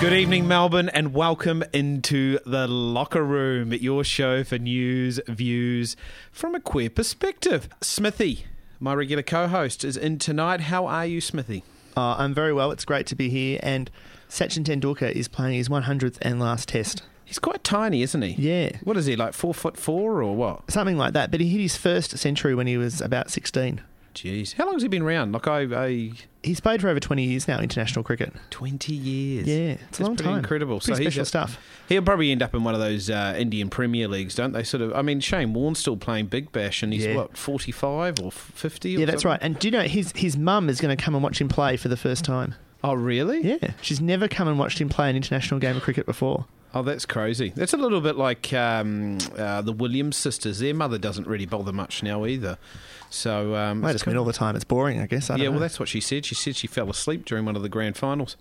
Good 0.00 0.14
evening, 0.14 0.48
Melbourne, 0.48 0.88
and 0.88 1.12
welcome 1.12 1.62
into 1.74 2.38
the 2.46 2.66
locker 2.66 3.22
room, 3.22 3.74
your 3.74 4.02
show 4.02 4.42
for 4.42 4.56
news, 4.56 5.20
views 5.28 5.94
from 6.32 6.54
a 6.54 6.60
queer 6.60 6.88
perspective. 6.88 7.68
Smithy, 7.82 8.46
my 8.80 8.94
regular 8.94 9.22
co 9.22 9.46
host, 9.46 9.84
is 9.84 9.98
in 9.98 10.18
tonight. 10.18 10.62
How 10.62 10.86
are 10.86 11.04
you, 11.04 11.20
Smithy? 11.20 11.64
Uh, 11.94 12.14
I'm 12.16 12.32
very 12.32 12.54
well. 12.54 12.70
It's 12.70 12.86
great 12.86 13.06
to 13.08 13.14
be 13.14 13.28
here. 13.28 13.60
And 13.62 13.90
Sachin 14.26 14.64
Tendulkar 14.64 15.12
is 15.12 15.28
playing 15.28 15.58
his 15.58 15.68
100th 15.68 16.16
and 16.22 16.40
last 16.40 16.70
test. 16.70 17.02
He's 17.26 17.38
quite 17.38 17.62
tiny, 17.62 18.00
isn't 18.00 18.22
he? 18.22 18.30
Yeah. 18.38 18.78
What 18.82 18.96
is 18.96 19.04
he, 19.04 19.16
like 19.16 19.34
four 19.34 19.52
foot 19.52 19.76
four 19.76 20.22
or 20.22 20.34
what? 20.34 20.70
Something 20.70 20.96
like 20.96 21.12
that. 21.12 21.30
But 21.30 21.40
he 21.40 21.50
hit 21.50 21.60
his 21.60 21.76
first 21.76 22.16
century 22.16 22.54
when 22.54 22.66
he 22.66 22.78
was 22.78 23.02
about 23.02 23.30
16. 23.30 23.82
Jeez. 24.14 24.54
How 24.54 24.64
long 24.64 24.74
has 24.74 24.82
he 24.82 24.88
been 24.88 25.02
around? 25.02 25.32
Like, 25.32 25.46
I. 25.46 25.60
I 25.86 26.12
He's 26.42 26.58
played 26.58 26.80
for 26.80 26.88
over 26.88 26.98
20 26.98 27.22
years 27.22 27.46
now, 27.46 27.60
international 27.60 28.02
cricket. 28.02 28.32
20 28.48 28.94
years. 28.94 29.46
Yeah, 29.46 29.56
it's 29.72 29.82
That's 29.82 30.00
a 30.00 30.02
long 30.04 30.16
pretty 30.16 30.30
time. 30.30 30.38
incredible. 30.38 30.80
Pretty 30.80 31.04
he's 31.04 31.12
special 31.12 31.26
stuff. 31.26 31.58
He'll 31.86 32.00
probably 32.02 32.32
end 32.32 32.42
up 32.42 32.54
in 32.54 32.64
one 32.64 32.72
of 32.72 32.80
those 32.80 33.10
uh, 33.10 33.34
Indian 33.36 33.68
Premier 33.68 34.08
Leagues, 34.08 34.34
don't 34.34 34.52
they? 34.52 34.62
Sort 34.62 34.80
of. 34.80 34.94
I 34.94 35.02
mean, 35.02 35.20
Shane 35.20 35.52
Warne's 35.52 35.78
still 35.80 35.98
playing 35.98 36.26
Big 36.28 36.50
Bash, 36.50 36.82
and 36.82 36.94
he's 36.94 37.04
Yeah. 37.04 37.16
what 37.16 37.36
forty-five 37.36 38.20
or 38.20 38.32
fifty? 38.32 38.92
Yeah, 38.92 39.04
that's 39.04 39.24
right. 39.24 39.38
And 39.42 39.58
do 39.58 39.68
you 39.68 39.72
know 39.72 39.82
his 39.82 40.12
his 40.16 40.36
mum 40.38 40.68
is 40.70 40.80
going 40.80 40.96
to 40.96 41.02
come 41.02 41.14
and 41.14 41.22
watch 41.22 41.40
him 41.40 41.48
play 41.50 41.76
for 41.76 41.88
the 41.88 41.96
first 41.96 42.24
time? 42.24 42.54
Oh, 42.82 42.94
really? 42.94 43.42
Yeah, 43.46 43.72
she's 43.82 44.00
never 44.00 44.26
come 44.26 44.48
and 44.48 44.58
watched 44.58 44.80
him 44.80 44.88
play 44.88 45.10
an 45.10 45.16
international 45.16 45.60
game 45.60 45.76
of 45.76 45.82
cricket 45.82 46.06
before. 46.06 46.46
Oh, 46.72 46.82
that's 46.82 47.04
crazy. 47.04 47.52
That's 47.54 47.72
a 47.72 47.76
little 47.76 48.00
bit 48.00 48.16
like 48.16 48.52
um, 48.52 49.18
uh, 49.36 49.60
the 49.62 49.72
Williams 49.72 50.16
sisters. 50.16 50.60
Their 50.60 50.74
mother 50.74 50.98
doesn't 50.98 51.26
really 51.26 51.46
bother 51.46 51.72
much 51.72 52.02
now 52.02 52.26
either. 52.26 52.58
So 53.10 53.56
um, 53.56 53.84
it's 53.84 54.04
been 54.04 54.12
kind 54.12 54.18
all 54.18 54.24
the 54.24 54.32
time. 54.32 54.54
It's 54.54 54.64
boring, 54.64 55.00
I 55.00 55.06
guess. 55.06 55.30
I 55.30 55.36
yeah, 55.36 55.44
well, 55.44 55.54
know. 55.54 55.58
that's 55.58 55.80
what 55.80 55.88
she 55.88 56.00
said. 56.00 56.24
She 56.24 56.36
said 56.36 56.54
she 56.54 56.68
fell 56.68 56.88
asleep 56.88 57.24
during 57.24 57.44
one 57.44 57.56
of 57.56 57.62
the 57.62 57.68
grand 57.68 57.96
finals. 57.96 58.36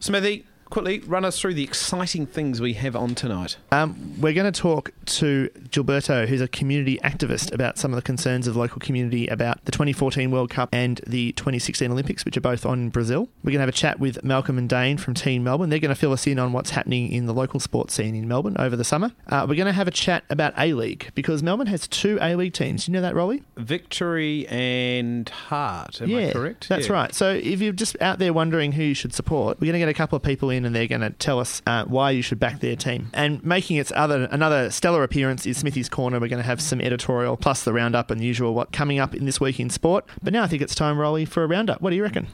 Smithy, 0.00 0.46
quickly 0.74 0.98
run 1.06 1.24
us 1.24 1.38
through 1.38 1.54
the 1.54 1.62
exciting 1.62 2.26
things 2.26 2.60
we 2.60 2.72
have 2.72 2.96
on 2.96 3.14
tonight. 3.14 3.56
Um, 3.70 4.20
we're 4.20 4.32
going 4.32 4.52
to 4.52 4.60
talk 4.60 4.90
to 5.06 5.48
Gilberto, 5.68 6.26
who's 6.26 6.40
a 6.40 6.48
community 6.48 6.98
activist, 7.04 7.52
about 7.52 7.78
some 7.78 7.92
of 7.92 7.96
the 7.96 8.02
concerns 8.02 8.48
of 8.48 8.54
the 8.54 8.60
local 8.60 8.80
community 8.80 9.28
about 9.28 9.64
the 9.66 9.70
2014 9.70 10.32
World 10.32 10.50
Cup 10.50 10.70
and 10.72 11.00
the 11.06 11.30
2016 11.34 11.92
Olympics, 11.92 12.24
which 12.24 12.36
are 12.36 12.40
both 12.40 12.66
on 12.66 12.80
in 12.80 12.88
Brazil. 12.88 13.28
We're 13.44 13.52
going 13.52 13.58
to 13.58 13.60
have 13.60 13.68
a 13.68 13.72
chat 13.72 14.00
with 14.00 14.24
Malcolm 14.24 14.58
and 14.58 14.68
Dane 14.68 14.98
from 14.98 15.14
Team 15.14 15.44
Melbourne. 15.44 15.70
They're 15.70 15.78
going 15.78 15.94
to 15.94 16.00
fill 16.00 16.12
us 16.12 16.26
in 16.26 16.40
on 16.40 16.52
what's 16.52 16.70
happening 16.70 17.12
in 17.12 17.26
the 17.26 17.34
local 17.34 17.60
sports 17.60 17.94
scene 17.94 18.16
in 18.16 18.26
Melbourne 18.26 18.56
over 18.58 18.74
the 18.74 18.82
summer. 18.82 19.12
Uh, 19.28 19.46
we're 19.48 19.54
going 19.54 19.66
to 19.66 19.72
have 19.72 19.86
a 19.86 19.92
chat 19.92 20.24
about 20.28 20.54
A 20.58 20.74
League 20.74 21.12
because 21.14 21.40
Melbourne 21.40 21.68
has 21.68 21.86
two 21.86 22.18
A 22.20 22.34
League 22.34 22.52
teams. 22.52 22.86
Do 22.86 22.90
You 22.90 22.94
know 22.94 23.02
that, 23.02 23.14
Rolly? 23.14 23.44
Victory 23.56 24.48
and 24.48 25.28
Heart. 25.28 26.02
Am 26.02 26.08
yeah, 26.08 26.30
I 26.30 26.32
correct? 26.32 26.68
That's 26.68 26.88
Yeah. 26.88 26.94
right. 26.94 27.14
So 27.14 27.30
if 27.32 27.60
you're 27.60 27.72
just 27.72 27.96
out 28.00 28.18
there 28.18 28.32
wondering 28.32 28.72
who 28.72 28.82
you 28.82 28.94
should 28.94 29.14
support, 29.14 29.60
we're 29.60 29.66
going 29.66 29.74
to 29.74 29.78
get 29.78 29.88
a 29.88 29.94
couple 29.94 30.16
of 30.16 30.24
people 30.24 30.50
in, 30.50 30.63
and 30.66 30.74
they're 30.74 30.86
going 30.86 31.00
to 31.00 31.10
tell 31.10 31.38
us 31.38 31.62
uh, 31.66 31.84
why 31.84 32.10
you 32.10 32.22
should 32.22 32.38
back 32.38 32.60
their 32.60 32.76
team. 32.76 33.10
And 33.12 33.44
making 33.44 33.76
its 33.76 33.92
other 33.94 34.28
another 34.30 34.70
stellar 34.70 35.02
appearance 35.02 35.46
is 35.46 35.58
Smithy's 35.58 35.88
Corner. 35.88 36.20
We're 36.20 36.28
going 36.28 36.42
to 36.42 36.46
have 36.46 36.60
some 36.60 36.80
editorial 36.80 37.36
plus 37.36 37.64
the 37.64 37.72
roundup 37.72 38.10
and 38.10 38.20
the 38.20 38.24
usual 38.24 38.54
what 38.54 38.72
coming 38.72 38.98
up 38.98 39.14
in 39.14 39.24
this 39.24 39.40
week 39.40 39.60
in 39.60 39.70
sport. 39.70 40.04
But 40.22 40.32
now 40.32 40.42
I 40.42 40.46
think 40.46 40.62
it's 40.62 40.74
time, 40.74 40.98
Rolly, 40.98 41.24
for 41.24 41.44
a 41.44 41.46
roundup. 41.46 41.80
What 41.80 41.90
do 41.90 41.96
you 41.96 42.02
reckon? 42.02 42.26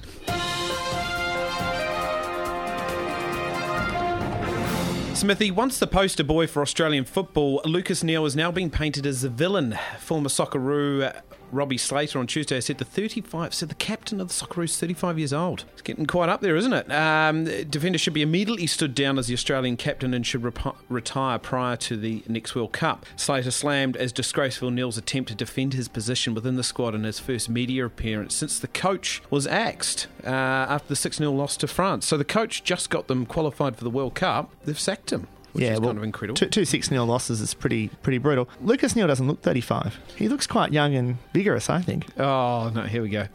Smithy, 5.14 5.50
once 5.50 5.78
the 5.78 5.86
poster 5.86 6.24
boy 6.24 6.46
for 6.46 6.62
Australian 6.62 7.04
football, 7.04 7.60
Lucas 7.66 8.02
Neill 8.02 8.24
is 8.24 8.34
now 8.34 8.50
being 8.50 8.70
painted 8.70 9.04
as 9.04 9.20
the 9.20 9.28
villain. 9.28 9.78
Former 9.98 10.30
Socceroo 10.30 11.12
Robbie 11.52 11.78
Slater 11.78 12.18
on 12.18 12.26
Tuesday 12.26 12.60
said 12.60 12.78
the 12.78 12.84
35 12.84 13.54
said 13.54 13.68
the 13.68 13.74
captain 13.74 14.20
of 14.20 14.28
the 14.28 14.34
Socceroos 14.34 14.64
is 14.64 14.78
35 14.78 15.18
years 15.18 15.32
old. 15.32 15.64
It's 15.72 15.82
getting 15.82 16.06
quite 16.06 16.28
up 16.28 16.40
there, 16.40 16.56
isn't 16.56 16.72
it? 16.72 16.90
Um, 16.90 17.44
defender 17.68 17.98
should 17.98 18.14
be 18.14 18.22
immediately 18.22 18.66
stood 18.66 18.94
down 18.94 19.18
as 19.18 19.26
the 19.26 19.34
Australian 19.34 19.76
captain 19.76 20.14
and 20.14 20.26
should 20.26 20.44
retire 20.88 21.38
prior 21.38 21.76
to 21.76 21.96
the 21.96 22.22
next 22.28 22.54
World 22.54 22.72
Cup. 22.72 23.06
Slater 23.16 23.50
slammed 23.50 23.96
as 23.96 24.12
disgraceful 24.12 24.70
Neill's 24.70 24.98
attempt 24.98 25.28
to 25.30 25.34
defend 25.34 25.74
his 25.74 25.88
position 25.88 26.34
within 26.34 26.56
the 26.56 26.62
squad 26.62 26.94
in 26.94 27.04
his 27.04 27.18
first 27.18 27.48
media 27.48 27.84
appearance 27.84 28.34
since 28.34 28.58
the 28.58 28.68
coach 28.68 29.22
was 29.30 29.46
axed 29.46 30.06
uh, 30.24 30.28
after 30.28 30.88
the 30.88 30.96
6 30.96 31.16
0 31.16 31.32
loss 31.32 31.56
to 31.58 31.66
France. 31.66 32.06
So 32.06 32.16
the 32.16 32.24
coach 32.24 32.64
just 32.64 32.90
got 32.90 33.08
them 33.08 33.26
qualified 33.26 33.76
for 33.76 33.84
the 33.84 33.90
World 33.90 34.14
Cup. 34.14 34.50
They've 34.64 34.78
sacked 34.78 35.10
him, 35.10 35.26
which 35.52 35.64
is 35.64 35.78
kind 35.78 35.98
of 35.98 36.04
incredible. 36.04 36.36
Two, 36.36 36.46
two 36.46 36.64
six 36.64 36.90
nil 36.90 37.06
losses 37.06 37.40
is 37.40 37.54
pretty 37.54 37.88
pretty 38.02 38.18
brutal. 38.18 38.48
Lucas 38.60 38.96
Neill 38.96 39.06
doesn't 39.06 39.26
look 39.26 39.42
35. 39.42 39.98
He 40.16 40.28
looks 40.28 40.46
quite 40.46 40.72
young 40.72 40.94
and 40.94 41.16
vigorous, 41.32 41.70
I 41.70 41.80
think. 41.80 42.06
Oh 42.18 42.70
no! 42.74 42.82
Here 42.82 43.02
we 43.02 43.08
go. 43.08 43.26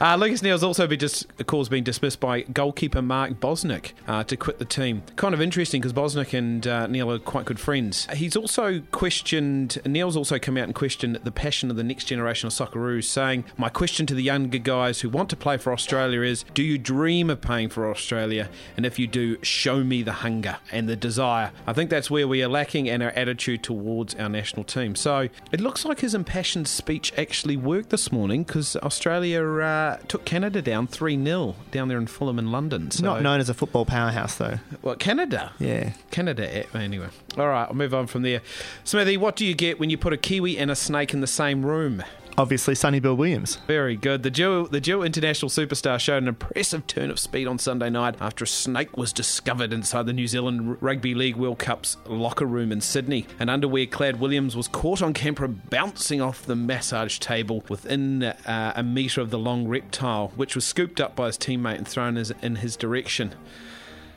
Uh, 0.00 0.16
Lucas 0.16 0.42
Neill's 0.42 0.62
also 0.62 0.86
been 0.86 0.98
just 0.98 1.26
of 1.38 1.46
course 1.46 1.68
being 1.68 1.84
dismissed 1.84 2.20
by 2.20 2.42
goalkeeper 2.42 3.02
Mark 3.02 3.32
Bosnich 3.34 3.92
uh, 4.06 4.24
to 4.24 4.36
quit 4.36 4.58
the 4.58 4.64
team. 4.64 5.02
Kind 5.16 5.34
of 5.34 5.40
interesting 5.40 5.80
because 5.80 5.92
Bosnich 5.92 6.36
and 6.36 6.66
uh, 6.66 6.86
Neill 6.86 7.10
are 7.10 7.18
quite 7.18 7.44
good 7.44 7.60
friends. 7.60 8.06
He's 8.14 8.36
also 8.36 8.80
questioned. 8.92 9.78
Neill's 9.84 10.16
also 10.16 10.38
come 10.38 10.56
out 10.56 10.64
and 10.64 10.74
questioned 10.74 11.16
the 11.16 11.32
passion 11.32 11.70
of 11.70 11.76
the 11.76 11.84
next 11.84 12.04
generation 12.04 12.46
of 12.46 12.52
Socceroos, 12.52 13.04
saying, 13.04 13.44
"My 13.56 13.68
question 13.68 14.06
to 14.06 14.14
the 14.14 14.22
younger 14.22 14.58
guys 14.58 15.00
who 15.00 15.08
want 15.08 15.30
to 15.30 15.36
play 15.36 15.56
for 15.56 15.72
Australia 15.72 16.22
is: 16.22 16.44
Do 16.54 16.62
you 16.62 16.78
dream 16.78 17.30
of 17.30 17.40
playing 17.40 17.70
for 17.70 17.90
Australia? 17.90 18.48
And 18.76 18.86
if 18.86 18.98
you 18.98 19.06
do, 19.06 19.38
show 19.42 19.82
me 19.84 20.02
the 20.02 20.12
hunger 20.12 20.58
and 20.72 20.88
the 20.88 20.96
desire." 20.96 21.50
I 21.66 21.72
think 21.72 21.90
that's 21.90 22.10
where 22.10 22.28
we 22.28 22.42
are 22.42 22.48
lacking 22.48 22.86
in 22.86 23.00
our 23.02 23.10
attitude 23.10 23.62
towards 23.62 24.14
our 24.16 24.28
national 24.28 24.64
team. 24.64 24.94
So 24.94 25.28
it 25.52 25.60
looks 25.60 25.84
like 25.84 26.00
his 26.00 26.14
impassioned 26.14 26.68
speech 26.68 27.12
actually 27.16 27.56
worked 27.56 27.90
this 27.90 28.12
morning 28.12 28.44
because 28.44 28.76
Australia 28.76 29.42
uh, 29.44 29.96
took 30.08 30.24
Canada 30.24 30.60
down 30.60 30.86
3 30.86 31.22
0 31.24 31.56
down 31.70 31.88
there 31.88 31.98
in 31.98 32.06
Fulham 32.06 32.38
in 32.38 32.52
London. 32.52 32.90
So, 32.90 33.04
Not 33.04 33.22
known 33.22 33.40
as 33.40 33.48
a 33.48 33.54
football 33.54 33.84
powerhouse, 33.84 34.36
though. 34.36 34.58
Well, 34.82 34.96
Canada. 34.96 35.52
Yeah. 35.58 35.92
Canada. 36.10 36.54
eh, 36.54 36.64
Anyway. 36.74 37.08
All 37.38 37.48
right, 37.48 37.64
I'll 37.68 37.74
move 37.74 37.94
on 37.94 38.06
from 38.06 38.22
there. 38.22 38.42
Smithy, 38.84 39.16
what 39.16 39.36
do 39.36 39.44
you 39.46 39.54
get 39.54 39.80
when 39.80 39.90
you 39.90 39.96
put 39.98 40.12
a 40.12 40.16
Kiwi 40.16 40.58
and 40.58 40.70
a 40.70 40.76
snake 40.76 41.14
in 41.14 41.20
the 41.20 41.26
same 41.26 41.64
room? 41.64 42.02
Obviously, 42.36 42.74
Sonny 42.74 42.98
Bill 42.98 43.14
Williams. 43.14 43.56
Very 43.68 43.96
good. 43.96 44.24
The 44.24 44.30
dual, 44.30 44.66
the 44.66 44.80
dual 44.80 45.04
international 45.04 45.50
superstar 45.50 46.00
showed 46.00 46.22
an 46.22 46.28
impressive 46.28 46.84
turn 46.88 47.10
of 47.10 47.20
speed 47.20 47.46
on 47.46 47.58
Sunday 47.58 47.90
night 47.90 48.16
after 48.20 48.42
a 48.42 48.46
snake 48.48 48.96
was 48.96 49.12
discovered 49.12 49.72
inside 49.72 50.06
the 50.06 50.12
New 50.12 50.26
Zealand 50.26 50.76
Rugby 50.80 51.14
League 51.14 51.36
World 51.36 51.60
Cup's 51.60 51.96
locker 52.06 52.44
room 52.44 52.72
in 52.72 52.80
Sydney. 52.80 53.26
An 53.38 53.48
underwear 53.48 53.86
clad 53.86 54.18
Williams 54.18 54.56
was 54.56 54.66
caught 54.66 55.00
on 55.00 55.14
camera 55.14 55.48
bouncing 55.48 56.20
off 56.20 56.44
the 56.44 56.56
massage 56.56 57.20
table 57.20 57.64
within 57.68 58.24
uh, 58.24 58.72
a 58.74 58.82
metre 58.82 59.20
of 59.20 59.30
the 59.30 59.38
long 59.38 59.68
reptile, 59.68 60.32
which 60.34 60.56
was 60.56 60.64
scooped 60.64 61.00
up 61.00 61.14
by 61.14 61.26
his 61.26 61.38
teammate 61.38 61.78
and 61.78 61.86
thrown 61.86 62.16
in 62.16 62.56
his 62.56 62.76
direction. 62.76 63.34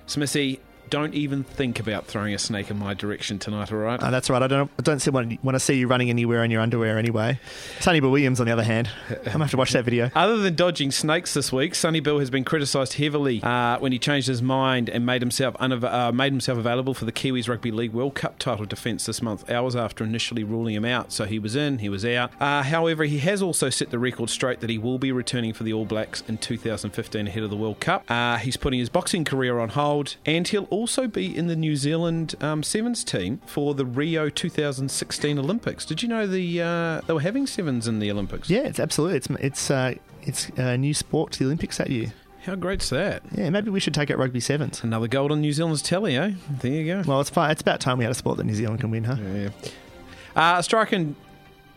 Smithy, 0.08 0.60
don't 0.90 1.14
even 1.14 1.44
think 1.44 1.80
about 1.80 2.06
throwing 2.06 2.34
a 2.34 2.40
snake 2.40 2.70
in 2.70 2.78
my 2.78 2.94
direction 2.94 3.40
tonight, 3.40 3.72
all 3.72 3.80
right? 3.80 4.02
Uh, 4.02 4.12
that's 4.12 4.30
right. 4.30 4.42
I 4.42 4.48
don't. 4.48 4.72
I 4.78 4.82
don't 4.82 5.00
see, 5.00 5.12
want, 5.12 5.44
want 5.44 5.56
to 5.56 5.60
see 5.60 5.76
you 5.76 5.88
running 5.88 6.10
anywhere 6.10 6.44
in 6.44 6.52
your 6.52 6.62
underwear 6.62 6.98
anyway. 6.98 7.40
Sonny 7.80 8.00
Bill 8.00 8.12
Williams, 8.12 8.40
on 8.40 8.46
the 8.46 8.54
other 8.54 8.64
hand, 8.64 8.90
I'm 9.10 9.16
gonna 9.24 9.40
have 9.40 9.52
to 9.52 9.58
watch 9.58 9.72
that 9.72 9.86
video. 9.86 10.10
Other 10.16 10.38
than 10.38 10.56
dodging 10.56 10.92
snakes 10.92 11.34
this 11.34 11.52
week, 11.52 11.76
Sonny 11.76 12.00
Bill 12.00 12.20
has 12.20 12.30
been 12.30 12.44
criticised 12.44 12.94
heavily 12.94 13.42
uh, 13.44 13.80
when 13.80 13.92
he 13.92 14.00
changed 14.00 14.28
his 14.28 14.42
mind 14.42 14.90
and 14.90 15.06
made 15.06 15.22
himself 15.22 15.56
unav- 15.56 15.84
uh, 15.84 16.12
made 16.12 16.32
himself 16.32 16.58
available 16.58 16.94
for 16.94 17.06
the 17.06 17.12
Kiwis 17.12 17.48
Rugby 17.48 17.72
League 17.72 17.94
World 17.94 18.16
Cup 18.16 18.40
title 18.40 18.66
defence 18.66 19.06
this 19.06 19.22
month, 19.22 19.50
hours 19.50 19.76
after 19.76 20.04
initially 20.04 20.44
ruling 20.44 20.76
him 20.76 20.86
out. 20.86 21.12
So 21.12 21.26
he 21.26 21.40
was 21.40 21.56
in, 21.56 21.80
he 21.80 21.90
was 21.90 22.06
out. 22.06 22.32
Uh, 22.40 22.64
however, 22.64 23.06
he 23.06 23.20
has 23.20 23.42
also 23.42 23.70
set 23.70 23.90
the 23.90 24.00
record 24.00 24.30
straight 24.30 24.60
that 24.62 24.70
he 24.70 24.78
will 24.78 24.98
be 24.98 25.12
returning 25.12 25.54
for 25.54 25.64
the 25.64 25.74
All 25.74 25.86
Blacks 25.86 26.24
in 26.28 26.38
2015 26.38 27.28
ahead 27.28 27.44
of 27.44 27.50
the 27.50 27.58
World 27.58 27.80
Cup. 27.80 28.10
Uh, 28.10 28.38
he's 28.38 28.58
putting 28.58 28.80
his 28.80 28.90
boxing 28.90 29.24
career 29.26 29.60
on 29.60 29.70
hold, 29.70 30.16
and 30.26 30.48
he'll 30.48 30.68
also 30.78 31.08
be 31.08 31.36
in 31.36 31.48
the 31.48 31.56
New 31.56 31.76
Zealand 31.76 32.36
um, 32.40 32.62
sevens 32.62 33.04
team 33.04 33.42
for 33.48 33.74
the 33.74 33.86
Rio 33.86 34.30
2016 34.30 35.40
Olympics. 35.40 35.86
Did 35.86 36.04
you 36.04 36.08
know 36.08 36.28
the 36.28 36.62
uh, 36.62 37.02
they 37.08 37.14
were 37.14 37.22
having 37.22 37.48
sevens 37.48 37.88
in 37.88 38.00
the 38.00 38.12
Olympics? 38.12 38.50
Yeah, 38.50 38.62
it's 38.62 38.80
absolutely. 38.80 39.18
It's 39.18 39.30
it's 39.40 39.72
uh, 39.72 39.96
it's 40.22 40.50
a 40.50 40.78
new 40.78 40.94
sport 40.94 41.32
to 41.34 41.40
the 41.40 41.46
Olympics 41.46 41.78
that 41.78 41.90
year. 41.90 42.14
How 42.44 42.56
great's 42.56 42.90
that? 42.92 43.24
Yeah, 43.36 43.50
maybe 43.50 43.70
we 43.72 43.80
should 43.80 43.94
take 43.94 44.10
out 44.10 44.18
rugby 44.20 44.40
sevens. 44.40 44.84
Another 44.84 45.08
gold 45.08 45.32
on 45.32 45.42
New 45.42 45.52
Zealand's 45.52 45.82
telly, 45.82 46.16
eh? 46.16 46.32
There 46.50 46.72
you 46.72 46.86
go. 46.86 47.04
Well, 47.06 47.20
it's 47.20 47.30
fine. 47.30 47.52
It's 47.52 47.62
about 47.62 47.82
time 47.82 47.98
we 47.98 48.06
had 48.06 48.12
a 48.12 48.16
sport 48.16 48.38
that 48.38 48.46
New 48.46 48.56
Zealand 48.56 48.80
can 48.80 48.90
win, 48.92 49.04
huh? 49.04 49.18
Yeah. 49.20 49.50
Uh, 50.34 50.62
striking 50.62 51.16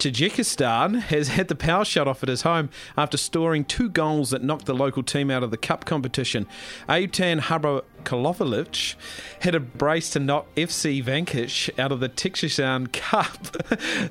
Tajikistan 0.00 0.99
has 1.02 1.29
had 1.29 1.49
the 1.49 1.55
power 1.55 1.85
shut 1.85 2.08
off 2.08 2.23
at 2.23 2.31
his 2.31 2.41
home 2.41 2.70
after 2.97 3.19
storing 3.19 3.67
two 3.67 3.91
goals 3.91 4.31
that 4.31 4.43
knocked 4.43 4.64
the 4.64 4.73
local 4.73 5.02
team 5.02 5.31
out 5.31 5.43
of 5.43 5.50
the 5.50 5.58
cup 5.58 5.85
competition. 5.85 6.47
Ayutan 6.88 7.38
Harakolovich 7.38 8.94
had 9.41 9.55
a 9.55 9.61
brace 9.61 10.08
to 10.08 10.19
knock 10.19 10.47
FC 10.55 11.05
Vankish 11.05 11.69
out 11.79 11.93
of 11.93 12.00
the 12.00 12.08
Tajikistan 12.08 12.91
Cup. 12.93 13.58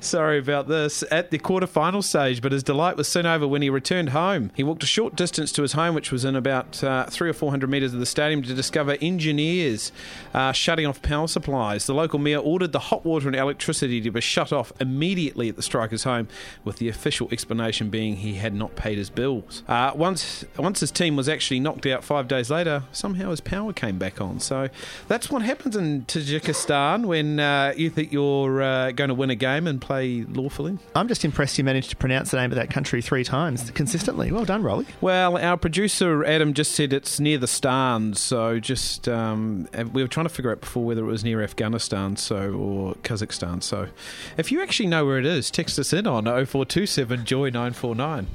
Sorry 0.00 0.38
about 0.38 0.68
this. 0.68 1.02
At 1.10 1.32
the 1.32 1.38
quarter-final 1.38 2.02
stage, 2.02 2.40
but 2.40 2.52
his 2.52 2.62
delight 2.62 2.96
was 2.96 3.08
soon 3.08 3.26
over 3.26 3.48
when 3.48 3.62
he 3.62 3.68
returned 3.68 4.10
home. 4.10 4.52
He 4.54 4.62
walked 4.62 4.84
a 4.84 4.86
short 4.86 5.16
distance 5.16 5.50
to 5.52 5.62
his 5.62 5.72
home, 5.72 5.96
which 5.96 6.12
was 6.12 6.24
in 6.24 6.36
about 6.36 6.84
uh, 6.84 7.06
three 7.06 7.28
or 7.28 7.32
four 7.32 7.50
hundred 7.50 7.68
metres 7.68 7.92
of 7.92 7.98
the 7.98 8.06
stadium, 8.06 8.42
to 8.42 8.54
discover 8.54 8.96
engineers 9.00 9.90
uh, 10.34 10.52
shutting 10.52 10.86
off 10.86 11.02
power 11.02 11.26
supplies. 11.26 11.86
The 11.86 11.94
local 11.94 12.20
mayor 12.20 12.38
ordered 12.38 12.70
the 12.70 12.78
hot 12.78 13.04
water 13.04 13.26
and 13.26 13.34
electricity 13.34 14.00
to 14.02 14.12
be 14.12 14.20
shut 14.20 14.52
off 14.52 14.72
immediately 14.78 15.48
at 15.48 15.56
the 15.56 15.62
striker's 15.80 16.04
home, 16.04 16.28
with 16.62 16.76
the 16.76 16.90
official 16.90 17.26
explanation 17.32 17.88
being 17.88 18.16
he 18.16 18.34
had 18.34 18.52
not 18.52 18.76
paid 18.76 18.98
his 18.98 19.08
bills. 19.08 19.62
Uh, 19.66 19.92
once, 19.94 20.44
once 20.58 20.80
his 20.80 20.90
team 20.90 21.16
was 21.16 21.26
actually 21.26 21.58
knocked 21.58 21.86
out 21.86 22.04
five 22.04 22.28
days 22.28 22.50
later, 22.50 22.82
somehow 22.92 23.30
his 23.30 23.40
power 23.40 23.72
came 23.72 23.96
back 23.96 24.20
on. 24.20 24.40
So 24.40 24.68
that's 25.08 25.30
what 25.30 25.40
happens 25.40 25.76
in 25.76 26.02
Tajikistan 26.02 27.06
when 27.06 27.40
uh, 27.40 27.72
you 27.74 27.88
think 27.88 28.12
you're 28.12 28.60
uh, 28.60 28.90
going 28.90 29.08
to 29.08 29.14
win 29.14 29.30
a 29.30 29.34
game 29.34 29.66
and 29.66 29.80
play 29.80 30.22
lawfully. 30.28 30.76
I'm 30.94 31.08
just 31.08 31.24
impressed 31.24 31.56
you 31.56 31.64
managed 31.64 31.88
to 31.90 31.96
pronounce 31.96 32.30
the 32.30 32.36
name 32.36 32.52
of 32.52 32.56
that 32.56 32.68
country 32.68 33.00
three 33.00 33.24
times 33.24 33.70
consistently. 33.70 34.30
Well 34.30 34.44
done, 34.44 34.62
Rolly. 34.62 34.86
Well, 35.00 35.38
our 35.38 35.56
producer 35.56 36.26
Adam 36.26 36.52
just 36.52 36.72
said 36.72 36.92
it's 36.92 37.18
near 37.18 37.38
the 37.38 37.46
Stans, 37.46 38.20
so 38.20 38.60
just 38.60 39.08
um, 39.08 39.66
we 39.94 40.02
were 40.02 40.08
trying 40.08 40.26
to 40.26 40.34
figure 40.34 40.52
out 40.52 40.60
before 40.60 40.84
whether 40.84 41.02
it 41.02 41.10
was 41.10 41.24
near 41.24 41.42
Afghanistan, 41.42 42.16
so 42.16 42.52
or 42.52 42.94
Kazakhstan. 42.96 43.62
So, 43.62 43.88
if 44.36 44.52
you 44.52 44.62
actually 44.62 44.88
know 44.88 45.06
where 45.06 45.18
it 45.18 45.24
is, 45.24 45.50
text 45.50 45.69
us 45.78 45.92
in 45.92 46.06
on 46.06 46.24
0427 46.24 47.24
Joy 47.24 47.50
949. 47.50 48.26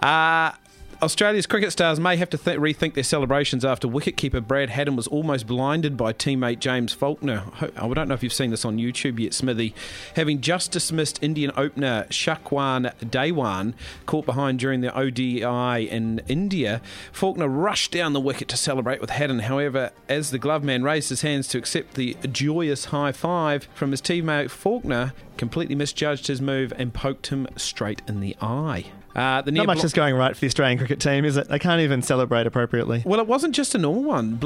Uh, 0.00 0.52
Australia's 1.02 1.46
cricket 1.46 1.70
stars 1.72 2.00
may 2.00 2.16
have 2.16 2.30
to 2.30 2.38
th- 2.38 2.58
rethink 2.58 2.94
their 2.94 3.04
celebrations 3.04 3.66
after 3.66 3.86
wicketkeeper 3.86 4.44
Brad 4.44 4.70
Haddin 4.70 4.96
was 4.96 5.06
almost 5.08 5.46
blinded 5.46 5.94
by 5.94 6.14
teammate 6.14 6.58
James 6.58 6.94
Faulkner. 6.94 7.44
I 7.60 7.88
don't 7.92 8.08
know 8.08 8.14
if 8.14 8.22
you've 8.22 8.32
seen 8.32 8.50
this 8.50 8.64
on 8.64 8.78
YouTube 8.78 9.18
yet, 9.18 9.34
Smithy. 9.34 9.74
Having 10.14 10.40
just 10.40 10.72
dismissed 10.72 11.22
Indian 11.22 11.52
opener 11.54 12.06
Shikhar 12.08 12.94
Dhawan, 13.00 13.74
caught 14.06 14.24
behind 14.24 14.58
during 14.58 14.80
the 14.80 14.96
ODI 14.98 15.86
in 15.86 16.22
India, 16.28 16.80
Faulkner 17.12 17.48
rushed 17.48 17.92
down 17.92 18.14
the 18.14 18.20
wicket 18.20 18.48
to 18.48 18.56
celebrate 18.56 19.02
with 19.02 19.10
Haddin. 19.10 19.40
However, 19.40 19.90
as 20.08 20.30
the 20.30 20.38
glove 20.38 20.64
man 20.64 20.82
raised 20.82 21.10
his 21.10 21.20
hands 21.20 21.46
to 21.48 21.58
accept 21.58 21.94
the 21.94 22.16
joyous 22.32 22.86
high 22.86 23.12
five 23.12 23.68
from 23.74 23.90
his 23.90 24.00
teammate 24.00 24.48
Faulkner, 24.48 25.12
completely 25.36 25.74
misjudged 25.74 26.28
his 26.28 26.40
move 26.40 26.72
and 26.78 26.94
poked 26.94 27.26
him 27.26 27.46
straight 27.56 28.00
in 28.08 28.20
the 28.20 28.34
eye. 28.40 28.86
Uh, 29.16 29.40
the 29.40 29.50
Not 29.50 29.66
much 29.66 29.82
is 29.82 29.94
going 29.94 30.14
right 30.14 30.34
for 30.34 30.40
the 30.40 30.46
Australian 30.46 30.76
cricket 30.76 31.00
team, 31.00 31.24
is 31.24 31.38
it? 31.38 31.48
They 31.48 31.58
can't 31.58 31.80
even 31.80 32.02
celebrate 32.02 32.46
appropriately. 32.46 33.02
Well, 33.06 33.18
it 33.18 33.26
wasn't 33.26 33.54
just 33.54 33.74
a 33.74 33.78
normal 33.78 34.04
one. 34.04 34.38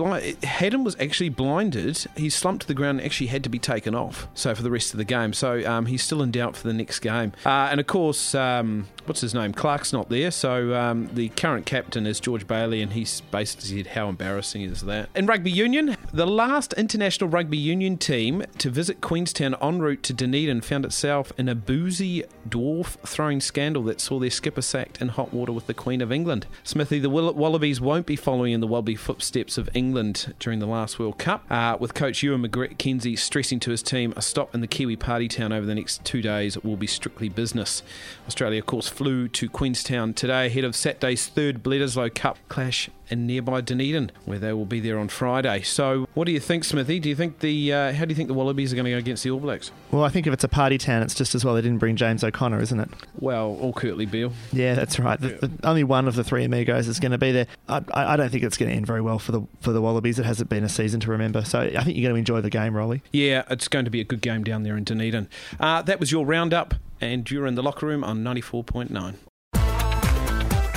Haddin 0.45 0.85
was 0.85 0.97
actually 1.01 1.31
blinded. 1.31 2.07
He 2.17 2.31
slumped 2.31 2.63
to 2.63 2.69
the 2.69 2.75
ground 2.75 3.01
and 3.01 3.07
actually 3.07 3.27
had 3.27 3.43
to 3.43 3.51
be 3.51 3.59
taken 3.59 3.97
off. 3.97 4.29
So 4.33 4.55
for 4.55 4.63
the 4.63 4.71
rest 4.71 4.95
of 4.95 4.99
the 4.99 5.05
game, 5.05 5.33
so 5.33 5.69
um, 5.69 5.87
he's 5.87 6.05
still 6.05 6.23
in 6.23 6.31
doubt 6.31 6.57
for 6.57 6.69
the 6.69 6.73
next 6.73 7.01
game. 7.01 7.33
Uh, 7.45 7.69
and 7.71 7.81
of 7.81 7.89
course, 7.89 8.33
um, 8.35 8.87
what's 9.11 9.23
his 9.23 9.35
name? 9.35 9.53
Clarke's 9.53 9.93
not 9.93 10.09
there. 10.09 10.31
So 10.31 10.73
um, 10.73 11.11
the 11.13 11.31
current 11.31 11.67
captain 11.67 12.07
is 12.07 12.21
George 12.21 12.47
Bailey, 12.47 12.81
and 12.81 12.93
he's 12.93 13.23
basically 13.23 13.79
said 13.79 13.89
how 13.89 14.09
embarrassing 14.09 14.63
is 14.63 14.83
that. 14.83 15.09
In 15.17 15.27
rugby 15.27 15.51
union, 15.51 15.97
the 16.13 16.29
last 16.29 16.75
international 16.75 17.29
rugby 17.29 17.57
union 17.57 17.99
team 17.99 18.45
to 18.59 18.71
visit 18.71 19.01
Queenstown 19.01 19.57
en 19.61 19.81
route 19.81 20.05
to 20.05 20.13
Dunedin 20.13 20.61
found 20.61 20.85
itself 20.85 21.33
in 21.37 21.49
a 21.49 21.57
boozy 21.57 22.23
dwarf 22.49 22.99
throwing 23.05 23.41
scandal 23.41 23.83
that 23.83 24.01
saw 24.01 24.21
their 24.21 24.31
skipper 24.31 24.63
sacked 24.63 25.03
in 25.03 25.09
hot 25.09 25.35
water 25.35 25.51
with 25.51 25.67
the 25.67 25.75
Queen 25.75 26.01
of 26.01 26.13
England. 26.13 26.47
Smithy, 26.63 27.01
the 27.01 27.11
Wallabies 27.11 27.81
won't 27.81 28.07
be 28.07 28.15
following 28.15 28.53
in 28.53 28.61
the 28.61 28.69
wobbly 28.69 28.95
footsteps 28.95 29.59
of 29.59 29.69
England 29.75 30.37
during 30.39 30.61
the 30.61 30.67
last 30.67 31.01
World 31.01 31.19
Cup, 31.19 31.45
uh, 31.51 31.77
with 31.81 31.95
coach 31.95 32.23
Ewen 32.23 32.47
McKenzie 32.47 33.19
stressing 33.19 33.59
to 33.59 33.73
his 33.73 33.83
team 33.83 34.15
a 34.17 34.23
stop 34.23 34.55
in 34.55 34.61
the 34.61 34.69
Kiwi 34.69 34.95
party 34.95 35.27
town 35.27 35.51
over 35.53 35.67
the 35.67 35.75
next 35.75 36.05
two 36.05 36.23
days 36.23 36.57
will 36.63 36.77
be 36.77 36.87
strictly 36.87 37.29
business. 37.29 37.83
Australia, 38.29 38.61
of 38.61 38.67
course, 38.67 38.89
flew 39.01 39.29
to 39.29 39.49
Queenstown 39.49 40.13
today 40.13 40.49
ahead 40.49 40.63
of 40.63 40.77
Saturday's 40.77 41.27
third 41.27 41.63
Bledisloe 41.63 42.15
Cup 42.15 42.37
clash 42.51 42.91
in 43.11 43.27
nearby 43.27 43.61
Dunedin, 43.61 44.13
where 44.25 44.39
they 44.39 44.53
will 44.53 44.65
be 44.65 44.81
there 44.81 44.99
on 44.99 45.09
Friday. 45.09 45.63
So, 45.63 46.07
what 46.15 46.25
do 46.25 46.33
you 46.33 46.41
think, 46.41 46.65
Smithy? 46.65 47.01
Do 47.01 47.09
you 47.09 47.17
think 47.17 47.41
the 47.41 47.73
uh, 47.73 47.93
how 47.93 48.05
do 48.05 48.11
you 48.11 48.15
think 48.15 48.29
the 48.29 48.35
Wallabies 48.35 48.73
are 48.73 48.77
going 48.77 48.85
to 48.85 48.93
go 48.93 48.99
against 48.99 49.25
the 49.25 49.31
All 49.31 49.41
Blacks? 49.41 49.71
Well, 49.91 50.05
I 50.05 50.09
think 50.09 50.27
if 50.27 50.33
it's 50.33 50.45
a 50.45 50.49
party 50.49 50.79
town, 50.79 51.03
it's 51.03 51.15
just 51.15 51.35
as 51.35 51.45
well 51.45 51.55
they 51.55 51.61
didn't 51.61 51.79
bring 51.79 51.97
James 51.97 52.23
O'Connor, 52.23 52.61
isn't 52.61 52.81
it? 52.81 52.89
Well, 53.19 53.57
or 53.61 53.73
Kurtley 53.73 54.11
Beale. 54.11 54.33
Yeah, 54.53 54.75
that's 54.75 54.99
right. 54.99 55.21
The, 55.21 55.29
the, 55.47 55.51
only 55.65 55.85
one 55.85 56.07
of 56.07 56.15
the 56.15 56.25
three 56.25 56.45
amigos 56.45 56.89
is 56.89 57.01
going 57.01 57.13
to 57.13 57.19
be 57.19 57.33
there. 57.33 57.47
I, 57.69 57.83
I, 57.93 58.17
don't 58.17 58.31
think 58.31 58.45
it's 58.45 58.57
going 58.57 58.71
to 58.71 58.77
end 58.77 58.87
very 58.87 59.01
well 59.01 59.19
for 59.19 59.33
the 59.33 59.43
for 59.61 59.73
the 59.73 59.83
Wallabies. 59.83 60.19
It 60.19 60.25
hasn't 60.25 60.49
been 60.49 60.65
a 60.65 60.69
season 60.69 61.01
to 61.01 61.11
remember, 61.11 61.45
so 61.45 61.61
I 61.61 61.85
think 61.85 61.97
you're 61.97 62.09
going 62.09 62.15
to 62.15 62.19
enjoy 62.19 62.41
the 62.41 62.51
game, 62.51 62.77
Rolly. 62.77 63.03
Yeah, 63.13 63.43
it's 63.51 63.69
going 63.69 63.85
to 63.85 63.91
be 63.91 64.01
a 64.01 64.05
good 64.05 64.21
game 64.21 64.45
down 64.45 64.63
there 64.63 64.77
in 64.77 64.85
Dunedin. 64.85 65.29
Uh, 65.59 65.83
that 65.83 65.99
was 65.99 66.13
your 66.13 66.25
roundup, 66.25 66.75
and 67.01 67.29
you're 67.31 67.47
in 67.47 67.55
the 67.55 67.63
locker 67.63 67.87
room 67.87 68.05
on 68.05 68.23
ninety 68.23 68.41
four 68.41 68.63
point 68.63 68.91
nine. 68.91 69.19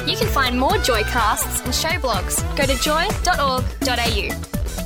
You 0.08 0.18
can 0.18 0.28
find 0.28 0.60
more 0.60 0.72
Joycasts 0.72 1.64
and 1.64 1.74
show 1.74 1.98
blogs. 2.00 2.44
Go 2.58 2.66
to 2.66 2.76
joy.org.au. 2.76 4.83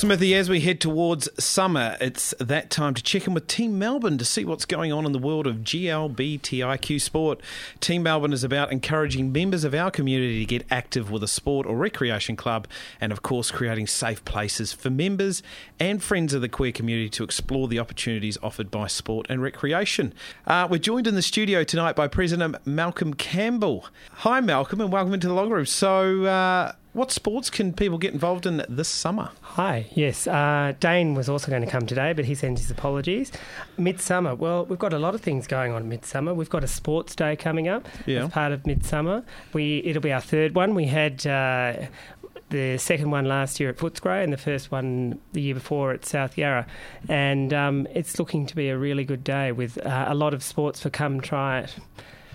Smithy, 0.00 0.34
as 0.34 0.48
we 0.48 0.60
head 0.60 0.80
towards 0.80 1.28
summer, 1.38 1.98
it's 2.00 2.34
that 2.40 2.70
time 2.70 2.94
to 2.94 3.02
check 3.02 3.26
in 3.26 3.34
with 3.34 3.46
Team 3.46 3.78
Melbourne 3.78 4.16
to 4.16 4.24
see 4.24 4.46
what's 4.46 4.64
going 4.64 4.90
on 4.90 5.04
in 5.04 5.12
the 5.12 5.18
world 5.18 5.46
of 5.46 5.56
GLBTIQ 5.56 6.98
sport. 6.98 7.42
Team 7.80 8.04
Melbourne 8.04 8.32
is 8.32 8.42
about 8.42 8.72
encouraging 8.72 9.30
members 9.30 9.62
of 9.62 9.74
our 9.74 9.90
community 9.90 10.38
to 10.38 10.46
get 10.46 10.66
active 10.70 11.10
with 11.10 11.22
a 11.22 11.28
sport 11.28 11.66
or 11.66 11.76
recreation 11.76 12.34
club, 12.34 12.66
and 12.98 13.12
of 13.12 13.20
course, 13.20 13.50
creating 13.50 13.88
safe 13.88 14.24
places 14.24 14.72
for 14.72 14.88
members 14.88 15.42
and 15.78 16.02
friends 16.02 16.32
of 16.32 16.40
the 16.40 16.48
queer 16.48 16.72
community 16.72 17.10
to 17.10 17.22
explore 17.22 17.68
the 17.68 17.78
opportunities 17.78 18.38
offered 18.42 18.70
by 18.70 18.86
sport 18.86 19.26
and 19.28 19.42
recreation. 19.42 20.14
Uh, 20.46 20.66
we're 20.70 20.78
joined 20.78 21.06
in 21.08 21.14
the 21.14 21.20
studio 21.20 21.62
tonight 21.62 21.94
by 21.94 22.08
President 22.08 22.56
Malcolm 22.66 23.12
Campbell. 23.12 23.84
Hi, 24.12 24.40
Malcolm, 24.40 24.80
and 24.80 24.90
welcome 24.90 25.12
into 25.12 25.28
the 25.28 25.34
long 25.34 25.50
room. 25.50 25.66
So, 25.66 26.24
uh, 26.24 26.72
what 26.92 27.12
sports 27.12 27.50
can 27.50 27.72
people 27.72 27.98
get 27.98 28.12
involved 28.12 28.46
in 28.46 28.64
this 28.68 28.88
summer? 28.88 29.30
Hi, 29.42 29.86
yes. 29.94 30.26
Uh, 30.26 30.74
Dane 30.80 31.14
was 31.14 31.28
also 31.28 31.50
going 31.50 31.62
to 31.62 31.70
come 31.70 31.86
today, 31.86 32.12
but 32.12 32.24
he 32.24 32.34
sends 32.34 32.60
his 32.60 32.70
apologies. 32.70 33.30
Midsummer, 33.78 34.34
well, 34.34 34.64
we've 34.64 34.78
got 34.78 34.92
a 34.92 34.98
lot 34.98 35.14
of 35.14 35.20
things 35.20 35.46
going 35.46 35.72
on 35.72 35.88
Midsummer. 35.88 36.34
We've 36.34 36.50
got 36.50 36.64
a 36.64 36.68
sports 36.68 37.14
day 37.14 37.36
coming 37.36 37.68
up 37.68 37.86
yeah. 38.06 38.24
as 38.24 38.30
part 38.30 38.52
of 38.52 38.66
Midsummer. 38.66 39.24
We 39.52 39.78
It'll 39.84 40.02
be 40.02 40.12
our 40.12 40.20
third 40.20 40.54
one. 40.54 40.74
We 40.74 40.86
had 40.86 41.24
uh, 41.26 41.86
the 42.50 42.76
second 42.78 43.10
one 43.10 43.24
last 43.24 43.60
year 43.60 43.70
at 43.70 43.76
Footscray 43.76 44.24
and 44.24 44.32
the 44.32 44.36
first 44.36 44.70
one 44.72 45.20
the 45.32 45.40
year 45.40 45.54
before 45.54 45.92
at 45.92 46.04
South 46.04 46.36
Yarra. 46.36 46.66
And 47.08 47.54
um, 47.54 47.86
it's 47.94 48.18
looking 48.18 48.46
to 48.46 48.56
be 48.56 48.68
a 48.68 48.76
really 48.76 49.04
good 49.04 49.24
day 49.24 49.52
with 49.52 49.78
uh, 49.78 50.06
a 50.08 50.14
lot 50.14 50.34
of 50.34 50.42
sports 50.42 50.80
for 50.80 50.90
come 50.90 51.20
try 51.20 51.60
it. 51.60 51.74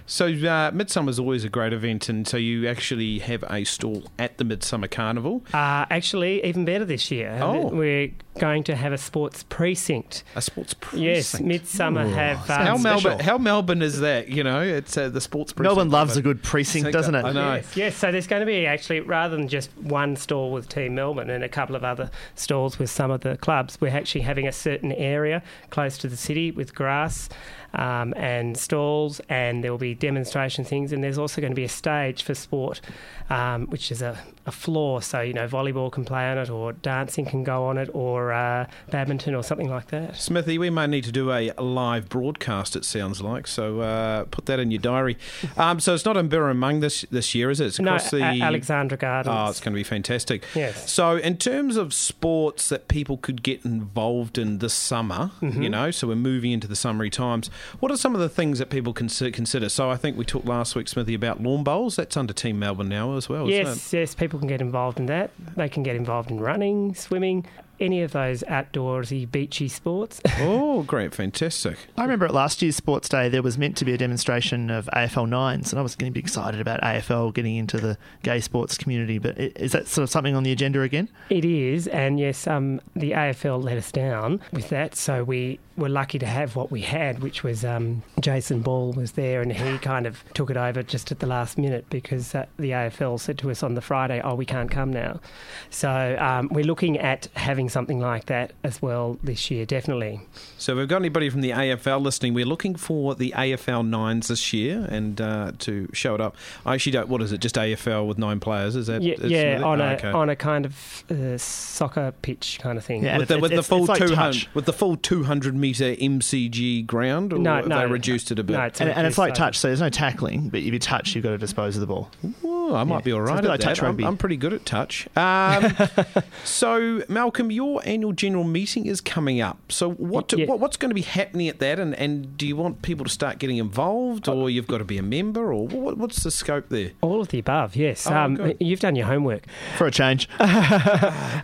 So 0.07 0.27
uh, 0.27 0.71
Midsummer 0.71 1.09
is 1.09 1.19
always 1.19 1.43
a 1.43 1.49
great 1.49 1.73
event, 1.73 2.09
and 2.09 2.27
so 2.27 2.37
you 2.37 2.67
actually 2.67 3.19
have 3.19 3.43
a 3.49 3.63
stall 3.63 4.03
at 4.19 4.37
the 4.37 4.43
Midsummer 4.43 4.87
Carnival. 4.87 5.43
Uh, 5.53 5.85
actually, 5.89 6.45
even 6.45 6.63
better 6.63 6.85
this 6.85 7.09
year. 7.09 7.39
Oh. 7.41 7.69
We're 7.69 8.11
going 8.39 8.63
to 8.65 8.75
have 8.75 8.93
a 8.93 8.97
sports 8.97 9.43
precinct. 9.43 10.23
A 10.35 10.41
sports 10.41 10.75
precinct. 10.75 11.03
Yes, 11.03 11.39
Midsummer 11.39 12.05
Ooh. 12.05 12.09
have. 12.09 12.37
how 12.39 12.75
Um, 12.75 12.83
Melbourne? 12.83 13.19
How 13.19 13.37
Melbourne 13.39 13.81
is 13.81 13.99
that? 14.01 14.27
You 14.27 14.43
know, 14.43 14.61
it's 14.61 14.95
uh, 14.95 15.09
the 15.09 15.21
sports 15.21 15.53
precinct. 15.53 15.75
Melbourne 15.75 15.91
loves 15.91 16.11
of 16.11 16.17
a 16.17 16.21
good 16.21 16.43
precinct, 16.43 16.91
doesn't 16.91 17.15
it? 17.15 17.25
I 17.25 17.31
know. 17.31 17.55
Yes, 17.55 17.75
yes, 17.75 17.95
so 17.95 18.11
there's 18.11 18.27
going 18.27 18.41
to 18.41 18.45
be 18.45 18.67
actually, 18.67 18.99
rather 18.99 19.35
than 19.35 19.47
just 19.47 19.75
one 19.77 20.15
stall 20.15 20.51
with 20.51 20.69
Team 20.69 20.95
Melbourne 20.95 21.29
and 21.31 21.43
a 21.43 21.49
couple 21.49 21.75
of 21.75 21.83
other 21.83 22.11
stalls 22.35 22.77
with 22.77 22.91
some 22.91 23.09
of 23.09 23.21
the 23.21 23.37
clubs, 23.37 23.81
we're 23.81 23.89
actually 23.89 24.21
having 24.21 24.47
a 24.47 24.51
certain 24.51 24.91
area 24.91 25.41
close 25.71 25.97
to 25.97 26.07
the 26.07 26.17
city 26.17 26.51
with 26.51 26.75
grass 26.75 27.29
um, 27.73 28.13
and 28.15 28.57
stalls, 28.57 29.19
and 29.29 29.63
there 29.63 29.71
will 29.71 29.77
be 29.77 29.94
demonstration 29.95 30.63
things, 30.65 30.91
and 30.91 31.03
there's 31.03 31.17
also 31.17 31.41
going 31.41 31.51
to 31.51 31.55
be 31.55 31.63
a 31.63 31.69
stage 31.69 32.23
for 32.23 32.33
sport, 32.35 32.81
um, 33.29 33.67
which 33.67 33.91
is 33.91 34.01
a, 34.01 34.17
a 34.45 34.51
floor. 34.51 35.01
So 35.01 35.21
you 35.21 35.33
know, 35.33 35.47
volleyball 35.47 35.91
can 35.91 36.05
play 36.05 36.29
on 36.29 36.37
it, 36.37 36.49
or 36.49 36.73
dancing 36.73 37.25
can 37.25 37.43
go 37.43 37.65
on 37.65 37.77
it, 37.77 37.89
or 37.93 38.31
uh, 38.33 38.67
badminton, 38.91 39.33
or 39.35 39.43
something 39.43 39.69
like 39.69 39.87
that. 39.87 40.15
Smithy, 40.17 40.57
we 40.57 40.69
may 40.69 40.87
need 40.87 41.03
to 41.05 41.11
do 41.11 41.31
a 41.31 41.51
live 41.59 42.09
broadcast. 42.09 42.75
It 42.75 42.85
sounds 42.85 43.21
like 43.21 43.47
so. 43.47 43.79
Uh, 43.81 44.25
put 44.25 44.45
that 44.47 44.59
in 44.59 44.71
your 44.71 44.81
diary. 44.81 45.17
Um, 45.57 45.79
so 45.79 45.93
it's 45.93 46.03
not 46.05 46.17
in 46.17 46.27
Birrarung 46.27 46.81
this 46.81 47.03
this 47.11 47.33
year, 47.33 47.49
is 47.49 47.61
it? 47.61 47.67
It's 47.67 47.79
No, 47.79 47.95
across 47.95 48.11
the 48.11 48.17
A- 48.21 48.41
Alexandra 48.41 48.97
Gardens. 48.97 49.33
Oh, 49.35 49.49
it's 49.49 49.59
going 49.61 49.71
to 49.73 49.77
be 49.79 49.83
fantastic. 49.83 50.43
Yes. 50.53 50.91
So, 50.91 51.15
in 51.17 51.37
terms 51.37 51.77
of 51.77 51.93
sports 51.93 52.67
that 52.69 52.87
people 52.89 53.15
could 53.17 53.41
get 53.41 53.63
involved 53.63 54.37
in 54.37 54.57
this 54.59 54.73
summer, 54.73 55.31
Mm-hmm. 55.41 55.61
you 55.61 55.69
know, 55.69 55.91
so 55.91 56.07
we're 56.07 56.15
moving 56.15 56.51
into 56.51 56.67
the 56.67 56.75
summery 56.75 57.09
times. 57.09 57.49
What 57.79 57.91
are 57.91 57.97
some 57.97 58.15
of 58.15 58.21
the 58.21 58.27
things 58.29 58.59
that 58.59 58.69
people 58.69 58.91
can 58.93 59.07
consider? 59.07 59.69
So, 59.69 59.84
I 59.89 59.97
think 59.97 60.17
we 60.17 60.25
talked 60.25 60.45
last 60.45 60.75
week, 60.75 60.87
Smithy, 60.87 61.13
about 61.13 61.41
lawn 61.41 61.63
bowls. 61.63 61.95
That's 61.95 62.17
under 62.17 62.33
Team 62.33 62.59
Melbourne 62.59 62.89
now 62.89 63.15
as 63.15 63.29
well. 63.29 63.49
isn't 63.49 63.65
Yes, 63.65 63.93
yes, 63.93 64.15
people 64.15 64.39
can 64.39 64.47
get 64.47 64.61
involved 64.61 64.99
in 64.99 65.05
that. 65.07 65.31
They 65.55 65.69
can 65.69 65.83
get 65.83 65.95
involved 65.95 66.31
in 66.31 66.39
running, 66.39 66.95
swimming, 66.95 67.45
any 67.79 68.01
of 68.01 68.11
those 68.11 68.43
outdoorsy, 68.43 69.29
beachy 69.29 69.67
sports. 69.67 70.21
Oh, 70.37 70.83
great, 70.83 71.15
fantastic. 71.15 71.77
I 71.97 72.01
remember 72.01 72.25
at 72.25 72.33
last 72.33 72.61
year's 72.61 72.75
Sports 72.75 73.07
Day, 73.07 73.29
there 73.29 73.41
was 73.41 73.57
meant 73.57 73.77
to 73.77 73.85
be 73.85 73.93
a 73.93 73.97
demonstration 73.97 74.69
of 74.69 74.87
AFL 74.93 75.29
nines, 75.29 75.71
and 75.71 75.79
I 75.79 75.81
was 75.81 75.95
going 75.95 76.11
to 76.11 76.13
be 76.13 76.19
excited 76.19 76.59
about 76.59 76.81
AFL 76.81 77.33
getting 77.33 77.55
into 77.55 77.77
the 77.77 77.97
gay 78.21 78.41
sports 78.41 78.77
community. 78.77 79.17
But 79.17 79.37
is 79.37 79.71
that 79.71 79.87
sort 79.87 80.03
of 80.03 80.09
something 80.09 80.35
on 80.35 80.43
the 80.43 80.51
agenda 80.51 80.81
again? 80.81 81.07
It 81.29 81.45
is, 81.45 81.87
and 81.87 82.19
yes, 82.19 82.47
um, 82.47 82.81
the 82.95 83.11
AFL 83.11 83.63
let 83.63 83.77
us 83.77 83.91
down 83.91 84.41
with 84.51 84.69
that. 84.69 84.95
So 84.95 85.23
we 85.23 85.59
were 85.77 85.89
lucky 85.89 86.19
to 86.19 86.25
have 86.25 86.55
what 86.55 86.71
we 86.71 86.81
had, 86.81 87.19
which 87.21 87.43
was 87.43 87.65
um, 87.65 88.03
Jason 88.19 88.61
Ball 88.61 88.91
was 88.93 89.13
there, 89.13 89.41
and 89.41 89.51
he 89.51 89.77
kind 89.77 90.05
of 90.05 90.23
took 90.33 90.49
it 90.49 90.57
over 90.57 90.83
just 90.83 91.11
at 91.11 91.19
the 91.19 91.27
last 91.27 91.57
minute 91.57 91.85
because 91.89 92.35
uh, 92.35 92.45
the 92.57 92.71
AFL 92.71 93.19
said 93.19 93.37
to 93.39 93.51
us 93.51 93.63
on 93.63 93.75
the 93.75 93.81
Friday, 93.81 94.21
"Oh, 94.23 94.35
we 94.35 94.45
can't 94.45 94.69
come 94.69 94.91
now." 94.91 95.21
So 95.69 96.17
um, 96.19 96.49
we're 96.51 96.65
looking 96.65 96.97
at 96.97 97.27
having 97.35 97.64
something 97.69 97.99
like 97.99 98.25
that 98.25 98.51
as 98.63 98.81
well 98.81 99.17
this 99.23 99.49
year, 99.51 99.65
definitely. 99.65 100.21
So, 100.57 100.73
if 100.73 100.77
we've 100.79 100.87
got 100.87 100.97
anybody 100.97 101.29
from 101.29 101.41
the 101.41 101.51
AFL 101.51 102.01
listening, 102.01 102.33
we're 102.33 102.45
looking 102.45 102.75
for 102.75 103.15
the 103.15 103.31
AFL 103.35 103.87
nines 103.87 104.27
this 104.27 104.53
year 104.53 104.85
and 104.89 105.19
uh, 105.21 105.51
to 105.59 105.87
show 105.93 106.15
it 106.15 106.21
up. 106.21 106.35
I 106.65 106.73
actually 106.75 106.93
don't, 106.93 107.07
what 107.09 107.21
is 107.21 107.31
it, 107.31 107.39
just 107.39 107.55
AFL 107.55 108.07
with 108.07 108.17
nine 108.17 108.39
players? 108.39 108.75
Is 108.75 108.87
that 108.87 109.01
Yeah, 109.01 109.15
is 109.15 109.31
yeah 109.31 109.61
on 109.63 109.81
Oh, 109.81 109.85
a 109.85 109.93
okay. 109.93 110.07
on 110.11 110.29
a 110.29 110.35
kind 110.35 110.65
of 110.65 111.03
uh, 111.09 111.37
soccer 111.37 112.13
pitch 112.21 112.59
kind 112.61 112.77
of 112.77 112.85
thing. 112.85 113.03
Yeah, 113.03 113.17
with 113.17 113.27
the, 113.29 113.39
with 113.39 113.51
the 113.51 113.63
full 113.63 113.79
it's 113.79 113.89
like 113.89 113.99
two 113.99 114.15
touch. 114.15 114.47
with 114.53 114.65
the 114.65 114.73
full 114.73 114.95
two 114.97 115.23
hundred 115.23 115.55
meter 115.55 115.95
MCG 115.95 116.85
ground, 116.85 117.33
or 117.33 117.39
No, 117.39 117.55
have 117.57 117.67
no, 117.67 117.79
they 117.79 117.85
reduced 117.91 118.31
it 118.31 118.39
a 118.39 118.43
bit? 118.43 118.53
No, 118.53 118.61
it's 118.63 118.81
And, 118.81 118.89
and 118.89 119.05
it's 119.07 119.17
like 119.17 119.35
so- 119.35 119.43
touch, 119.43 119.57
so 119.59 119.67
there's 119.67 119.81
no 119.81 119.89
tackling, 119.89 120.49
but 120.49 120.59
if 120.61 120.71
you 120.73 120.79
touch, 120.79 121.15
you've 121.15 121.23
got 121.23 121.31
to 121.31 121.37
dispose 121.37 121.75
of 121.75 121.81
the 121.81 121.87
ball. 121.87 122.09
Oh, 122.43 122.75
I 122.75 122.83
might 122.83 122.97
Yeah. 122.97 123.01
be 123.01 123.11
all 123.13 123.21
right 123.21 123.27
So 123.29 123.33
it's 123.39 123.45
a 123.45 123.47
at 123.47 123.51
like 123.51 123.59
that. 123.61 123.65
touch 123.75 123.83
I'm. 123.83 124.03
I'm 124.05 124.17
pretty 124.17 124.37
good 124.37 124.53
at 124.53 124.65
touch. 124.65 125.07
Um, 125.15 125.75
so, 126.43 127.03
Malcolm, 127.09 127.51
your 127.55 127.81
annual 127.85 128.11
general 128.11 128.43
meeting 128.43 128.85
is 128.85 129.01
coming 129.01 129.41
up. 129.41 129.71
So, 129.71 129.91
what, 129.91 130.31
Yeah. 130.33 130.45
what 130.45 130.59
what's 130.59 130.77
going 130.77 130.89
to 130.89 130.95
be 130.95 131.01
happening 131.01 131.47
at 131.47 131.59
that? 131.59 131.79
And, 131.79 131.95
and 131.95 132.37
do 132.37 132.45
you 132.45 132.55
want 132.55 132.81
people 132.81 133.05
to 133.05 133.11
start 133.11 133.39
getting 133.39 133.57
involved, 133.57 134.27
or 134.27 134.49
you've 134.49 134.67
got 134.67 134.79
to 134.79 134.83
be 134.85 134.97
a 134.97 135.03
member, 135.03 135.53
or 135.53 135.67
what, 135.67 135.97
what's 135.97 136.23
the 136.23 136.31
scope 136.31 136.69
there? 136.69 136.91
All 137.01 137.21
of 137.21 137.29
the 137.29 137.39
above, 137.39 137.75
yes. 137.75 138.05
Oh, 138.07 138.13
um, 138.15 138.53
you've 138.59 138.79
done 138.81 138.95
your 138.95 139.07
homework. 139.07 139.45
For 139.77 139.87
a 139.87 139.91
change. 139.91 140.29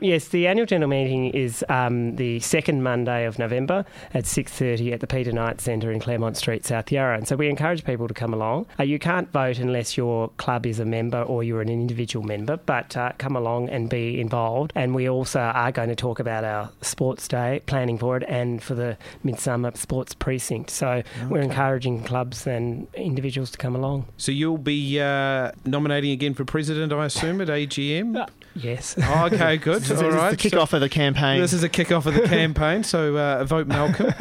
Yes, 0.02 0.30
the 0.30 0.48
annual 0.48 0.66
general 0.66 0.90
meeting 0.90 1.28
is 1.28 1.64
um, 1.70 2.16
the 2.16 2.40
second 2.40 2.82
Monday 2.84 3.26
of 3.26 3.38
November 3.38 3.86
at 4.14 4.24
6.30 4.26 4.94
at 4.94 5.00
the 5.00 5.08
Peter 5.08 5.32
Knight 5.32 5.62
Centre 5.62 5.92
in 5.92 6.00
Claremont 6.00 6.38
Street, 6.38 6.66
South 6.66 6.92
Yarra. 6.92 7.18
And 7.18 7.28
so 7.28 7.36
we 7.36 7.50
encourage 7.50 7.84
people 7.84 8.08
to 8.08 8.14
come 8.14 8.34
along. 8.34 8.66
Uh, 8.80 8.84
you 8.84 8.98
can't 9.00 9.32
vote 9.32 9.60
unless 9.60 9.96
your 9.98 10.30
club 10.38 10.66
is 10.66 10.80
a 10.80 10.86
member 10.86 11.22
or 11.22 11.44
you're 11.44 11.62
an 11.62 11.70
individual 11.70 12.26
member, 12.26 12.58
but 12.58 12.98
uh, 12.98 13.12
come 13.18 13.36
along 13.36 13.70
and 13.70 13.90
be 13.90 14.20
involved. 14.20 14.72
And 14.76 14.96
we 14.96 15.08
also 15.08 15.40
are 15.40 15.72
going 15.72 15.90
to 15.90 15.96
talk 16.02 16.20
about 16.20 16.44
our 16.44 16.72
sports 16.82 17.28
day, 17.28 17.62
planning 17.68 17.98
for 18.00 18.18
it, 18.18 18.24
and 18.28 18.62
for 18.62 18.74
the 18.74 18.98
Midsummer 19.24 19.72
Sports 19.76 20.16
Precinct. 20.16 20.72
So 20.72 21.04
we're 21.30 21.42
encouraging 21.42 22.04
clubs 22.04 22.48
and 22.48 22.88
individuals 22.96 23.52
to 23.52 23.58
come 23.60 23.76
along. 23.76 24.08
So, 24.18 24.32
you'll 24.32 24.58
be 24.58 25.00
uh, 25.00 25.52
nominating 25.64 26.12
again 26.12 26.34
for 26.34 26.44
president, 26.44 26.92
I 26.92 27.06
assume, 27.06 27.40
at 27.42 27.48
AGM? 27.50 28.28
Yes. 28.54 28.96
Oh, 29.02 29.30
okay, 29.32 29.56
good. 29.56 29.82
This 29.92 30.02
all 30.02 30.10
is 30.10 30.16
right. 30.16 30.38
the 30.38 30.50
kickoff 30.50 30.74
of 30.74 30.82
the 30.82 30.90
campaign. 30.90 31.40
This 31.40 31.54
is 31.54 31.64
a 31.64 31.70
kick-off 31.70 32.06
of 32.06 32.14
the 32.14 32.28
campaign, 32.28 32.84
so 32.84 33.18
uh, 33.18 33.46
vote 33.46 33.66
Malcolm. 33.66 34.14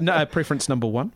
no, 0.04 0.12
uh, 0.12 0.24
preference 0.24 0.68
number 0.68 0.88
one. 0.88 1.12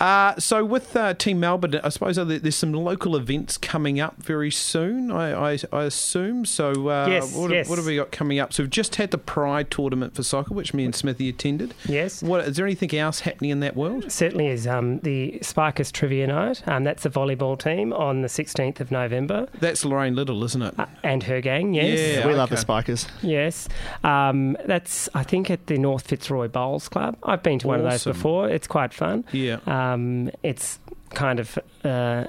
Uh, 0.00 0.34
so 0.38 0.64
with 0.64 0.96
uh, 0.96 1.14
Team 1.14 1.38
Melbourne, 1.40 1.80
I 1.82 1.88
suppose 1.90 2.16
there's 2.16 2.56
some 2.56 2.72
local 2.72 3.14
events 3.16 3.56
coming 3.56 4.00
up 4.00 4.16
very 4.20 4.50
soon. 4.50 5.12
I, 5.12 5.52
I, 5.52 5.58
I 5.72 5.84
assume. 5.84 6.44
So 6.44 6.88
uh, 6.88 7.06
Yes, 7.08 7.32
what, 7.34 7.50
yes. 7.52 7.68
what 7.68 7.78
have 7.78 7.86
we 7.86 7.96
got 7.96 8.10
coming 8.10 8.40
up? 8.40 8.52
So 8.52 8.64
we've 8.64 8.70
just 8.70 8.96
had 8.96 9.12
the 9.12 9.18
Pride 9.26 9.70
tournament 9.70 10.14
for 10.14 10.22
soccer, 10.22 10.54
which 10.54 10.72
me 10.72 10.84
and 10.84 10.94
Smithy 10.94 11.28
attended. 11.28 11.74
Yes. 11.86 12.22
What 12.22 12.46
is 12.46 12.56
there 12.56 12.64
anything 12.66 12.96
else 12.96 13.20
happening 13.20 13.50
in 13.50 13.60
that 13.60 13.76
world? 13.76 14.10
Certainly 14.10 14.46
is 14.48 14.66
um, 14.66 15.00
the 15.00 15.38
Spikers 15.42 15.92
Trivia 15.92 16.26
Night. 16.28 16.62
Um, 16.66 16.84
that's 16.84 17.04
a 17.04 17.10
volleyball 17.10 17.58
team 17.58 17.92
on 17.92 18.22
the 18.22 18.28
16th 18.28 18.80
of 18.80 18.90
November. 18.90 19.48
That's 19.60 19.84
Lorraine 19.84 20.14
Little, 20.14 20.42
isn't 20.44 20.62
it? 20.62 20.78
Uh, 20.78 20.86
and 21.02 21.22
her 21.24 21.40
gang, 21.40 21.74
yes. 21.74 21.98
Yeah. 21.98 22.26
we 22.26 22.34
love 22.34 22.48
the 22.48 22.54
okay. 22.54 22.60
Spikers. 22.62 23.06
Yes. 23.22 23.68
Um, 24.04 24.56
that's, 24.64 25.08
I 25.14 25.22
think, 25.22 25.50
at 25.50 25.66
the 25.66 25.78
North 25.78 26.06
Fitzroy 26.06 26.48
Bowls 26.48 26.88
Club. 26.88 27.16
I've 27.22 27.42
been 27.42 27.58
to 27.60 27.66
one 27.66 27.80
of 27.80 27.90
those 27.90 28.04
before. 28.04 28.48
It's 28.48 28.66
quite 28.66 28.94
fun. 28.94 29.24
Yeah. 29.32 29.58
Um, 29.66 30.30
it's 30.42 30.78
kind 31.10 31.40
of, 31.40 31.58
uh, 31.86 32.26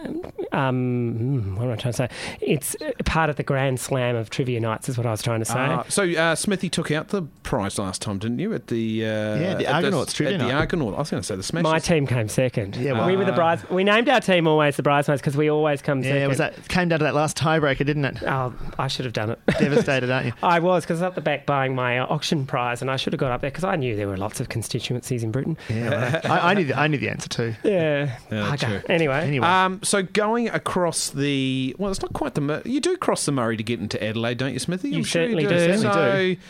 um, 0.51 1.13
hmm, 1.17 1.55
what 1.55 1.65
am 1.65 1.71
I 1.71 1.75
trying 1.75 1.93
to 1.93 1.97
say? 1.97 2.09
It's 2.41 2.75
uh, 2.81 2.91
part 3.05 3.29
of 3.29 3.35
the 3.35 3.43
Grand 3.43 3.79
Slam 3.79 4.15
of 4.15 4.29
Trivia 4.29 4.59
Nights, 4.59 4.89
is 4.89 4.97
what 4.97 5.05
I 5.05 5.11
was 5.11 5.21
trying 5.21 5.39
to 5.39 5.45
say. 5.45 5.53
Ah, 5.57 5.83
so 5.89 6.03
uh, 6.03 6.35
Smithy 6.35 6.69
took 6.69 6.91
out 6.91 7.09
the 7.09 7.23
prize 7.43 7.77
last 7.79 8.01
time, 8.01 8.19
didn't 8.19 8.39
you? 8.39 8.53
At 8.53 8.67
the 8.67 9.05
uh, 9.05 9.07
Yeah, 9.07 9.53
the 9.55 9.65
at 9.67 9.75
Argonauts 9.75 10.13
trivia 10.13 10.35
At 10.35 10.39
the 10.39 10.47
night. 10.47 10.53
Argonaut. 10.59 10.95
I 10.95 10.99
was 10.99 11.09
going 11.09 11.21
to 11.21 11.27
say 11.27 11.35
the 11.35 11.43
Smashers. 11.43 11.63
My 11.71 11.79
team 11.79 12.07
came 12.07 12.27
second. 12.29 12.75
Yeah, 12.75 12.93
well- 12.93 13.07
we 13.07 13.15
were 13.17 13.25
the 13.25 13.31
brides. 13.33 13.67
We 13.69 13.83
named 13.83 14.09
our 14.09 14.21
team 14.21 14.47
always 14.47 14.75
the 14.75 14.83
bridesmaids 14.83 15.21
because 15.21 15.37
we 15.37 15.49
always 15.49 15.81
come 15.81 16.03
second. 16.03 16.17
Yeah, 16.17 16.27
was 16.27 16.37
that 16.37 16.67
came 16.67 16.89
down 16.89 16.99
to 16.99 17.05
that 17.05 17.15
last 17.15 17.37
tiebreaker, 17.37 17.85
didn't 17.85 18.05
it? 18.05 18.23
Oh, 18.23 18.53
I 18.77 18.87
should 18.87 19.05
have 19.05 19.13
done 19.13 19.31
it. 19.31 19.39
Devastated, 19.59 20.09
aren't 20.09 20.27
you? 20.27 20.33
I 20.43 20.59
was 20.59 20.83
because 20.83 21.01
I 21.01 21.05
was 21.05 21.11
up 21.11 21.15
the 21.15 21.21
back 21.21 21.45
buying 21.45 21.75
my 21.75 21.99
uh, 21.99 22.05
auction 22.07 22.45
prize, 22.45 22.81
and 22.81 22.91
I 22.91 22.95
should 22.97 23.13
have 23.13 23.19
got 23.19 23.31
up 23.31 23.41
there 23.41 23.49
because 23.49 23.63
I 23.63 23.75
knew 23.75 23.95
there 23.95 24.07
were 24.07 24.17
lots 24.17 24.39
of 24.39 24.49
constituencies 24.49 25.23
in 25.23 25.31
Britain. 25.31 25.57
Yeah, 25.69 25.89
well, 26.23 26.31
I, 26.31 26.51
I 26.51 26.53
knew 26.53 26.65
the, 26.65 26.77
I 26.77 26.87
knew 26.87 26.97
the 26.97 27.09
answer 27.09 27.29
too. 27.29 27.55
Yeah. 27.63 28.17
Yeah, 28.31 28.51
Bugger. 28.55 28.59
true. 28.59 28.81
Anyway, 28.89 29.25
Anyway, 29.47 29.65
Um, 29.65 29.79
so 29.83 30.03
going 30.03 30.49
across 30.49 31.09
the 31.09 31.75
well, 31.77 31.91
it's 31.91 32.01
not 32.01 32.13
quite 32.13 32.35
the 32.35 32.41
Mur- 32.41 32.61
you 32.65 32.79
do 32.81 32.97
cross 32.97 33.25
the 33.25 33.31
Murray 33.31 33.57
to 33.57 33.63
get 33.63 33.79
into 33.79 34.01
Adelaide, 34.03 34.37
don't 34.37 34.53
you, 34.53 34.59
Smithy? 34.59 34.89
You 34.89 34.97
I'm 34.97 35.03
sure 35.03 35.23
certainly 35.23 35.43
you 35.43 35.49
do. 35.49 35.55
do. 35.55 35.77
Certainly 35.77 36.35
so, 36.35 36.41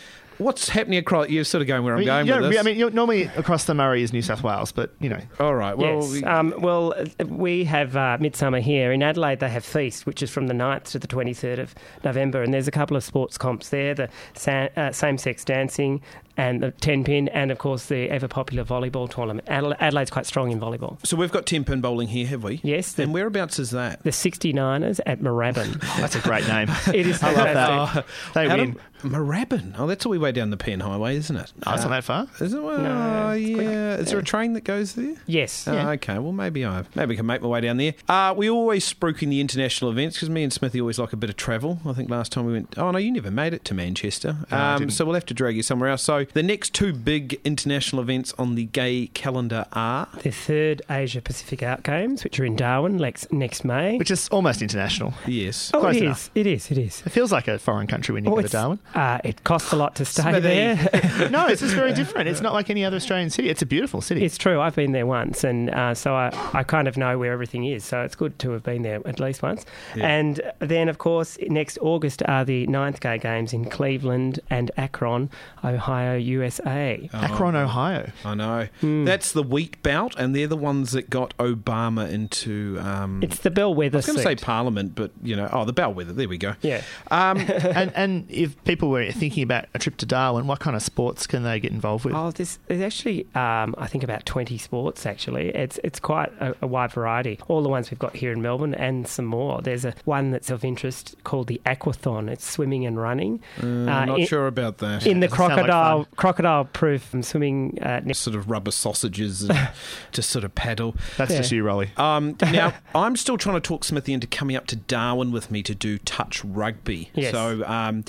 what's 0.44 0.68
happening 0.68 0.98
across? 1.00 1.28
You're 1.28 1.42
sort 1.44 1.62
of 1.62 1.68
going 1.68 1.82
where 1.84 1.94
I'm 1.94 1.98
I 1.98 2.00
mean, 2.00 2.06
going 2.06 2.26
you 2.28 2.32
with 2.40 2.50
this. 2.52 2.60
I 2.60 2.62
mean, 2.62 2.94
normally 2.94 3.22
across 3.36 3.64
the 3.64 3.74
Murray 3.74 4.02
is 4.02 4.12
New 4.12 4.22
South 4.22 4.42
Wales, 4.44 4.70
but 4.72 4.92
you 5.00 5.08
know, 5.08 5.20
all 5.40 5.54
right. 5.54 5.76
Well, 5.76 6.00
yes. 6.02 6.12
we- 6.12 6.24
Um, 6.24 6.54
well, 6.58 6.94
uh, 6.96 7.24
we 7.26 7.64
have 7.64 7.96
uh, 7.96 8.18
Midsummer 8.20 8.60
here. 8.60 8.92
In 8.92 9.02
Adelaide, 9.02 9.40
they 9.40 9.48
have 9.48 9.64
Feast, 9.64 10.06
which 10.06 10.22
is 10.22 10.30
from 10.30 10.46
the 10.46 10.54
9th 10.54 10.84
to 10.92 10.98
the 10.98 11.08
23rd 11.08 11.58
of 11.58 11.74
November. 12.04 12.42
And 12.42 12.54
there's 12.54 12.68
a 12.68 12.72
couple 12.72 12.96
of 12.96 13.02
sports 13.04 13.36
comps 13.36 13.70
there 13.70 13.94
the 13.94 14.08
sa- 14.34 14.68
uh, 14.76 14.92
same 14.92 15.18
sex 15.18 15.44
dancing 15.44 16.00
and 16.38 16.62
the 16.62 16.70
10 16.70 17.04
pin, 17.04 17.28
and 17.28 17.50
of 17.50 17.58
course 17.58 17.86
the 17.86 18.08
ever 18.08 18.28
popular 18.28 18.64
volleyball 18.64 19.10
tournament. 19.10 19.46
Adela- 19.50 19.76
Adelaide's 19.80 20.10
quite 20.10 20.24
strong 20.24 20.50
in 20.50 20.58
volleyball. 20.58 20.96
so 21.04 21.16
we've 21.18 21.32
got 21.32 21.44
ten 21.44 21.64
pin 21.64 21.82
bowling 21.82 22.08
here, 22.08 22.26
have 22.28 22.42
we? 22.42 22.60
Yes, 22.62 22.92
the, 22.92 23.02
And 23.02 23.12
whereabouts 23.12 23.58
is 23.58 23.72
that? 23.72 24.02
the 24.04 24.10
69ers 24.10 25.00
at 25.04 25.20
Moorabbin. 25.20 25.80
that's 26.00 26.14
a 26.16 26.20
great 26.20 26.46
name. 26.48 26.68
it 26.94 27.06
is 27.06 27.22
I 27.22 27.32
love 27.32 27.44
fantastic. 27.44 28.04
that. 28.06 28.34
They 28.34 28.46
Adam- 28.48 28.70
win. 28.72 28.80
Moorabbin. 29.12 29.74
Oh, 29.78 29.86
that's 29.86 30.04
all 30.06 30.12
the 30.12 30.18
way 30.18 30.32
down 30.32 30.50
the 30.50 30.56
Penn 30.56 30.80
Highway, 30.80 31.16
isn't 31.16 31.36
it? 31.36 31.52
Oh, 31.66 31.74
it's 31.74 31.82
not 31.84 31.90
that 31.90 32.02
far. 32.04 32.26
Is 32.40 32.52
it? 32.52 32.60
Well, 32.60 32.78
No, 32.78 33.30
it's 33.30 33.54
quick. 33.54 33.64
yeah. 33.66 33.94
Is 33.96 34.10
there 34.10 34.18
a 34.18 34.24
train 34.24 34.54
that 34.54 34.64
goes 34.64 34.94
there? 34.94 35.14
Yes. 35.26 35.68
Oh, 35.68 35.72
Yeah. 35.72 35.90
okay, 35.90 36.18
well 36.18 36.32
maybe 36.32 36.64
I 36.66 36.82
maybe 36.96 37.14
I 37.14 37.16
can 37.18 37.26
make 37.26 37.40
my 37.40 37.46
way 37.48 37.60
down 37.60 37.76
there. 37.76 37.94
Uh, 38.08 38.34
we 38.36 38.50
always 38.50 38.92
spruik 38.92 39.22
in 39.22 39.30
the 39.30 39.40
international 39.40 39.90
events 39.92 40.16
because 40.16 40.30
me 40.30 40.42
and 40.42 40.52
Smithy 40.52 40.80
always 40.80 40.98
like 40.98 41.12
a 41.12 41.16
bit 41.16 41.30
of 41.30 41.36
travel. 41.36 41.78
I 41.86 41.92
think 41.92 42.10
last 42.10 42.32
time 42.32 42.44
we 42.46 42.52
went. 42.54 42.74
Oh 42.76 42.90
no, 42.90 42.98
you 42.98 43.12
never 43.12 43.30
made 43.30 43.54
it 43.54 43.64
to 43.66 43.74
Manchester. 43.74 44.36
No, 44.50 44.56
I 44.56 44.72
um, 44.74 44.78
didn't. 44.80 44.92
so 44.94 45.04
we'll 45.04 45.14
have 45.14 45.26
to 45.26 45.34
drag 45.34 45.54
you 45.56 45.62
somewhere 45.62 45.90
else. 45.90 46.02
So 46.02 46.26
the 46.34 46.42
next 46.42 46.74
two 46.74 46.92
big 46.92 47.40
international 47.44 48.02
events 48.02 48.34
on 48.38 48.54
the 48.54 48.64
gay 48.64 49.08
calendar 49.08 49.66
are. 49.72 50.08
The 50.22 50.30
third 50.30 50.82
Asia 50.90 51.20
Pacific 51.20 51.62
Out 51.62 51.82
Games, 51.82 52.24
which 52.24 52.38
are 52.40 52.44
in 52.44 52.56
Darwin 52.56 52.96
next, 52.96 53.32
next 53.32 53.64
May. 53.64 53.96
Which 53.98 54.10
is 54.10 54.28
almost 54.28 54.62
international. 54.62 55.14
Yes. 55.26 55.70
oh, 55.74 55.80
close 55.80 55.96
it 55.96 55.98
is. 55.98 56.02
enough. 56.02 56.30
It 56.34 56.46
is. 56.46 56.70
It 56.70 56.78
is. 56.78 57.02
It 57.06 57.10
feels 57.10 57.32
like 57.32 57.48
a 57.48 57.58
foreign 57.58 57.86
country 57.86 58.12
when 58.14 58.24
you 58.24 58.30
Oh, 58.32 58.36
go 58.36 58.42
to 58.42 58.48
Darwin. 58.48 58.78
Uh, 58.94 59.18
it 59.24 59.44
costs 59.44 59.72
a 59.72 59.76
lot 59.76 59.94
to 59.96 60.04
stay 60.04 60.22
Smithy. 60.22 60.40
there. 60.40 61.28
no, 61.30 61.46
it's 61.46 61.60
just 61.60 61.74
very 61.74 61.92
different. 61.94 62.28
It's 62.28 62.40
not 62.40 62.52
like 62.52 62.70
any 62.70 62.84
other 62.84 62.96
Australian 62.96 63.30
city. 63.30 63.48
It's 63.48 63.62
a 63.62 63.66
beautiful 63.66 64.00
city. 64.00 64.24
It's 64.24 64.38
true. 64.38 64.60
I've 64.60 64.74
been 64.76 64.92
there 64.92 65.06
once, 65.06 65.44
and 65.44 65.70
uh, 65.70 65.94
so 65.94 66.14
I, 66.14 66.30
I 66.52 66.62
kind 66.62 66.88
of 66.88 66.96
know 66.96 67.18
where 67.18 67.32
everything 67.32 67.64
is. 67.64 67.84
So 67.84 68.02
it's 68.02 68.14
good 68.14 68.38
to 68.40 68.50
have 68.50 68.62
been 68.62 68.82
there 68.82 69.00
at 69.06 69.20
least 69.20 69.42
once. 69.42 69.64
And 69.94 70.40
then, 70.58 70.88
of 70.88 70.98
course, 70.98 71.38
next 71.48 71.78
August 71.80 72.22
are 72.26 72.44
the 72.44 72.66
ninth 72.66 73.00
Gay 73.00 73.18
Games 73.18 73.52
in 73.52 73.64
Cleveland 73.70 74.40
and 74.50 74.70
Akron, 74.76 75.30
Ohio 75.64 76.17
USA. 76.18 77.08
Akron, 77.12 77.56
Ohio. 77.56 78.10
I 78.24 78.34
know. 78.34 78.68
Hmm. 78.80 79.04
That's 79.04 79.32
the 79.32 79.42
wheat 79.42 79.82
belt, 79.82 80.14
and 80.18 80.34
they're 80.34 80.46
the 80.46 80.56
ones 80.56 80.92
that 80.92 81.10
got 81.10 81.36
Obama 81.38 82.10
into. 82.10 82.78
Um, 82.80 83.22
It's 83.22 83.38
the 83.38 83.50
bellwether 83.50 83.96
I 83.96 83.98
was 83.98 84.06
going 84.06 84.16
to 84.18 84.22
say. 84.22 84.34
Parliament, 84.36 84.94
but 84.94 85.10
you 85.22 85.36
know, 85.36 85.48
oh, 85.52 85.64
the 85.64 85.72
bellwether. 85.72 86.12
There 86.12 86.28
we 86.28 86.38
go. 86.38 86.54
Yeah. 86.62 86.82
Um, 87.10 87.38
and 87.48 87.92
and 87.94 88.26
if 88.30 88.62
people 88.64 88.90
were 88.90 89.10
thinking 89.12 89.42
about 89.42 89.66
a 89.74 89.78
trip 89.78 89.96
to 89.98 90.06
Darwin, 90.06 90.46
what 90.46 90.60
kind 90.60 90.76
of 90.76 90.82
sports 90.82 91.26
can 91.26 91.42
they 91.42 91.60
get 91.60 91.72
involved 91.72 92.04
with? 92.04 92.14
Oh, 92.14 92.30
there's, 92.30 92.58
there's 92.66 92.80
actually, 92.82 93.26
um, 93.34 93.74
I 93.78 93.86
think 93.86 94.04
about 94.04 94.26
20 94.26 94.58
sports 94.58 95.06
actually. 95.06 95.48
It's 95.48 95.78
it's 95.84 96.00
quite 96.00 96.32
a, 96.40 96.54
a 96.62 96.66
wide 96.66 96.92
variety. 96.92 97.38
All 97.48 97.62
the 97.62 97.68
ones 97.68 97.90
we've 97.90 97.98
got 97.98 98.16
here 98.16 98.32
in 98.32 98.42
Melbourne 98.42 98.74
and 98.74 99.06
some 99.06 99.24
more. 99.24 99.60
There's 99.62 99.84
a 99.84 99.94
one 100.04 100.30
that's 100.30 100.50
of 100.50 100.64
interest 100.64 101.16
called 101.24 101.46
the 101.48 101.60
Aquathon. 101.66 102.28
It's 102.28 102.44
swimming 102.48 102.86
and 102.86 102.98
running. 103.00 103.40
I'm 103.62 103.88
Uh, 103.88 104.04
not 104.04 104.20
in, 104.20 104.26
sure 104.26 104.46
about 104.46 104.78
that. 104.78 105.06
In 105.06 105.20
the 105.20 105.28
Doesn't 105.28 105.38
like 105.44 105.50
crocodile 105.56 106.04
fun. 106.04 106.07
Crocodile 106.16 106.64
proof 106.66 107.02
from 107.02 107.22
swimming. 107.22 107.78
Uh, 107.80 108.00
ne- 108.04 108.12
sort 108.12 108.36
of 108.36 108.50
rubber 108.50 108.70
sausages 108.70 109.42
and 109.42 109.70
just 110.12 110.30
sort 110.30 110.44
of 110.44 110.54
paddle. 110.54 110.96
That's 111.16 111.30
yeah. 111.30 111.38
just 111.38 111.52
you, 111.52 111.62
Rolly. 111.62 111.90
Um, 111.96 112.36
now, 112.42 112.74
I'm 112.94 113.16
still 113.16 113.38
trying 113.38 113.56
to 113.56 113.60
talk 113.60 113.84
Smithy 113.84 114.12
into 114.12 114.26
coming 114.26 114.56
up 114.56 114.66
to 114.68 114.76
Darwin 114.76 115.32
with 115.32 115.50
me 115.50 115.62
to 115.62 115.74
do 115.74 115.98
touch 115.98 116.44
rugby. 116.44 117.10
Yes. 117.14 117.32
So, 117.32 117.64
um, 117.64 118.04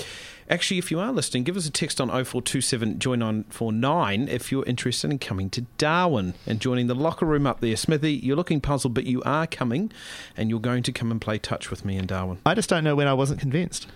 actually, 0.50 0.78
if 0.78 0.92
you 0.92 1.00
are 1.00 1.12
listening, 1.12 1.44
give 1.44 1.58
us 1.58 1.68
a 1.68 1.72
text 1.72 2.02
on 2.02 2.10
0427 2.10 3.00
join 3.00 3.20
949 3.20 4.28
if 4.28 4.52
you're 4.52 4.66
interested 4.66 5.12
in 5.12 5.20
coming 5.20 5.50
to 5.52 5.62
Darwin 5.78 6.34
and 6.46 6.60
joining 6.60 6.88
the 6.88 6.96
locker 6.96 7.26
room 7.26 7.46
up 7.46 7.60
there. 7.60 7.76
Smithy, 7.76 8.14
you're 8.14 8.36
looking 8.36 8.62
puzzled, 8.62 8.94
but 8.94 9.06
you 9.06 9.22
are 9.24 9.48
coming 9.48 9.92
and 10.36 10.50
you're 10.50 10.60
going 10.60 10.84
to 10.84 10.92
come 10.92 11.12
and 11.12 11.22
play 11.22 11.38
touch 11.38 11.70
with 11.70 11.86
me 11.86 11.98
in 11.98 12.08
Darwin. 12.08 12.40
I 12.46 12.56
just 12.56 12.70
don't 12.70 12.84
know 12.84 12.96
when 12.96 13.08
I 13.08 13.14
wasn't 13.14 13.40
convinced. 13.40 13.88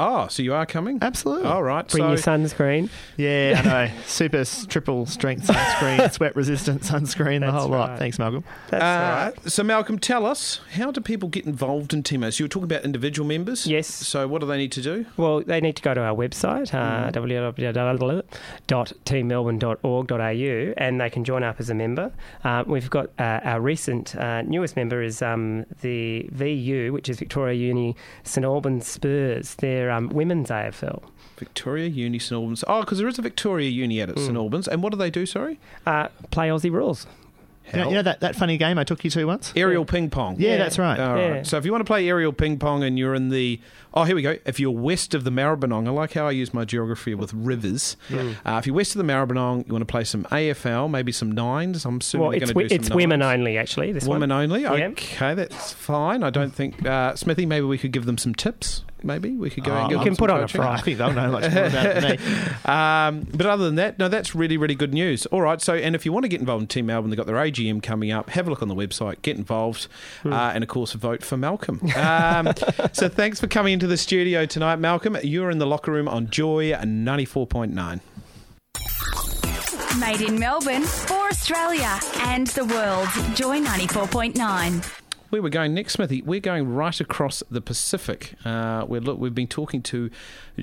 Oh, 0.00 0.28
so 0.28 0.42
you 0.44 0.54
are 0.54 0.64
coming? 0.64 0.98
Absolutely. 1.02 1.48
All 1.48 1.62
right. 1.62 1.86
bring 1.88 2.04
so, 2.04 2.08
your 2.08 2.16
sunscreen. 2.18 2.88
Yeah, 3.16 3.60
I 3.62 3.64
know. 3.88 3.92
Super 4.06 4.44
triple 4.44 5.06
strength 5.06 5.48
sunscreen, 5.48 6.10
sweat 6.16 6.36
resistant 6.36 6.82
sunscreen, 6.82 7.40
the 7.40 7.46
That's 7.46 7.58
whole 7.58 7.68
lot. 7.68 7.98
Thanks, 7.98 8.16
Malcolm. 8.18 8.44
That's 8.70 8.82
Uh, 8.82 9.32
right. 9.42 9.50
So, 9.50 9.64
Malcolm, 9.64 9.98
tell 9.98 10.24
us 10.24 10.60
how 10.74 10.92
do 10.92 11.00
people 11.00 11.28
get 11.28 11.46
involved 11.46 11.92
in 11.92 12.04
Timos? 12.04 12.38
You 12.38 12.44
were 12.44 12.48
talking 12.48 12.64
about 12.70 12.84
individual 12.84 13.26
members. 13.26 13.66
Yes. 13.66 13.88
So, 13.88 14.28
what 14.28 14.40
do 14.40 14.46
they 14.46 14.56
need 14.56 14.70
to 14.72 14.82
do? 14.82 15.04
Well, 15.16 15.40
they 15.42 15.60
need 15.60 15.74
to 15.76 15.82
go 15.82 15.94
to 15.94 16.00
our 16.00 16.14
website, 16.14 16.72
uh, 16.72 17.10
Mm-hmm. 17.10 18.68
www.teammelbourne.org.au, 18.68 20.74
and 20.76 21.00
they 21.00 21.10
can 21.10 21.24
join 21.24 21.42
up 21.42 21.60
as 21.60 21.70
a 21.70 21.74
member. 21.74 22.12
Uh, 22.44 22.64
we've 22.66 22.90
got 22.90 23.10
uh, 23.18 23.40
our 23.44 23.60
recent 23.60 24.14
uh, 24.16 24.42
newest 24.42 24.76
member 24.76 25.02
is 25.02 25.22
um, 25.22 25.64
the 25.82 26.28
VU, 26.32 26.92
which 26.92 27.08
is 27.08 27.18
Victoria 27.18 27.54
Uni 27.54 27.96
St 28.24 28.44
Albans 28.44 28.86
Spurs. 28.86 29.54
They're 29.56 29.87
um, 29.90 30.08
women's 30.10 30.50
AFL. 30.50 31.02
Victoria 31.36 31.86
Uni 31.88 32.18
St 32.18 32.32
Albans. 32.32 32.64
Oh, 32.66 32.80
because 32.80 32.98
there 32.98 33.06
is 33.08 33.18
a 33.18 33.22
Victoria 33.22 33.68
Uni 33.70 34.00
at 34.00 34.16
St 34.18 34.36
Albans. 34.36 34.66
And 34.66 34.82
what 34.82 34.90
do 34.92 34.98
they 34.98 35.10
do? 35.10 35.24
Sorry, 35.26 35.58
Uh, 35.86 36.08
play 36.30 36.48
Aussie 36.48 36.72
rules. 36.72 37.06
You 37.72 37.80
know, 37.80 37.88
you 37.90 37.94
know 37.96 38.02
that, 38.02 38.20
that 38.20 38.34
funny 38.34 38.56
game 38.56 38.78
I 38.78 38.84
took 38.84 39.04
you 39.04 39.10
to 39.10 39.26
once? 39.26 39.52
aerial 39.54 39.84
ping 39.84 40.08
pong. 40.08 40.36
Yeah, 40.38 40.52
Yeah. 40.52 40.56
that's 40.56 40.78
right. 40.78 40.98
All 40.98 41.14
right. 41.14 41.20
Yeah. 41.36 41.42
So 41.42 41.58
if 41.58 41.66
you 41.66 41.70
want 41.70 41.82
to 41.82 41.84
play 41.84 42.08
aerial 42.08 42.32
ping 42.32 42.58
pong 42.58 42.82
and 42.82 42.98
you're 42.98 43.14
in 43.14 43.28
the 43.28 43.60
oh 43.92 44.04
here 44.04 44.16
we 44.16 44.22
go. 44.22 44.36
If 44.46 44.58
you're 44.58 44.70
west 44.70 45.12
of 45.12 45.24
the 45.24 45.30
Maribyrnong, 45.30 45.86
I 45.86 45.90
like 45.90 46.14
how 46.14 46.26
I 46.26 46.30
use 46.30 46.54
my 46.54 46.64
geography 46.64 47.14
with 47.14 47.34
rivers. 47.34 47.98
Uh, 48.10 48.56
if 48.58 48.66
you're 48.66 48.74
west 48.74 48.96
of 48.96 49.06
the 49.06 49.12
Maribyrnong, 49.12 49.66
you 49.66 49.72
want 49.74 49.82
to 49.82 49.92
play 49.92 50.04
some 50.04 50.24
AFL, 50.32 50.90
maybe 50.90 51.12
some 51.12 51.30
nines. 51.30 51.84
I'm 51.84 51.98
assuming 51.98 52.22
Well, 52.28 52.34
you're 52.34 52.42
it's, 52.44 52.52
going 52.52 52.68
to 52.68 52.68
do 52.70 52.74
it's 52.80 52.88
some 52.88 52.96
women 52.96 53.20
nines. 53.20 53.38
only, 53.40 53.58
actually. 53.58 53.92
This 53.92 54.06
Women 54.06 54.30
one. 54.30 54.44
only. 54.44 54.62
Yeah. 54.62 54.72
Okay, 54.88 55.34
that's 55.34 55.72
fine. 55.74 56.22
I 56.22 56.30
don't 56.30 56.54
think 56.54 56.86
uh, 56.86 57.16
Smithy. 57.16 57.44
Maybe 57.44 57.66
we 57.66 57.76
could 57.76 57.92
give 57.92 58.06
them 58.06 58.16
some 58.16 58.34
tips. 58.34 58.82
Maybe 59.02 59.30
we 59.30 59.48
could 59.50 59.64
go 59.64 59.72
and 59.72 59.86
Oh, 59.86 59.88
give 59.88 59.90
You 59.92 59.96
them 59.98 60.04
can 60.06 60.14
some 60.14 60.18
put 60.18 60.30
on 60.30 60.38
a 60.38 60.40
coaching. 60.42 60.60
frock. 60.60 60.78
I 60.78 60.82
think 60.82 60.98
they'll 60.98 61.12
know 61.12 61.30
much 61.30 61.52
more 61.52 61.64
about 61.64 61.86
it. 62.04 62.20
Um, 62.68 63.26
but 63.32 63.46
other 63.46 63.64
than 63.64 63.76
that, 63.76 63.98
no, 63.98 64.08
that's 64.08 64.34
really, 64.34 64.56
really 64.56 64.74
good 64.74 64.92
news. 64.92 65.24
All 65.26 65.40
right, 65.40 65.60
so 65.62 65.74
and 65.74 65.94
if 65.94 66.04
you 66.04 66.12
want 66.12 66.24
to 66.24 66.28
get 66.28 66.40
involved 66.40 66.62
in 66.62 66.66
Team 66.68 66.86
Melbourne, 66.86 67.10
they've 67.10 67.16
got 67.16 67.26
their 67.26 67.36
AGM 67.36 67.82
coming 67.82 68.10
up. 68.10 68.30
Have 68.30 68.46
a 68.46 68.50
look 68.50 68.60
on 68.62 68.68
the 68.68 68.74
website, 68.74 69.22
get 69.22 69.36
involved, 69.36 69.86
uh, 70.24 70.34
and 70.54 70.62
of 70.62 70.68
course, 70.68 70.92
vote 70.92 71.22
for 71.24 71.36
Malcolm. 71.36 71.80
Um, 71.96 72.52
so 72.92 73.08
thanks 73.08 73.40
for 73.40 73.46
coming 73.46 73.72
into 73.72 73.86
the 73.86 73.96
studio 73.96 74.44
tonight, 74.46 74.76
Malcolm. 74.76 75.16
You're 75.22 75.50
in 75.50 75.58
the 75.58 75.66
locker 75.66 75.92
room 75.92 76.08
on 76.08 76.28
Joy 76.30 76.72
94.9. 76.72 78.00
Made 80.00 80.20
in 80.20 80.38
Melbourne 80.38 80.82
for 80.84 81.28
Australia 81.28 81.98
and 82.20 82.46
the 82.48 82.64
world. 82.66 83.08
Joy 83.34 83.60
94.9. 83.60 84.97
Where 85.30 85.42
we're 85.42 85.50
going 85.50 85.74
next, 85.74 85.92
Smithy? 85.92 86.22
We're 86.22 86.40
going 86.40 86.72
right 86.72 86.98
across 87.02 87.42
the 87.50 87.60
Pacific. 87.60 88.32
Uh, 88.46 88.86
we're, 88.88 89.02
look, 89.02 89.18
we've 89.18 89.34
been 89.34 89.46
talking 89.46 89.82
to, 89.82 90.10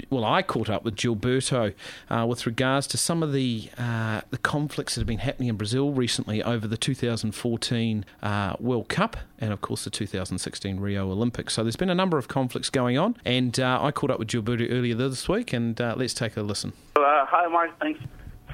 well, 0.09 0.25
I 0.25 0.41
caught 0.41 0.71
up 0.71 0.83
with 0.83 0.95
Gilberto 0.95 1.75
uh, 2.09 2.25
with 2.27 2.47
regards 2.47 2.87
to 2.87 2.97
some 2.97 3.21
of 3.21 3.31
the 3.31 3.69
uh, 3.77 4.21
the 4.31 4.39
conflicts 4.39 4.95
that 4.95 5.01
have 5.01 5.07
been 5.07 5.19
happening 5.19 5.49
in 5.49 5.55
Brazil 5.55 5.91
recently 5.91 6.41
over 6.41 6.67
the 6.67 6.77
2014 6.77 8.05
uh, 8.23 8.55
World 8.59 8.89
Cup 8.89 9.17
and, 9.37 9.53
of 9.53 9.61
course, 9.61 9.83
the 9.83 9.91
2016 9.91 10.79
Rio 10.79 11.11
Olympics. 11.11 11.53
So 11.53 11.61
there's 11.61 11.75
been 11.75 11.91
a 11.91 11.95
number 11.95 12.17
of 12.17 12.27
conflicts 12.27 12.71
going 12.71 12.97
on, 12.97 13.17
and 13.23 13.59
uh, 13.59 13.77
I 13.79 13.91
caught 13.91 14.09
up 14.09 14.17
with 14.17 14.29
Gilberto 14.29 14.67
earlier 14.71 14.95
this 14.95 15.29
week, 15.29 15.53
and 15.53 15.79
uh, 15.79 15.93
let's 15.95 16.15
take 16.15 16.37
a 16.37 16.41
listen. 16.41 16.73
Hi, 16.95 17.47
Mark. 17.47 17.77
Thanks. 17.79 17.99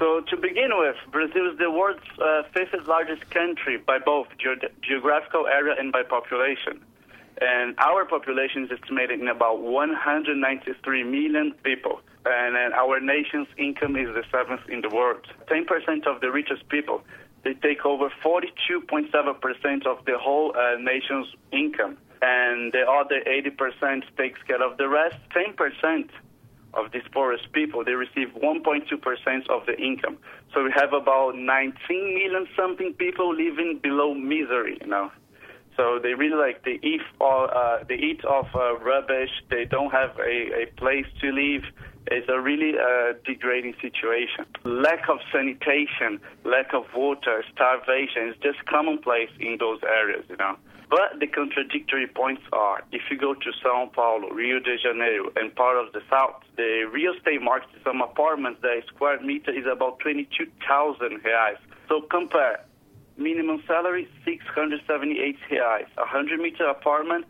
So, 0.02 0.20
to 0.20 0.36
begin 0.36 0.70
with, 0.72 0.96
Brazil 1.12 1.52
is 1.52 1.58
the 1.58 1.70
world's 1.70 2.02
uh, 2.20 2.42
fifth 2.52 2.88
largest 2.88 3.30
country 3.30 3.76
by 3.76 4.00
both 4.00 4.26
ge- 4.36 4.66
geographical 4.82 5.46
area 5.46 5.76
and 5.78 5.92
by 5.92 6.02
population. 6.02 6.84
And 7.40 7.78
our 7.78 8.04
population 8.04 8.64
is 8.64 8.72
estimated 8.72 9.20
in 9.20 9.28
about 9.28 9.60
193 9.60 11.04
million 11.04 11.54
people. 11.62 12.00
And 12.26 12.56
then 12.56 12.72
our 12.72 12.98
nation's 12.98 13.46
income 13.56 13.94
is 13.94 14.08
the 14.12 14.24
seventh 14.32 14.68
in 14.68 14.80
the 14.80 14.88
world. 14.88 15.24
10% 15.46 16.04
of 16.08 16.20
the 16.20 16.32
richest 16.32 16.68
people, 16.68 17.04
they 17.44 17.54
take 17.54 17.86
over 17.86 18.10
42.7% 18.24 19.86
of 19.86 20.04
the 20.04 20.18
whole 20.18 20.52
uh, 20.56 20.78
nation's 20.80 21.28
income. 21.52 21.96
And 22.20 22.72
the 22.72 22.90
other 22.90 23.22
80% 23.24 24.02
takes 24.16 24.42
care 24.48 24.64
of 24.68 24.78
the 24.78 24.88
rest. 24.88 25.14
10% 25.30 26.08
of 26.74 26.92
these 26.92 27.02
poorest 27.12 27.52
people, 27.52 27.84
they 27.84 27.92
receive 27.92 28.28
1.2% 28.34 29.50
of 29.50 29.66
the 29.66 29.76
income. 29.78 30.18
So 30.54 30.64
we 30.64 30.72
have 30.74 30.92
about 30.92 31.36
19 31.36 31.74
million 31.88 32.46
something 32.56 32.94
people 32.94 33.34
living 33.34 33.80
below 33.82 34.14
misery, 34.14 34.78
you 34.80 34.86
know. 34.86 35.10
So 35.76 35.98
they 36.02 36.14
really 36.14 36.36
like 36.36 36.64
they 36.64 36.78
eat 36.82 37.00
all, 37.20 37.48
uh, 37.50 37.84
they 37.88 37.94
eat 37.94 38.24
off 38.24 38.48
uh, 38.54 38.78
rubbish. 38.78 39.30
They 39.50 39.64
don't 39.64 39.90
have 39.90 40.18
a, 40.18 40.62
a 40.62 40.66
place 40.76 41.06
to 41.20 41.32
live. 41.32 41.62
It's 42.08 42.28
a 42.28 42.40
really 42.40 42.72
uh, 42.78 43.14
degrading 43.24 43.74
situation. 43.80 44.44
Lack 44.64 45.08
of 45.08 45.18
sanitation, 45.32 46.20
lack 46.44 46.74
of 46.74 46.84
water, 46.94 47.44
starvation 47.54 48.28
is 48.28 48.36
just 48.42 48.64
commonplace 48.66 49.30
in 49.40 49.56
those 49.58 49.80
areas, 49.82 50.24
you 50.28 50.36
know. 50.36 50.56
But 50.92 51.20
the 51.20 51.26
contradictory 51.26 52.06
points 52.06 52.42
are 52.52 52.84
if 52.92 53.00
you 53.10 53.16
go 53.16 53.32
to 53.32 53.52
Sao 53.62 53.90
Paulo, 53.94 54.28
Rio 54.28 54.60
de 54.60 54.76
Janeiro, 54.76 55.32
and 55.36 55.56
part 55.56 55.78
of 55.78 55.90
the 55.94 56.02
south, 56.10 56.42
the 56.58 56.84
real 56.92 57.14
estate 57.14 57.40
market, 57.40 57.70
some 57.82 58.02
apartments, 58.02 58.60
the 58.60 58.82
square 58.88 59.18
meter 59.22 59.50
is 59.50 59.64
about 59.64 60.00
22,000 60.00 61.22
reais. 61.24 61.56
So 61.88 62.02
compare 62.02 62.66
minimum 63.16 63.62
salary 63.66 64.06
678 64.26 65.38
reais, 65.50 65.86
100 65.96 66.38
meter 66.38 66.66
apartment 66.66 67.24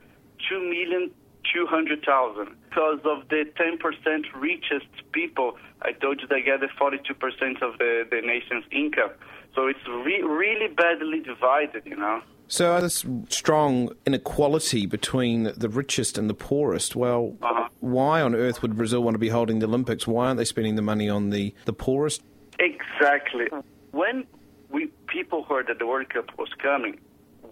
2,200,000. 0.51 2.48
Because 2.68 2.98
of 3.05 3.29
the 3.29 3.44
10% 3.55 4.25
richest 4.35 4.90
people, 5.12 5.57
I 5.83 5.92
told 5.92 6.20
you 6.20 6.27
they 6.27 6.42
get 6.42 6.59
the 6.59 6.66
42% 6.66 7.62
of 7.62 7.79
the, 7.79 8.09
the 8.11 8.22
nation's 8.22 8.64
income. 8.72 9.12
So 9.55 9.68
it's 9.68 9.87
re- 9.87 10.22
really 10.22 10.66
badly 10.66 11.20
divided, 11.20 11.87
you 11.87 11.94
know. 11.94 12.22
So 12.53 12.79
this 12.83 13.03
strong 13.31 13.95
inequality 14.05 14.85
between 14.85 15.45
the 15.57 15.71
richest 15.71 16.19
and 16.19 16.29
the 16.29 16.35
poorest. 16.35 16.95
Well, 16.95 17.35
Uh-huh. 17.41 17.69
why 17.81 18.21
on 18.21 18.35
earth 18.35 18.61
would 18.61 18.77
Brazil 18.77 19.03
want 19.03 19.15
to 19.15 19.19
be 19.19 19.31
holding 19.31 19.61
the 19.61 19.67
Olympics? 19.67 20.07
Why 20.07 20.27
aren't 20.27 20.37
they 20.37 20.45
spending 20.45 20.75
the 20.77 20.83
money 20.83 21.09
on 21.09 21.31
the, 21.31 21.55
the 21.65 21.73
poorest? 21.73 22.23
Exactly. 22.59 23.47
When 23.93 24.27
we 24.69 24.88
people 25.07 25.45
heard 25.45 25.69
that 25.69 25.79
the 25.79 25.87
World 25.87 26.11
Cup 26.11 26.27
was 26.38 26.51
coming, 26.59 27.01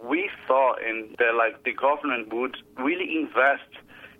we 0.04 0.28
thought 0.46 0.82
in 0.82 1.14
that 1.18 1.34
like 1.34 1.64
the 1.64 1.72
government 1.72 2.30
would 2.34 2.58
really 2.76 3.08
invest 3.22 3.72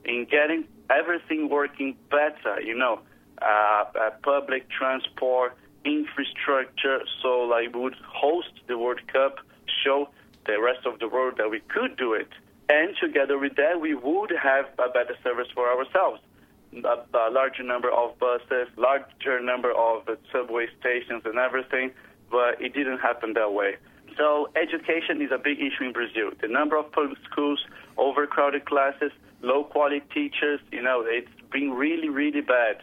in 0.07 0.25
getting 0.31 0.65
everything 0.89 1.51
working 1.51 1.95
better. 2.11 2.59
You 2.63 2.77
know, 2.83 3.01
uh, 3.43 3.85
uh, 4.01 4.11
public 4.23 4.71
transport, 4.71 5.59
infrastructure. 5.85 7.01
So 7.23 7.41
like 7.55 7.75
we 7.75 7.81
would 7.83 7.97
host 8.23 8.53
the 8.67 8.79
World 8.79 9.03
Cup, 9.13 9.41
show 9.85 10.09
the 10.51 10.61
rest 10.61 10.83
of 10.87 10.99
the 10.99 11.09
world 11.09 11.35
that 11.39 11.49
we 11.55 11.61
could 11.75 11.97
do 11.97 12.15
it, 12.15 12.31
and 12.69 12.89
together 13.01 13.37
with 13.39 13.55
that, 13.57 13.81
we 13.81 13.95
would 13.95 14.33
have 14.51 14.67
a 14.79 14.89
better 14.97 15.17
service 15.23 15.51
for 15.55 15.67
ourselves 15.75 16.21
a, 16.73 17.19
a 17.19 17.31
larger 17.31 17.63
number 17.63 17.91
of 17.91 18.19
buses, 18.19 18.69
larger 18.77 19.41
number 19.41 19.73
of 19.73 20.09
subway 20.33 20.67
stations 20.79 21.23
and 21.25 21.39
everything, 21.39 21.91
but 22.31 22.61
it 22.61 22.75
didn't 22.75 22.99
happen 22.99 23.33
that 23.35 23.53
way. 23.53 23.77
So 24.17 24.51
education 24.55 25.23
is 25.23 25.31
a 25.33 25.39
big 25.39 25.59
issue 25.59 25.85
in 25.85 25.93
Brazil. 25.93 26.31
The 26.41 26.49
number 26.49 26.77
of 26.77 26.91
public 26.93 27.19
schools, 27.31 27.61
overcrowded 27.97 28.65
classes, 28.67 29.13
low 29.43 29.65
quality 29.65 30.03
teachers, 30.13 30.61
you 30.71 30.83
know, 30.83 31.05
it's 31.07 31.29
been 31.51 31.71
really, 31.73 32.09
really 32.09 32.41
bad. 32.41 32.77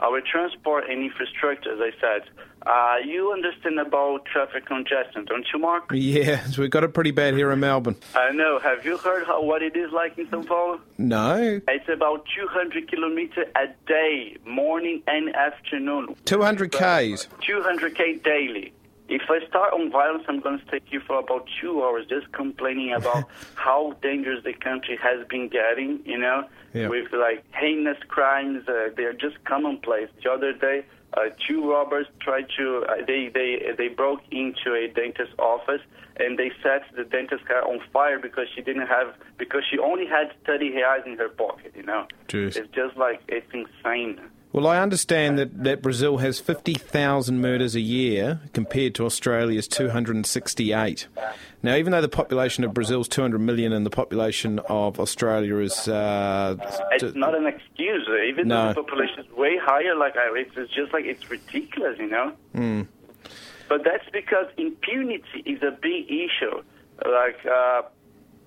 our 0.00 0.20
transport 0.20 0.88
and 0.88 1.02
infrastructure, 1.02 1.72
as 1.72 1.80
I 1.80 1.92
said. 2.00 2.22
Uh, 2.66 2.96
you 3.04 3.32
understand 3.32 3.78
about 3.78 4.24
traffic 4.26 4.66
congestion, 4.66 5.24
don't 5.24 5.46
you, 5.52 5.58
Mark? 5.58 5.90
Yeah, 5.92 6.44
so 6.44 6.62
we've 6.62 6.70
got 6.70 6.84
it 6.84 6.92
pretty 6.92 7.10
bad 7.10 7.34
here 7.34 7.50
in 7.50 7.60
Melbourne. 7.60 7.96
I 8.14 8.30
know. 8.32 8.58
Have 8.58 8.84
you 8.84 8.98
heard 8.98 9.26
how, 9.26 9.42
what 9.42 9.62
it 9.62 9.76
is 9.76 9.90
like 9.92 10.18
in 10.18 10.26
São 10.26 10.46
Paulo? 10.46 10.80
No. 10.98 11.60
It's 11.66 11.88
about 11.88 12.26
200 12.36 12.90
kilometers 12.90 13.46
a 13.56 13.66
day, 13.86 14.36
morning 14.44 15.02
and 15.06 15.34
afternoon. 15.34 16.16
200 16.26 16.70
Ks. 16.70 17.28
200k 17.48 18.22
daily. 18.22 18.72
If 19.08 19.22
I 19.28 19.44
start 19.48 19.72
on 19.72 19.90
violence, 19.90 20.22
I'm 20.28 20.38
going 20.38 20.60
to 20.60 20.64
take 20.70 20.92
you 20.92 21.00
for 21.00 21.18
about 21.18 21.48
two 21.60 21.82
hours 21.82 22.06
just 22.08 22.30
complaining 22.30 22.92
about 22.92 23.24
how 23.56 23.96
dangerous 24.02 24.44
the 24.44 24.52
country 24.52 24.96
has 25.02 25.26
been 25.26 25.48
getting, 25.48 26.00
you 26.04 26.16
know, 26.16 26.44
with 26.74 27.12
like 27.12 27.44
heinous 27.52 27.98
crimes. 28.06 28.68
Uh, 28.68 28.90
they're 28.96 29.12
just 29.12 29.42
commonplace. 29.44 30.08
The 30.22 30.30
other 30.30 30.52
day, 30.52 30.84
uh, 31.14 31.30
two 31.46 31.70
robbers 31.70 32.06
tried 32.20 32.46
to, 32.56 32.84
uh, 32.88 33.04
they, 33.06 33.30
they, 33.32 33.72
they 33.76 33.88
broke 33.88 34.20
into 34.30 34.74
a 34.74 34.88
dentist's 34.88 35.34
office 35.38 35.80
and 36.16 36.38
they 36.38 36.50
set 36.62 36.82
the 36.96 37.04
dentist's 37.04 37.46
car 37.46 37.66
on 37.66 37.80
fire 37.92 38.18
because 38.18 38.46
she 38.54 38.62
didn't 38.62 38.86
have, 38.86 39.14
because 39.38 39.62
she 39.70 39.78
only 39.78 40.06
had 40.06 40.32
30 40.46 40.70
reais 40.72 41.06
in 41.06 41.16
her 41.16 41.28
pocket, 41.28 41.72
you 41.74 41.82
know. 41.82 42.06
Jeez. 42.28 42.56
It's 42.56 42.72
just 42.74 42.96
like, 42.96 43.20
it's 43.28 43.50
insane. 43.52 44.20
Well, 44.52 44.66
I 44.66 44.78
understand 44.80 45.38
that, 45.38 45.62
that 45.62 45.80
Brazil 45.80 46.18
has 46.18 46.40
50,000 46.40 47.40
murders 47.40 47.76
a 47.76 47.80
year 47.80 48.40
compared 48.52 48.96
to 48.96 49.04
Australia's 49.04 49.68
268. 49.68 51.06
Now, 51.62 51.76
even 51.76 51.92
though 51.92 52.00
the 52.00 52.08
population 52.08 52.64
of 52.64 52.74
Brazil 52.74 53.02
is 53.02 53.08
200 53.08 53.38
million 53.38 53.72
and 53.72 53.86
the 53.86 53.90
population 53.90 54.58
of 54.68 54.98
Australia 54.98 55.58
is. 55.58 55.86
Uh, 55.86 56.56
It's 56.92 57.14
not 57.14 57.36
an 57.36 57.46
excuse. 57.46 58.08
Even 58.28 58.48
No. 58.48 58.62
though 58.62 58.68
the 58.68 58.82
population 58.82 59.20
is 59.20 59.30
way 59.36 59.56
higher, 59.62 59.94
like 59.94 60.16
I, 60.16 60.32
it's, 60.36 60.50
it's 60.56 60.72
just 60.72 60.92
like 60.92 61.04
it's 61.04 61.30
ridiculous, 61.30 61.98
you 61.98 62.08
know. 62.08 62.32
Hmm. 62.54 62.82
But 63.68 63.84
that's 63.84 64.08
because 64.12 64.46
impunity 64.56 65.42
is 65.46 65.62
a 65.62 65.70
big 65.70 66.06
issue. 66.10 66.62
Like 67.06 67.38
uh, 67.46 67.82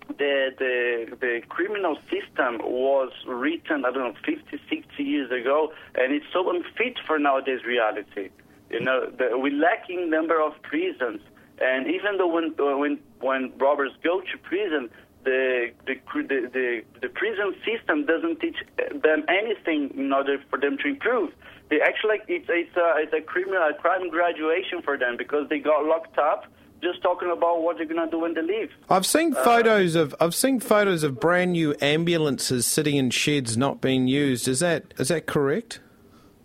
the 0.08 0.52
the 0.58 1.16
the 1.20 1.42
criminal 1.50 1.98
system 2.10 2.60
was 2.60 3.12
written, 3.28 3.86
I 3.86 3.92
don't 3.92 4.14
know, 4.14 4.16
50, 4.26 4.60
60 4.70 5.04
years 5.04 5.32
ago, 5.32 5.74
and 5.96 6.14
it's 6.14 6.26
so 6.32 6.50
unfit 6.50 7.00
for 7.06 7.20
nowadays 7.20 7.64
reality. 7.66 8.30
You 8.70 8.80
know, 8.80 9.10
the, 9.10 9.38
we 9.38 9.52
lacking 9.52 10.10
number 10.10 10.42
of 10.42 10.54
prisons, 10.64 11.22
and 11.60 11.88
even 11.88 12.18
though 12.18 12.28
when 12.28 12.56
uh, 12.60 12.78
when 12.78 13.00
when 13.20 13.54
robbers 13.58 13.92
go 14.04 14.22
to 14.22 14.38
prison, 14.44 14.90
the 15.24 15.72
the 15.86 15.96
the 16.14 16.50
the, 16.54 16.82
the 17.02 17.10
prison 17.10 17.56
system 17.66 18.06
doesn't 18.06 18.40
teach 18.40 18.58
them 18.78 19.26
anything 19.30 19.94
in 19.98 20.12
order 20.12 20.38
for 20.50 20.60
them 20.60 20.78
to 20.80 20.88
improve. 20.88 21.32
They 21.70 21.82
actually 21.82 22.18
it's 22.28 22.48
it's 22.50 22.76
a 22.76 22.94
it's 22.98 23.14
a 23.14 23.22
criminal 23.22 23.64
a 23.64 23.74
crime 23.74 24.10
graduation 24.10 24.82
for 24.84 24.98
them 24.98 25.18
because 25.18 25.48
they 25.50 25.60
got 25.60 25.86
locked 25.86 26.18
up 26.18 26.46
just 26.84 27.02
talking 27.02 27.32
about 27.32 27.62
what 27.64 27.78
they're 27.78 27.86
gonna 27.86 28.10
do 28.10 28.20
when 28.20 28.34
they 28.34 28.42
leave. 28.42 28.72
I've 28.90 29.06
seen 29.06 29.34
uh, 29.34 29.44
photos 29.44 29.96
of 29.96 30.14
I've 30.20 30.36
seen 30.36 30.60
photos 30.60 31.04
of 31.04 31.20
brand 31.20 31.54
new 31.54 31.76
ambulances 31.82 32.66
sitting 32.66 32.96
in 32.96 33.10
sheds 33.10 33.58
not 33.58 33.82
being 33.82 34.08
used. 34.08 34.48
Is 34.48 34.60
that 34.60 34.94
is 34.98 35.08
that 35.08 35.26
correct? 35.26 35.80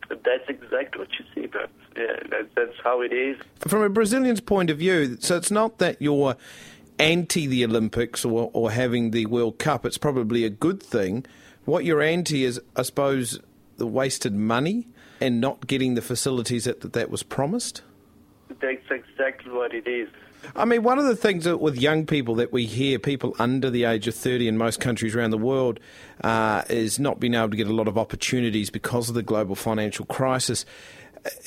That's 0.08 0.48
exactly 0.48 1.00
what 1.00 1.08
you 1.18 1.24
see, 1.34 1.46
but 1.46 1.70
yeah, 1.96 2.16
that, 2.30 2.48
that's 2.54 2.76
how 2.82 3.02
it 3.02 3.12
is. 3.12 3.36
From 3.58 3.82
a 3.82 3.90
Brazilian's 3.90 4.40
point 4.40 4.70
of 4.70 4.78
view, 4.78 5.18
so 5.20 5.36
it's 5.36 5.50
not 5.50 5.78
that 5.78 6.00
you're 6.00 6.36
anti 6.98 7.46
the 7.46 7.64
Olympics 7.64 8.24
or, 8.24 8.50
or 8.52 8.70
having 8.70 9.10
the 9.10 9.26
World 9.26 9.58
Cup. 9.58 9.84
It's 9.84 9.98
probably 9.98 10.44
a 10.44 10.50
good 10.50 10.82
thing. 10.82 11.26
What 11.64 11.84
you're 11.84 12.00
anti 12.00 12.44
is, 12.44 12.60
I 12.76 12.82
suppose, 12.82 13.40
the 13.76 13.86
wasted 13.86 14.34
money 14.34 14.88
and 15.20 15.40
not 15.40 15.66
getting 15.66 15.94
the 15.94 16.02
facilities 16.02 16.64
that 16.64 16.80
that, 16.80 16.92
that 16.94 17.10
was 17.10 17.22
promised. 17.22 17.82
That's 18.60 18.90
exactly 18.90 19.52
what 19.52 19.74
it 19.74 19.86
is. 19.86 20.08
I 20.56 20.64
mean, 20.64 20.82
one 20.82 20.98
of 20.98 21.04
the 21.04 21.16
things 21.16 21.44
that 21.44 21.58
with 21.58 21.76
young 21.76 22.06
people 22.06 22.34
that 22.36 22.52
we 22.52 22.66
hear, 22.66 22.98
people 22.98 23.34
under 23.38 23.70
the 23.70 23.84
age 23.84 24.08
of 24.08 24.14
30 24.14 24.48
in 24.48 24.56
most 24.56 24.80
countries 24.80 25.14
around 25.14 25.30
the 25.30 25.38
world, 25.38 25.80
uh, 26.22 26.62
is 26.68 26.98
not 26.98 27.20
being 27.20 27.34
able 27.34 27.50
to 27.50 27.56
get 27.56 27.66
a 27.66 27.74
lot 27.74 27.88
of 27.88 27.98
opportunities 27.98 28.70
because 28.70 29.08
of 29.08 29.14
the 29.14 29.22
global 29.22 29.54
financial 29.54 30.04
crisis. 30.06 30.64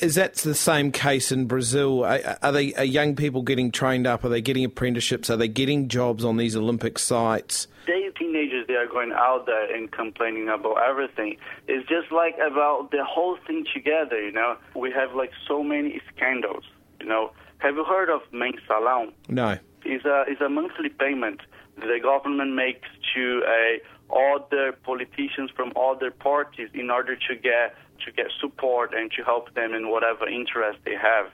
Is 0.00 0.14
that 0.16 0.34
the 0.34 0.54
same 0.54 0.92
case 0.92 1.32
in 1.32 1.46
Brazil? 1.46 2.04
Are, 2.04 2.38
are 2.42 2.52
they 2.52 2.74
are 2.74 2.84
young 2.84 3.16
people 3.16 3.42
getting 3.42 3.72
trained 3.72 4.06
up? 4.06 4.24
Are 4.24 4.28
they 4.28 4.42
getting 4.42 4.64
apprenticeships? 4.64 5.30
Are 5.30 5.36
they 5.36 5.48
getting 5.48 5.88
jobs 5.88 6.24
on 6.24 6.36
these 6.36 6.54
Olympic 6.54 6.98
sites? 6.98 7.66
They 7.86 8.02
teenagers 8.22 8.66
they 8.66 8.74
are 8.74 8.86
going 8.86 9.12
out 9.12 9.46
there 9.46 9.74
and 9.74 9.90
complaining 9.90 10.48
about 10.48 10.76
everything. 10.88 11.36
It's 11.68 11.88
just 11.88 12.12
like 12.12 12.36
about 12.36 12.90
the 12.90 13.04
whole 13.04 13.36
thing 13.46 13.66
together, 13.72 14.20
you 14.22 14.32
know. 14.32 14.56
We 14.74 14.90
have 14.92 15.14
like 15.14 15.32
so 15.46 15.62
many 15.62 16.00
scandals, 16.14 16.64
you 17.00 17.06
know. 17.06 17.32
Have 17.62 17.76
you 17.76 17.84
heard 17.84 18.10
of 18.10 18.22
Mensalão? 18.32 19.12
No. 19.28 19.56
It's 19.84 20.04
a 20.04 20.24
it's 20.26 20.40
a 20.40 20.48
monthly 20.48 20.88
payment 20.88 21.40
that 21.78 21.86
the 21.86 22.00
government 22.02 22.54
makes 22.54 22.88
to 23.14 23.42
uh, 23.46 24.14
other 24.34 24.72
politicians 24.72 25.48
from 25.54 25.72
other 25.76 26.10
parties 26.10 26.70
in 26.74 26.90
order 26.90 27.14
to 27.14 27.34
get 27.36 27.76
to 28.04 28.10
get 28.10 28.26
support 28.40 28.92
and 28.94 29.12
to 29.12 29.22
help 29.22 29.54
them 29.54 29.74
in 29.74 29.90
whatever 29.90 30.28
interest 30.28 30.80
they 30.84 30.96
have. 30.96 31.26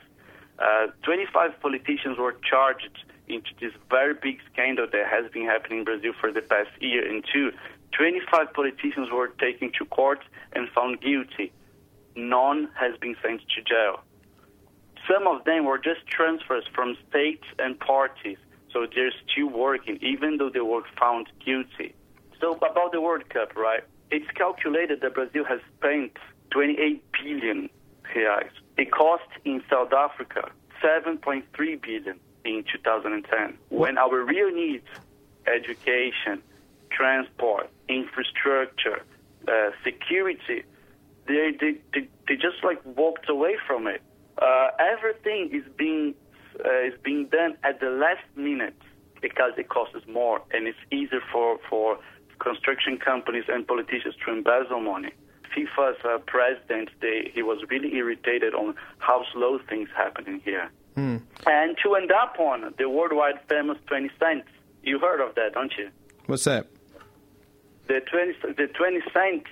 Uh, 0.58 0.88
25 1.02 1.58
politicians 1.62 2.18
were 2.18 2.36
charged 2.44 2.98
into 3.26 3.52
this 3.58 3.72
very 3.88 4.12
big 4.12 4.38
scandal 4.52 4.86
that 4.92 5.06
has 5.08 5.32
been 5.32 5.46
happening 5.46 5.78
in 5.78 5.84
Brazil 5.86 6.12
for 6.20 6.30
the 6.30 6.42
past 6.42 6.68
year 6.78 7.08
and 7.08 7.24
two. 7.32 7.52
25 7.92 8.52
politicians 8.52 9.08
were 9.10 9.28
taken 9.40 9.72
to 9.78 9.86
court 9.86 10.20
and 10.52 10.68
found 10.74 11.00
guilty. 11.00 11.52
None 12.16 12.68
has 12.74 12.98
been 12.98 13.16
sent 13.22 13.40
to 13.56 13.62
jail. 13.62 14.02
Some 15.10 15.26
of 15.26 15.44
them 15.44 15.64
were 15.64 15.78
just 15.78 16.06
transfers 16.06 16.64
from 16.74 16.96
states 17.08 17.44
and 17.58 17.78
parties, 17.80 18.36
so 18.72 18.86
they're 18.94 19.12
still 19.26 19.48
working, 19.48 19.98
even 20.02 20.36
though 20.36 20.50
they 20.50 20.60
were 20.60 20.82
found 21.00 21.28
guilty. 21.44 21.94
So 22.40 22.54
about 22.54 22.92
the 22.92 23.00
World 23.00 23.28
Cup, 23.30 23.56
right? 23.56 23.82
It's 24.10 24.30
calculated 24.32 25.00
that 25.00 25.14
Brazil 25.14 25.44
has 25.44 25.60
spent 25.76 26.12
28 26.50 27.02
billion 27.12 27.70
reais. 28.14 28.50
It 28.76 28.92
cost 28.92 29.28
in 29.44 29.62
South 29.70 29.92
Africa 29.92 30.50
7.3 30.82 31.42
billion 31.82 32.20
in 32.44 32.64
2010. 32.70 33.58
When 33.70 33.98
our 33.98 34.22
real 34.24 34.50
needs, 34.50 34.86
education, 35.46 36.42
transport, 36.90 37.70
infrastructure, 37.88 39.02
uh, 39.46 39.70
security, 39.84 40.62
they, 41.26 41.52
they, 41.60 41.76
they, 41.92 42.08
they 42.26 42.34
just 42.34 42.62
like 42.62 42.80
walked 42.84 43.28
away 43.28 43.56
from 43.66 43.86
it. 43.86 44.02
Uh, 44.40 44.68
everything 44.78 45.50
is 45.52 45.64
being 45.76 46.14
uh, 46.64 46.86
is 46.86 46.94
being 47.02 47.26
done 47.26 47.56
at 47.64 47.80
the 47.80 47.90
last 47.90 48.24
minute 48.36 48.76
because 49.20 49.52
it 49.56 49.68
costs 49.68 49.96
more 50.08 50.40
and 50.52 50.66
it's 50.66 50.78
easier 50.90 51.20
for 51.32 51.58
for 51.68 51.98
construction 52.38 52.98
companies 52.98 53.44
and 53.48 53.66
politicians 53.66 54.14
to 54.24 54.32
embezzle 54.32 54.80
money. 54.80 55.10
FIFA's 55.56 55.96
uh, 56.04 56.18
president, 56.26 56.90
they, 57.00 57.32
he 57.34 57.42
was 57.42 57.58
really 57.70 57.94
irritated 57.94 58.54
on 58.54 58.74
how 58.98 59.24
slow 59.32 59.58
things 59.68 59.88
happening 59.96 60.40
here. 60.44 60.70
And 61.46 61.76
to 61.82 61.94
end 61.94 62.12
up 62.12 62.36
on 62.38 62.74
the 62.78 62.88
worldwide 62.88 63.40
famous 63.48 63.78
20 63.86 64.10
cents. 64.20 64.48
You 64.82 64.98
heard 64.98 65.20
of 65.20 65.34
that, 65.36 65.54
don't 65.54 65.72
you? 65.78 65.90
What's 66.26 66.44
that? 66.44 66.66
the 67.88 68.00
20 68.00 68.54
the 68.54 68.68
20 68.68 69.00
cents 69.12 69.50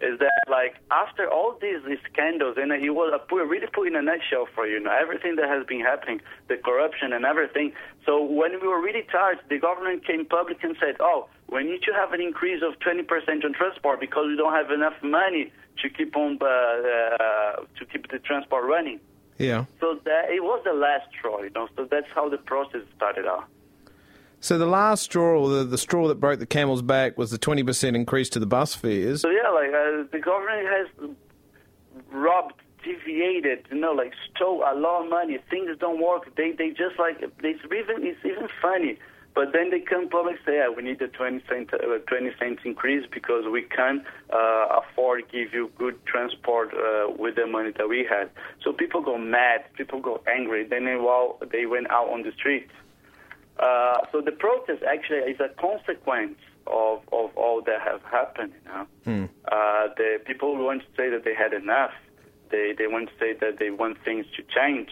is 0.00 0.18
that 0.20 0.32
like 0.48 0.76
after 0.90 1.30
all 1.30 1.56
these, 1.60 1.82
these 1.86 1.98
scandals 2.12 2.56
and 2.56 2.72
he 2.80 2.90
was 2.90 3.12
put, 3.28 3.44
really 3.46 3.66
put 3.72 3.88
in 3.88 3.96
a 3.96 4.02
nutshell 4.02 4.46
for 4.54 4.66
you, 4.66 4.74
you 4.74 4.80
know 4.80 4.94
everything 4.94 5.36
that 5.36 5.48
has 5.48 5.66
been 5.66 5.80
happening 5.80 6.20
the 6.48 6.56
corruption 6.56 7.12
and 7.12 7.24
everything. 7.24 7.72
So 8.06 8.22
when 8.22 8.52
we 8.60 8.68
were 8.68 8.80
really 8.80 9.04
tired 9.10 9.38
the 9.48 9.58
government 9.58 10.06
came 10.06 10.24
public 10.24 10.62
and 10.62 10.76
said 10.78 10.96
oh 11.00 11.28
we 11.50 11.64
need 11.64 11.82
to 11.82 11.92
have 11.92 12.12
an 12.12 12.20
increase 12.20 12.62
of 12.62 12.78
20% 12.80 13.44
on 13.44 13.52
transport 13.54 14.00
because 14.00 14.26
we 14.28 14.36
don't 14.36 14.52
have 14.52 14.70
enough 14.70 14.94
money 15.02 15.52
to 15.82 15.88
keep 15.90 16.16
on 16.16 16.38
uh, 16.40 16.46
uh, 16.46 17.56
to 17.78 17.84
keep 17.90 18.10
the 18.10 18.18
transport 18.18 18.64
running. 18.64 19.00
Yeah. 19.38 19.66
so 19.80 20.00
that 20.04 20.30
it 20.30 20.42
was 20.42 20.62
the 20.64 20.72
last 20.72 21.06
straw 21.16 21.42
you 21.42 21.50
know 21.54 21.68
so 21.76 21.86
that's 21.88 22.08
how 22.12 22.28
the 22.28 22.38
process 22.38 22.80
started 22.96 23.24
out 23.24 23.44
So 24.40 24.56
the 24.56 24.66
last 24.66 25.02
straw, 25.02 25.40
or 25.40 25.48
the, 25.48 25.64
the 25.64 25.78
straw 25.78 26.08
that 26.08 26.20
broke 26.20 26.38
the 26.38 26.46
camel's 26.46 26.82
back, 26.82 27.18
was 27.18 27.30
the 27.30 27.38
20% 27.38 27.94
increase 27.94 28.28
to 28.30 28.38
the 28.38 28.46
bus 28.46 28.74
fares. 28.74 29.22
So 29.22 29.30
yeah, 29.30 29.48
like 29.50 29.70
uh, 29.70 30.04
the 30.12 30.20
government 30.20 30.68
has 30.68 31.10
robbed, 32.12 32.54
deviated, 32.84 33.66
you 33.70 33.78
know, 33.78 33.92
like 33.92 34.12
stole 34.34 34.62
a 34.62 34.74
lot 34.78 35.04
of 35.04 35.10
money. 35.10 35.38
Things 35.50 35.70
don't 35.80 36.00
work. 36.00 36.34
They 36.36 36.52
they 36.52 36.70
just 36.70 36.98
like 36.98 37.16
it's 37.20 37.64
even 37.64 38.06
it's 38.06 38.24
even 38.24 38.48
funny. 38.62 38.98
But 39.34 39.52
then 39.52 39.70
they 39.70 39.78
come 39.78 40.08
public 40.08 40.36
say, 40.44 40.56
yeah, 40.56 40.68
we 40.68 40.82
need 40.82 41.00
a 41.00 41.06
20 41.06 41.44
cent, 41.48 41.72
uh, 41.72 41.98
20 42.08 42.30
cents 42.40 42.62
increase 42.64 43.06
because 43.12 43.44
we 43.46 43.62
can't 43.62 44.02
uh, 44.32 44.80
afford 44.80 45.30
to 45.30 45.44
give 45.44 45.54
you 45.54 45.70
good 45.78 45.94
transport 46.06 46.74
uh, 46.74 47.12
with 47.16 47.36
the 47.36 47.46
money 47.46 47.70
that 47.78 47.88
we 47.88 48.04
had. 48.08 48.30
So 48.64 48.72
people 48.72 49.00
go 49.00 49.16
mad, 49.16 49.62
people 49.76 50.00
go 50.00 50.20
angry. 50.26 50.66
Then 50.66 50.86
they, 50.86 50.96
while 50.96 51.38
they 51.52 51.66
went 51.66 51.88
out 51.88 52.08
on 52.08 52.22
the 52.22 52.32
streets. 52.32 52.72
Uh, 53.58 53.98
so 54.12 54.20
the 54.20 54.32
protest 54.32 54.82
actually 54.82 55.18
is 55.32 55.40
a 55.40 55.48
consequence 55.60 56.38
of, 56.66 57.00
of 57.12 57.30
all 57.36 57.62
that 57.66 57.80
have 57.80 58.02
happened. 58.02 58.52
You 58.64 58.70
know, 58.72 58.86
uh, 59.50 59.88
the 59.96 60.20
people 60.24 60.56
want 60.56 60.82
to 60.82 60.88
say 60.96 61.08
that 61.10 61.24
they 61.24 61.34
had 61.34 61.52
enough, 61.52 61.92
They 62.50 62.74
they 62.76 62.86
went 62.86 63.08
to 63.10 63.14
say 63.18 63.32
that 63.42 63.58
they 63.58 63.70
want 63.70 63.96
things 64.04 64.26
to 64.36 64.42
change, 64.56 64.90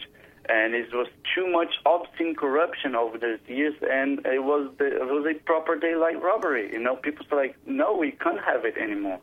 and 0.48 0.74
it 0.74 0.88
was 0.92 1.08
too 1.34 1.46
much 1.58 1.72
obscene 1.86 2.34
corruption 2.34 2.94
over 2.94 3.16
those 3.18 3.38
years, 3.46 3.74
and 3.82 4.10
it 4.26 4.42
was 4.42 4.70
the, 4.78 4.86
it 5.02 5.08
was 5.16 5.26
a 5.26 5.34
proper 5.44 5.76
daylight 5.76 6.20
robbery. 6.22 6.70
You 6.72 6.80
know, 6.80 6.96
people 6.96 7.24
were 7.30 7.38
like, 7.44 7.56
no, 7.66 7.94
we 7.96 8.10
can't 8.12 8.42
have 8.50 8.64
it 8.64 8.76
anymore. 8.76 9.20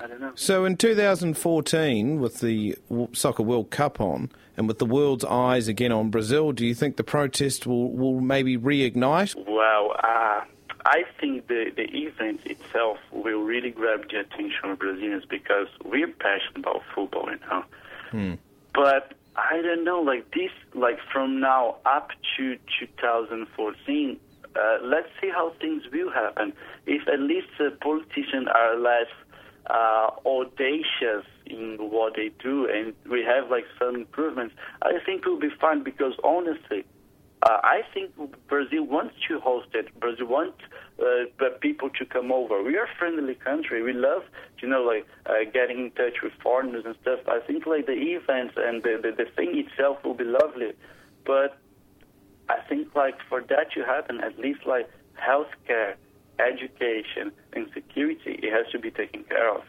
I 0.00 0.06
don't 0.06 0.20
know. 0.20 0.32
So 0.34 0.64
in 0.64 0.76
2014, 0.76 2.20
with 2.20 2.40
the 2.40 2.76
Soccer 3.12 3.42
World 3.42 3.70
Cup 3.70 4.00
on, 4.00 4.30
and 4.56 4.68
with 4.68 4.78
the 4.78 4.86
world's 4.86 5.24
eyes 5.24 5.68
again 5.68 5.92
on 5.92 6.10
Brazil, 6.10 6.52
do 6.52 6.64
you 6.64 6.74
think 6.74 6.96
the 6.96 7.04
protest 7.04 7.66
will, 7.66 7.90
will 7.90 8.20
maybe 8.20 8.56
reignite? 8.56 9.34
Well, 9.46 9.92
uh, 10.02 10.44
I 10.86 11.04
think 11.20 11.48
the, 11.48 11.72
the 11.74 11.84
event 11.84 12.40
itself 12.44 12.98
will 13.10 13.42
really 13.42 13.70
grab 13.70 14.08
the 14.10 14.20
attention 14.20 14.70
of 14.70 14.78
Brazilians 14.78 15.24
because 15.24 15.68
we're 15.84 16.08
passionate 16.08 16.58
about 16.58 16.82
football, 16.94 17.28
you 17.30 17.38
know. 17.48 17.64
But 18.74 19.14
I 19.36 19.62
don't 19.62 19.84
know, 19.84 20.00
like 20.00 20.30
this, 20.32 20.50
like 20.74 20.98
from 21.12 21.40
now 21.40 21.76
up 21.86 22.10
to 22.36 22.56
2014, 22.80 24.20
uh, 24.56 24.78
let's 24.82 25.08
see 25.20 25.30
how 25.30 25.52
things 25.60 25.82
will 25.92 26.10
happen. 26.12 26.52
If 26.86 27.08
at 27.08 27.18
least 27.18 27.48
uh, 27.58 27.70
politicians 27.80 28.46
are 28.54 28.76
less 28.78 29.08
uh, 29.66 30.10
audacious 30.26 31.26
in 31.46 31.76
what 31.78 32.14
they 32.16 32.30
do 32.42 32.68
and 32.68 32.94
we 33.10 33.22
have 33.22 33.50
like 33.50 33.64
some 33.78 33.94
improvements, 33.96 34.54
I 34.82 34.98
think 35.04 35.24
we'll 35.24 35.40
be 35.40 35.50
fine 35.60 35.82
because 35.82 36.14
honestly, 36.22 36.84
uh, 37.42 37.60
I 37.62 37.82
think 37.92 38.12
Brazil 38.48 38.84
wants 38.84 39.14
to 39.28 39.38
host 39.38 39.68
it. 39.74 39.88
Brazil 40.00 40.26
wants 40.26 40.58
uh, 40.98 41.28
the 41.38 41.50
people 41.60 41.90
to 41.90 42.06
come 42.06 42.32
over. 42.32 42.62
We 42.62 42.76
are 42.76 42.84
a 42.84 42.94
friendly 42.98 43.34
country. 43.34 43.82
We 43.82 43.92
love, 43.92 44.22
you 44.62 44.68
know, 44.68 44.82
like 44.82 45.06
uh, 45.26 45.50
getting 45.52 45.78
in 45.78 45.90
touch 45.90 46.22
with 46.22 46.32
foreigners 46.42 46.84
and 46.86 46.94
stuff. 47.02 47.20
I 47.28 47.40
think 47.40 47.66
like 47.66 47.84
the 47.86 47.92
events 47.92 48.54
and 48.56 48.82
the, 48.82 48.98
the 49.02 49.24
the 49.24 49.30
thing 49.36 49.58
itself 49.58 50.02
will 50.04 50.14
be 50.14 50.24
lovely, 50.24 50.72
but 51.26 51.58
I 52.48 52.60
think 52.68 52.94
like 52.94 53.16
for 53.28 53.42
that 53.42 53.72
to 53.72 53.84
happen, 53.84 54.20
at 54.20 54.38
least 54.38 54.60
like 54.66 54.88
healthcare, 55.20 55.94
education, 56.38 57.32
and 57.52 57.66
security, 57.72 58.40
it 58.42 58.52
has 58.52 58.70
to 58.72 58.78
be 58.78 58.90
taken 58.90 59.24
care 59.24 59.54
of. 59.54 59.62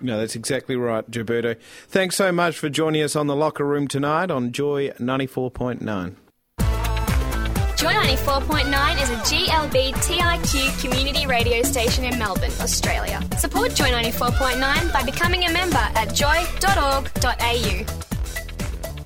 No, 0.00 0.18
that's 0.18 0.34
exactly 0.34 0.74
right, 0.76 1.08
Gilberto. 1.10 1.56
Thanks 1.88 2.16
so 2.16 2.32
much 2.32 2.58
for 2.58 2.68
joining 2.68 3.02
us 3.02 3.14
on 3.14 3.28
the 3.28 3.36
locker 3.36 3.64
room 3.64 3.86
tonight 3.86 4.30
on 4.30 4.50
Joy 4.52 4.90
94.9. 4.98 6.16
Joy 7.76 7.92
94.9 7.92 9.02
is 9.02 9.10
a 9.10 9.16
GLBTIQ 9.16 10.80
community 10.80 11.26
radio 11.26 11.62
station 11.62 12.04
in 12.04 12.16
Melbourne, 12.18 12.52
Australia. 12.60 13.20
Support 13.38 13.74
Joy 13.74 13.88
94.9 13.88 14.92
by 14.92 15.02
becoming 15.02 15.46
a 15.46 15.52
member 15.52 15.76
at 15.76 16.14
joy.org.au. 16.14 17.84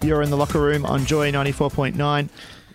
You're 0.06 0.22
in 0.22 0.30
the 0.30 0.37
locker 0.37 0.61
room 0.61 0.85
on 0.85 1.06
Joy 1.06 1.32
94.9. 1.32 2.28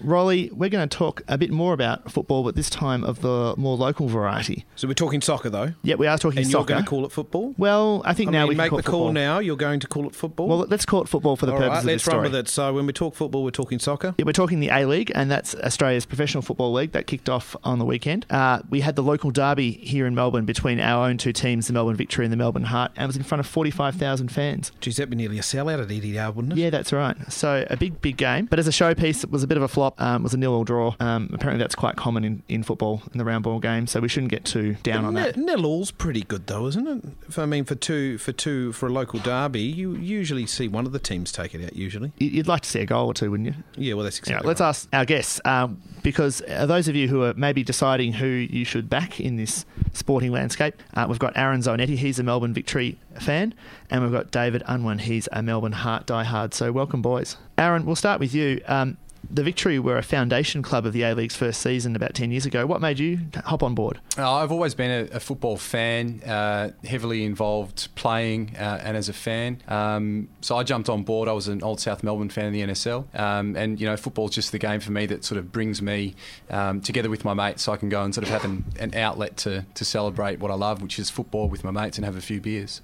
Rolly, 0.04 0.50
we're 0.52 0.70
going 0.70 0.88
to 0.88 0.98
talk 0.98 1.22
a 1.28 1.38
bit 1.38 1.52
more 1.52 1.74
about 1.74 2.12
football, 2.12 2.44
but 2.44 2.56
this 2.56 2.70
time 2.70 3.04
of 3.04 3.22
the 3.22 3.54
more 3.58 3.76
local 3.78 4.08
variety. 4.08 4.66
So 4.76 4.88
we're 4.88 4.94
talking 4.94 5.22
soccer, 5.22 5.50
though. 5.50 5.74
Yeah, 5.84 5.96
we 5.96 6.08
are 6.08 6.18
talking 6.18 6.40
And 6.40 6.48
soccer. 6.48 6.58
you're 6.74 6.78
going 6.78 6.84
to 6.84 6.90
call 6.90 7.06
it 7.06 7.12
football? 7.12 7.54
well, 7.58 8.02
I 8.06 8.14
think 8.14 8.30
I 8.30 8.32
now 8.34 8.40
mean, 8.42 8.50
we 8.50 8.56
make 8.56 8.72
the 8.72 8.84
call 8.84 9.08
football. 9.08 9.14
now. 9.14 9.40
You're 9.40 9.56
going 9.56 9.80
to 9.80 9.88
call 9.88 10.08
it 10.08 10.16
football? 10.16 10.48
Well, 10.48 10.66
let's 10.70 10.86
call 10.86 11.02
it 11.02 11.08
football 11.10 11.36
for 11.36 11.46
the 11.46 11.52
All 11.54 11.58
purpose 11.60 11.72
right, 11.76 11.80
of 11.80 11.86
let's 11.86 12.08
run 12.08 12.22
with 12.24 12.36
it. 12.36 12.48
So 12.48 12.74
when 12.74 12.86
we 12.86 12.94
talk 12.94 13.16
football, 13.16 13.44
we're 13.44 13.52
talking 13.52 13.80
soccer. 13.80 14.16
Yeah, 14.18 14.26
we're 14.26 14.32
talking 14.34 14.60
the 14.60 14.70
A 14.70 14.86
League, 14.86 15.12
and 15.14 15.30
that's 15.30 15.56
Australia's 15.56 16.06
professional 16.06 16.42
football 16.42 16.72
league 16.74 16.92
that 16.94 17.08
kicked 17.08 17.30
off 17.30 17.56
on 17.64 17.80
the 17.80 17.86
weekend. 17.86 18.26
Uh, 18.30 18.62
we 18.70 18.82
had 18.82 18.96
the 18.96 19.04
local 19.04 19.32
derby 19.32 19.72
here 19.72 20.06
in 20.08 20.16
Melbourne 20.16 20.46
between 20.46 20.80
our 20.80 21.08
own 21.08 21.18
two 21.18 21.34
teams, 21.34 21.68
the 21.68 21.74
Melbourne 21.74 21.96
Victory 21.96 22.26
and 22.26 22.32
the 22.32 22.38
Melbourne 22.38 22.64
Heart, 22.64 22.92
and 22.96 23.04
it 23.04 23.08
was 23.08 23.18
in 23.18 23.24
front 23.24 23.40
of 23.40 23.48
45,000 23.48 24.30
fans. 24.30 24.72
Geez, 24.80 24.98
that'd 24.98 25.10
be 25.10 25.16
nearly 25.18 25.38
a 25.38 25.42
sellout 25.42 25.82
at 25.82 25.92
Howe, 26.18 26.32
wouldn't 26.32 26.54
it? 26.54 26.60
Yeah, 26.60 26.70
that's 26.70 26.94
right. 26.94 27.16
So 27.32 27.66
a 27.70 27.78
big, 27.78 28.02
big 28.02 28.18
game. 28.18 28.46
But 28.46 28.60
as 28.60 28.68
a 28.68 28.72
showpiece, 28.72 29.24
it 29.24 29.30
was 29.32 29.44
a 29.44 29.48
bit 29.48 29.58
of 29.58 29.64
a 29.64 29.68
flop. 29.68 29.91
Um, 29.98 30.22
it 30.22 30.24
was 30.24 30.34
a 30.34 30.38
nil-all 30.38 30.64
draw. 30.64 30.96
Um, 31.00 31.30
apparently, 31.34 31.62
that's 31.62 31.76
quite 31.76 31.96
common 31.96 32.24
in, 32.24 32.44
in 32.50 32.64
football 32.64 33.02
in 33.12 33.18
the 33.18 33.26
round 33.26 33.44
ball 33.44 33.60
game. 33.60 33.88
So 33.88 34.00
we 34.00 34.08
shouldn't 34.08 34.32
get 34.32 34.46
too 34.46 34.76
down 34.84 35.06
on 35.06 35.14
that. 35.16 35.38
Nil 35.38 35.66
all's 35.66 35.92
pretty 35.92 36.22
good 36.24 36.48
though, 36.48 36.68
isn't 36.68 36.88
it? 36.88 37.04
If, 37.28 37.40
I 37.40 37.46
mean, 37.46 37.66
for 37.66 37.76
two, 37.76 38.18
for 38.18 38.32
two, 38.32 38.72
for 38.74 38.88
a 38.88 38.90
local 38.92 39.20
derby, 39.20 39.62
you 39.62 39.96
usually 39.96 40.46
see 40.46 40.68
one 40.68 40.86
of 40.86 40.92
the 40.92 41.00
teams 41.00 41.32
take 41.32 41.54
it 41.56 41.64
out. 41.64 41.76
Usually, 41.76 42.12
You'd 42.18 42.48
like 42.48 42.62
to 42.62 42.70
see 42.70 42.80
a 42.82 42.86
goal 42.86 43.08
or 43.08 43.14
two, 43.14 43.32
wouldn't 43.32 43.48
you? 43.48 43.56
yeah. 43.76 43.94
Well, 43.94 44.04
that's 44.04 44.18
Yeah, 44.20 44.22
exactly. 44.34 44.48
let's 44.48 44.62
right. 44.62 44.68
ask 44.70 44.88
our 44.94 45.06
guests 45.06 45.42
um, 45.46 45.82
because 46.04 46.42
uh, 46.48 46.66
those 46.66 46.88
of 46.88 46.96
you 46.96 47.08
who 47.08 47.24
are 47.24 47.34
maybe 47.36 47.64
deciding 47.64 48.14
who 48.14 48.28
you 48.28 48.66
should 48.66 48.90
back 48.90 49.20
in 49.20 49.36
this 49.38 49.66
sporting 49.94 50.32
landscape, 50.32 50.76
uh, 50.94 51.06
we've 51.10 51.20
got 51.20 51.36
Aaron 51.38 51.62
Zonetti. 51.62 51.98
He's 51.98 52.20
a 52.20 52.24
Melbourne 52.24 52.54
Victory 52.54 52.98
fan, 53.20 53.54
and 53.90 54.02
we've 54.04 54.12
got 54.12 54.32
David 54.32 54.64
Unwin. 54.68 55.00
He's 55.00 55.28
a 55.32 55.42
Melbourne 55.44 55.72
Heart 55.74 56.08
diehard. 56.08 56.54
So 56.54 56.72
welcome, 56.72 57.02
boys. 57.02 57.38
Aaron, 57.58 57.86
we'll 57.86 57.96
start 57.96 58.20
with 58.20 58.34
you. 58.34 58.62
Um, 58.68 58.98
the 59.34 59.44
Victory 59.44 59.80
were 59.80 59.98
a 59.98 60.04
foundation 60.04 60.62
club 60.62 60.86
of 60.86 60.94
the 60.94 61.04
A 61.04 61.14
League's 61.14 61.36
first 61.36 61.62
season 61.62 61.96
about 61.96 62.14
ten 62.14 62.32
years 62.32 62.46
ago. 62.46 62.66
What 62.66 62.82
made 62.82 63.00
you 63.00 63.20
hop 63.46 63.64
on 63.64 63.76
board? 63.76 64.00
Uh, 64.18 64.36
I've 64.36 64.52
always 64.52 64.76
been 64.76 64.92
a, 64.92 65.16
a 65.16 65.20
football 65.20 65.58
fan, 65.58 66.22
uh, 66.24 66.72
heavily 66.84 67.24
involved 67.24 67.90
playing 67.96 68.56
uh, 68.58 68.82
and 68.84 68.98
as 68.98 69.10
a 69.10 69.14
fan. 69.14 69.62
Um, 69.68 70.30
so 70.42 70.58
I 70.58 70.64
jumped 70.64 70.90
on 70.90 71.04
board. 71.04 71.30
I 71.30 71.34
was 71.34 71.48
an 71.48 71.64
old 71.64 71.80
South 71.80 72.04
Melbourne 72.04 72.30
fan 72.30 72.46
of 72.46 72.54
the 72.54 72.62
NSL, 72.62 73.20
um, 73.20 73.56
and 73.56 73.80
you 73.80 73.88
know, 73.88 73.98
football's 73.98 74.32
just 74.32 74.52
the 74.52 74.60
game 74.60 74.80
for 74.80 74.92
me 74.92 75.06
that 75.08 75.24
sort 75.24 75.38
of 75.38 75.52
brings 75.52 75.82
me 75.82 76.16
um, 76.50 76.82
together 76.82 77.10
with 77.10 77.24
my 77.26 77.34
mates, 77.34 77.64
so 77.64 77.72
I 77.72 77.78
can 77.78 77.90
go 77.90 78.04
and 78.04 78.14
sort 78.14 78.26
of 78.26 78.30
have 78.30 78.46
an, 78.46 78.66
an 78.80 78.96
outlet 78.96 79.38
to 79.38 79.66
to 79.74 79.86
celebrate 79.86 80.40
what 80.40 80.52
I 80.52 80.56
love, 80.56 80.82
which 80.82 81.00
is 81.00 81.10
football 81.10 81.48
with 81.48 81.64
my 81.64 81.72
mates 81.72 81.98
and 81.98 82.06
have 82.06 82.16
a 82.16 82.22
few 82.22 82.42
beers. 82.42 82.82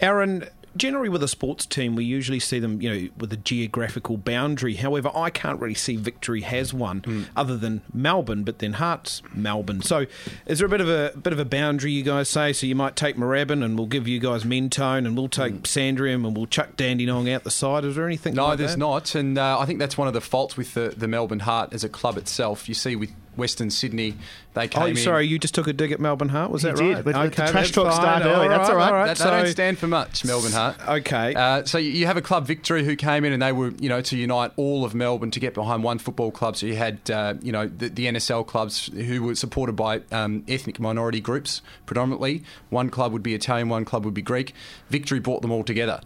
Aaron, 0.00 0.48
generally 0.76 1.08
with 1.08 1.22
a 1.22 1.28
sports 1.28 1.66
team, 1.66 1.96
we 1.96 2.04
usually 2.04 2.40
see 2.40 2.58
them, 2.58 2.80
you 2.80 2.90
know, 2.90 3.08
with 3.18 3.32
a 3.32 3.36
geographical 3.36 4.16
boundary. 4.16 4.74
However, 4.74 5.10
I 5.14 5.30
can't 5.30 5.60
really 5.60 5.74
see 5.74 5.96
Victory 5.96 6.42
has 6.42 6.74
one 6.74 7.28
other 7.36 7.56
than 7.56 7.82
Melbourne, 7.92 8.44
but 8.44 8.58
then 8.58 8.74
Hearts 8.74 9.22
Melbourne. 9.34 9.82
So, 9.82 10.06
is 10.46 10.58
there 10.58 10.66
a 10.66 10.70
bit 10.70 10.80
of 10.80 10.88
a 10.88 11.16
bit 11.16 11.32
of 11.32 11.38
a 11.38 11.44
boundary 11.44 11.92
you 11.92 12.02
guys 12.02 12.28
say? 12.28 12.52
So 12.52 12.66
you 12.66 12.74
might 12.74 12.96
take 12.96 13.16
Moorabbin 13.16 13.64
and 13.64 13.76
we'll 13.76 13.86
give 13.86 14.08
you 14.08 14.18
guys 14.18 14.44
Mentone, 14.44 15.06
and 15.06 15.16
we'll 15.16 15.28
take 15.28 15.66
Sandringham 15.66 16.24
and 16.24 16.36
we'll 16.36 16.46
chuck 16.46 16.76
Dandenong 16.76 17.30
out 17.30 17.44
the 17.44 17.50
side. 17.50 17.84
Is 17.84 17.96
there 17.96 18.06
anything? 18.06 18.34
No, 18.34 18.46
like 18.46 18.58
there's 18.58 18.72
that? 18.72 18.78
not, 18.78 19.14
and 19.14 19.38
uh, 19.38 19.58
I 19.58 19.66
think 19.66 19.78
that's 19.78 19.96
one 19.96 20.08
of 20.08 20.14
the 20.14 20.20
faults 20.20 20.56
with 20.56 20.74
the, 20.74 20.94
the 20.96 21.08
Melbourne 21.08 21.40
Heart 21.40 21.72
as 21.72 21.84
a 21.84 21.88
club 21.88 22.16
itself. 22.16 22.68
You 22.68 22.74
see 22.74 22.96
with 22.96 23.10
Western 23.36 23.70
Sydney, 23.70 24.14
they 24.54 24.68
came 24.68 24.82
Oh, 24.82 24.86
in. 24.86 24.96
sorry, 24.96 25.26
you 25.26 25.38
just 25.38 25.54
took 25.54 25.66
a 25.66 25.72
dig 25.72 25.90
at 25.92 26.00
Melbourne 26.00 26.28
Heart. 26.28 26.50
Was 26.50 26.62
He 26.62 26.68
that 26.68 26.76
did, 26.76 26.94
right? 26.96 27.04
but 27.04 27.14
the 27.36 27.46
trash 27.50 27.72
talk 27.72 27.92
started 27.92 28.26
early. 28.28 28.48
That's 28.48 28.68
all 28.70 28.76
right. 28.76 29.06
That, 29.06 29.18
So- 29.18 29.24
they 29.30 29.42
don't 29.42 29.50
stand 29.50 29.78
for 29.78 29.86
much, 29.86 30.24
Melbourne 30.24 30.52
Heart. 30.52 30.76
Okay. 30.88 31.34
Uh, 31.34 31.64
so 31.64 31.78
you- 31.78 31.90
you 31.90 32.06
have 32.06 32.16
a 32.16 32.22
club 32.22 32.46
victory 32.46 32.84
who 32.84 32.96
came 32.96 33.24
in 33.24 33.32
and 33.32 33.42
they 33.42 33.52
were, 33.52 33.72
you 33.80 33.88
know, 33.88 34.00
to 34.02 34.16
unite 34.16 34.52
all 34.56 34.84
of 34.84 34.94
Melbourne 34.94 35.30
to 35.32 35.40
get 35.40 35.54
behind 35.54 35.82
one 35.82 35.98
football 35.98 36.30
club. 36.30 36.56
So 36.56 36.66
you 36.66 36.76
had, 36.76 36.98
uh, 37.10 37.34
you 37.42 37.52
know, 37.52 37.66
the, 37.66 37.88
the 37.88 38.06
NSL 38.06 38.44
clubs 38.46 38.90
who 38.94 39.22
were 39.22 39.34
supported 39.34 39.74
by 39.74 40.00
um, 40.12 40.44
ethnic 40.48 40.78
minority 40.78 41.20
groups 41.20 41.62
predominantly. 41.86 42.42
One 42.70 42.90
club 42.90 43.12
would 43.12 43.22
be 43.22 43.34
Italian, 43.34 43.68
one 43.68 43.84
club 43.84 44.04
would 44.04 44.14
be 44.14 44.22
Greek. 44.22 44.54
Victory 44.90 45.18
brought 45.20 45.42
them 45.42 45.50
all 45.50 45.64
together. 45.64 46.00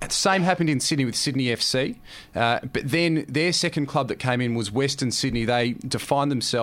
The 0.00 0.10
same 0.10 0.42
happened 0.42 0.68
in 0.70 0.80
Sydney 0.80 1.04
with 1.04 1.16
Sydney 1.16 1.44
FC. 1.46 1.96
Uh, 2.34 2.58
but 2.72 2.90
then 2.90 3.24
their 3.28 3.52
second 3.52 3.86
club 3.86 4.08
that 4.08 4.18
came 4.18 4.40
in 4.40 4.54
was 4.54 4.70
Western 4.70 5.10
Sydney. 5.10 5.44
They 5.44 5.72
defined 5.86 6.30
themselves, 6.30 6.54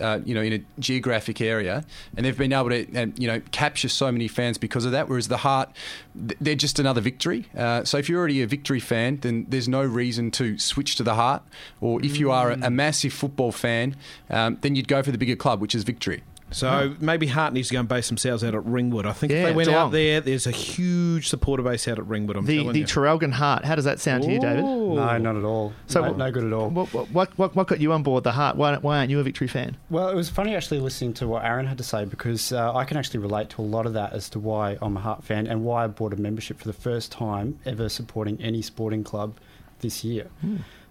uh, 0.00 0.20
you 0.24 0.34
know, 0.34 0.42
in 0.42 0.52
a 0.52 0.80
geographic 0.80 1.40
area, 1.40 1.84
and 2.16 2.24
they've 2.24 2.36
been 2.36 2.52
able 2.52 2.70
to, 2.70 2.82
uh, 2.96 3.06
you 3.16 3.26
know, 3.26 3.40
capture 3.50 3.88
so 3.88 4.10
many 4.12 4.28
fans 4.28 4.58
because 4.58 4.84
of 4.84 4.92
that. 4.92 5.08
Whereas 5.08 5.28
the 5.28 5.38
Heart, 5.38 5.70
they're 6.14 6.54
just 6.54 6.78
another 6.78 7.00
victory. 7.00 7.46
Uh, 7.56 7.84
so 7.84 7.98
if 7.98 8.08
you're 8.08 8.18
already 8.18 8.42
a 8.42 8.46
victory 8.46 8.80
fan, 8.80 9.18
then 9.20 9.46
there's 9.48 9.68
no 9.68 9.82
reason 9.82 10.30
to 10.32 10.58
switch 10.58 10.96
to 10.96 11.02
the 11.02 11.14
Heart. 11.14 11.42
Or 11.80 12.04
if 12.04 12.18
you 12.18 12.30
are 12.30 12.52
a, 12.52 12.58
a 12.62 12.70
massive 12.70 13.12
football 13.12 13.52
fan, 13.52 13.96
um, 14.30 14.58
then 14.60 14.74
you'd 14.74 14.88
go 14.88 15.02
for 15.02 15.10
the 15.10 15.18
bigger 15.18 15.36
club, 15.36 15.60
which 15.60 15.74
is 15.74 15.84
victory. 15.84 16.22
So 16.50 16.94
maybe 16.98 17.26
Heart 17.26 17.52
needs 17.52 17.68
to 17.68 17.74
go 17.74 17.80
and 17.80 17.88
base 17.88 18.08
themselves 18.08 18.42
out 18.42 18.54
at 18.54 18.64
Ringwood. 18.64 19.04
I 19.04 19.12
think 19.12 19.32
Yeah, 19.32 19.40
if 19.40 19.44
they 19.48 19.52
went 19.54 19.68
Geelong. 19.68 19.86
out 19.88 19.92
there, 19.92 20.20
there's 20.22 20.46
a 20.46 20.50
huge 20.50 21.28
supporter 21.28 21.62
base 21.62 21.86
out 21.86 21.98
at 21.98 22.06
Ringwood. 22.06 22.36
I'm 22.38 22.46
The 22.46 22.56
telling 22.58 22.72
the 22.72 22.78
you. 22.80 22.84
Traralgon 22.86 23.32
Heart. 23.32 23.64
How 23.66 23.74
does 23.74 23.84
that 23.84 24.00
sound 24.00 24.22
to 24.24 24.32
you, 24.32 24.40
David? 24.40 24.64
No, 24.64 25.18
not 25.18 25.36
at 25.36 25.44
all. 25.44 25.74
So 25.88 26.00
no, 26.00 26.12
no 26.14 26.30
good 26.32 26.44
at 26.44 26.52
all. 26.54 26.70
What, 26.70 26.92
what, 27.12 27.28
what, 27.38 27.54
what 27.54 27.66
got 27.66 27.80
you 27.80 27.92
on 27.92 28.02
board 28.02 28.24
the 28.24 28.32
Heart? 28.32 28.56
Why, 28.56 28.76
why 28.78 28.98
aren't 28.98 29.10
you 29.10 29.20
a 29.20 29.22
Victory 29.22 29.46
fan? 29.48 29.76
Well, 29.90 30.08
it 30.08 30.14
was 30.16 30.30
funny 30.30 30.56
actually 30.56 30.80
listening 30.80 31.12
to 31.14 31.28
what 31.28 31.44
Aaron 31.44 31.66
had 31.66 31.76
to 31.78 31.84
say 31.84 32.06
because 32.06 32.52
uh, 32.52 32.74
I 32.74 32.84
can 32.84 32.96
actually 32.96 33.20
relate 33.20 33.50
to 33.50 33.62
a 33.62 33.64
lot 33.64 33.84
of 33.84 33.92
that 33.92 34.12
as 34.14 34.30
to 34.30 34.38
why 34.38 34.78
I'm 34.80 34.96
a 34.96 35.00
Heart 35.00 35.24
fan 35.24 35.46
and 35.46 35.64
why 35.64 35.84
I 35.84 35.86
bought 35.88 36.12
a 36.14 36.16
membership 36.16 36.58
for 36.58 36.66
the 36.66 36.72
first 36.72 37.12
time 37.12 37.58
ever 37.66 37.88
supporting 37.88 38.40
any 38.40 38.62
sporting 38.62 39.04
club 39.04 39.36
this 39.80 40.02
year. 40.02 40.28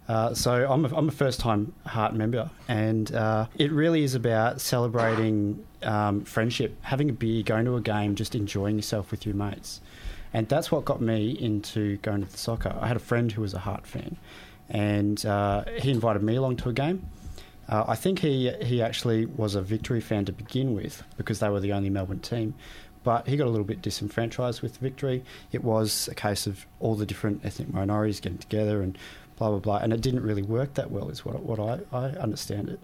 Uh, 0.08 0.34
so 0.34 0.66
I'm 0.72 0.86
a, 0.86 0.96
I'm 0.96 1.10
a 1.10 1.12
first 1.12 1.40
time 1.40 1.74
Heart 1.86 2.14
member, 2.16 2.50
and 2.68 3.14
uh, 3.14 3.48
it 3.58 3.72
really 3.72 4.04
is 4.04 4.16
about 4.16 4.62
celebrating 4.62 5.66
um, 5.84 6.24
friendship, 6.24 6.78
having 6.82 7.10
a 7.10 7.14
beer, 7.14 7.44
going 7.44 7.66
to 7.66 7.76
a 7.76 7.82
game, 7.82 8.16
just 8.16 8.34
enjoying 8.34 8.78
yourself 8.78 9.12
with 9.12 9.26
your 9.26 9.36
mates. 9.36 9.82
And 10.34 10.48
that's 10.48 10.72
what 10.72 10.86
got 10.86 11.02
me 11.02 11.32
into 11.32 11.98
going 11.98 12.22
to 12.22 12.32
the 12.32 12.38
soccer. 12.38 12.74
I 12.80 12.88
had 12.88 12.96
a 12.96 13.02
friend 13.02 13.32
who 13.32 13.42
was 13.42 13.54
a 13.54 13.60
Heart 13.60 13.86
fan, 13.86 14.16
and 14.70 15.26
uh, 15.26 15.66
he 15.78 15.92
invited 15.92 16.24
me 16.24 16.36
along 16.38 16.58
to 16.58 16.70
a 16.70 16.74
game. 16.74 17.06
Uh, 17.68 17.84
I 17.86 17.96
think 17.96 18.20
he 18.20 18.50
he 18.62 18.82
actually 18.82 19.26
was 19.26 19.56
a 19.56 19.62
Victory 19.62 20.00
fan 20.00 20.24
to 20.26 20.32
begin 20.32 20.74
with 20.74 21.04
because 21.18 21.40
they 21.40 21.50
were 21.50 21.60
the 21.60 21.74
only 21.74 21.90
Melbourne 21.90 22.20
team. 22.20 22.54
but 23.04 23.26
he 23.26 23.38
got 23.38 23.48
a 23.48 23.50
little 23.50 23.66
bit 23.66 23.82
disenfranchised 23.82 24.62
with 24.62 24.76
victory. 24.80 25.24
It 25.54 25.64
was 25.64 26.10
a 26.10 26.16
case 26.16 26.46
of 26.46 26.66
all 26.82 26.96
the 26.96 27.06
different 27.06 27.46
ethnic 27.46 27.74
minorities 27.74 28.20
getting 28.20 28.38
together 28.38 28.82
and 28.82 28.98
blah 29.38 29.50
blah 29.50 29.60
blah, 29.60 29.78
and 29.78 29.94
it 29.94 30.02
didn't 30.02 30.24
really 30.24 30.42
work 30.44 30.74
that 30.76 30.92
well, 30.92 31.10
is 31.10 31.24
what 31.26 31.42
what 31.44 31.60
I, 31.60 31.80
I 31.96 32.06
understand 32.20 32.70
it. 32.70 32.80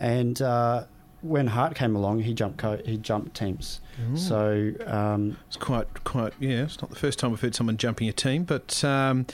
And 0.00 0.40
uh, 0.42 0.84
when 1.22 1.46
Heart 1.48 1.76
came 1.76 1.94
along, 1.94 2.20
he 2.20 2.34
jumped 2.34 2.58
co- 2.58 2.82
he 2.84 2.96
jumped 2.96 3.36
teams. 3.36 3.80
So 4.16 4.72
um, 4.86 5.36
It's 5.46 5.56
quite, 5.56 6.02
quite, 6.02 6.32
yeah. 6.40 6.64
It's 6.64 6.80
not 6.82 6.90
the 6.90 6.96
first 6.96 7.18
time 7.18 7.30
we've 7.30 7.40
heard 7.40 7.54
someone 7.54 7.76
jumping 7.76 8.08
a 8.08 8.12
team, 8.12 8.42
but 8.44 8.82
um, 8.82 9.26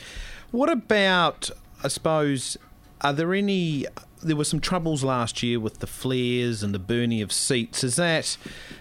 what 0.50 0.68
about? 0.68 1.50
I 1.83 1.88
suppose, 1.88 2.57
are 3.00 3.12
there 3.12 3.33
any? 3.35 3.87
There 4.20 4.35
were 4.35 4.44
some 4.44 4.59
troubles 4.61 5.04
last 5.04 5.44
year 5.44 5.61
with 5.61 5.78
the 5.78 5.87
flares 5.87 6.64
and 6.64 6.74
the 6.74 6.81
burning 6.81 7.22
of 7.22 7.33
seats. 7.33 7.85
Is 7.85 7.94
that 7.96 8.37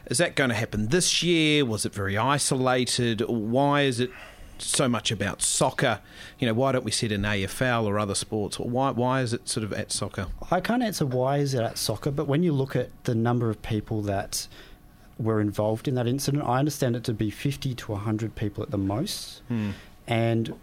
is 0.08 0.18
that 0.18 0.36
going 0.36 0.50
to 0.50 0.56
happen 0.56 0.88
this 0.88 1.22
year? 1.22 1.64
Was 1.64 1.86
it 1.86 1.94
very 1.94 2.18
isolated? 2.18 3.22
Why 3.22 3.84
is 3.84 4.00
it 4.00 4.10
so 4.62 4.88
much 4.88 5.12
about 5.12 5.42
soccer? 5.42 6.00
You 6.40 6.48
know, 6.48 6.54
why 6.54 6.72
don't 6.72 6.86
we 6.86 6.92
sit 6.92 7.12
in 7.12 7.22
AFL 7.22 7.86
or 7.86 8.00
other 8.00 8.16
sports? 8.16 8.60
Or 8.60 8.68
Why 8.70 8.92
why 8.92 9.22
is 9.22 9.34
it 9.34 9.48
sort 9.48 9.64
of 9.64 9.74
at 9.74 9.92
soccer? 9.92 10.28
I 10.52 10.60
can't 10.60 10.84
answer 10.84 11.06
why 11.06 11.38
is 11.38 11.54
it 11.54 11.62
at 11.62 11.78
soccer, 11.78 12.12
but 12.12 12.28
when 12.28 12.44
you 12.44 12.54
look 12.54 12.76
at 12.76 12.90
the 13.04 13.16
number 13.16 13.50
of 13.50 13.62
people 13.62 14.02
that 14.04 14.48
were 15.20 15.42
involved 15.42 15.88
in 15.88 15.96
that 15.96 16.08
incident, 16.08 16.44
I 16.44 16.60
understand 16.60 16.96
it 16.96 17.04
to 17.06 17.14
be 17.14 17.30
50 17.30 17.74
to 17.74 17.92
100 17.92 18.36
people 18.36 18.64
at 18.64 18.72
the 18.72 18.78
most. 18.78 19.42
Hmm. 19.48 19.72
And 20.08 20.54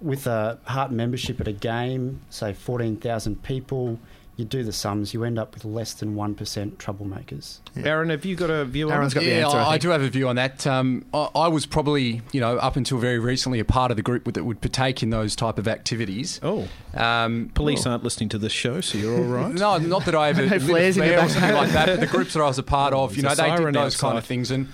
with 0.00 0.26
a 0.26 0.58
Heart 0.64 0.90
membership 0.90 1.40
at 1.40 1.48
a 1.48 1.52
game, 1.52 2.20
say 2.28 2.52
14,000 2.52 3.42
people, 3.42 3.98
you 4.36 4.44
do 4.46 4.62
the 4.64 4.72
sums, 4.72 5.12
you 5.12 5.24
end 5.24 5.38
up 5.38 5.54
with 5.54 5.64
less 5.64 5.92
than 5.92 6.14
1% 6.14 6.36
troublemakers. 6.76 7.58
Aaron, 7.76 8.08
have 8.08 8.24
you 8.24 8.34
got 8.34 8.48
a 8.48 8.64
view 8.64 8.86
on 8.86 8.92
Aaron's 8.94 9.12
it? 9.12 9.16
got 9.16 9.20
the 9.24 9.30
yeah, 9.30 9.44
answer. 9.44 9.58
I 9.58 9.62
I, 9.62 9.68
I 9.72 9.78
do 9.78 9.90
have 9.90 10.00
a 10.02 10.08
view 10.08 10.26
on 10.28 10.36
that. 10.36 10.66
Um, 10.66 11.04
I, 11.12 11.28
I 11.34 11.48
was 11.48 11.66
probably, 11.66 12.22
you 12.32 12.40
know, 12.40 12.56
up 12.56 12.76
until 12.76 12.98
very 12.98 13.18
recently, 13.18 13.60
a 13.60 13.64
part 13.64 13.90
of 13.90 13.96
the 13.98 14.02
group 14.02 14.24
that 14.32 14.44
would 14.44 14.60
partake 14.62 15.02
in 15.02 15.10
those 15.10 15.36
type 15.36 15.58
of 15.58 15.68
activities. 15.68 16.40
Oh, 16.42 16.66
Um, 16.94 17.50
police 17.54 17.84
aren't 17.86 18.04
listening 18.04 18.30
to 18.30 18.38
this 18.38 18.52
show, 18.52 18.80
so 18.80 18.96
you're 18.98 19.16
all 19.16 19.24
right. 19.24 19.52
No, 19.62 19.76
not 19.78 20.06
that 20.06 20.14
I 20.14 20.30
ever 20.30 20.42
No 20.46 20.48
lit 20.48 20.62
a 20.62 20.66
flares 20.66 20.96
in 20.96 21.04
your 21.04 21.12
flare 21.14 21.26
or 21.26 21.28
something 21.28 21.54
like 21.54 21.70
that. 21.70 21.86
But 21.86 22.00
the 22.00 22.06
groups 22.06 22.32
that 22.32 22.40
I 22.40 22.46
was 22.46 22.58
a 22.58 22.62
part 22.62 22.94
of, 22.94 23.14
you 23.16 23.22
There's 23.22 23.38
know, 23.38 23.44
they 23.44 23.50
did 23.50 23.58
siren 23.58 23.74
those 23.74 23.96
kind 24.00 24.16
of 24.18 24.24
things. 24.24 24.50
And 24.50 24.68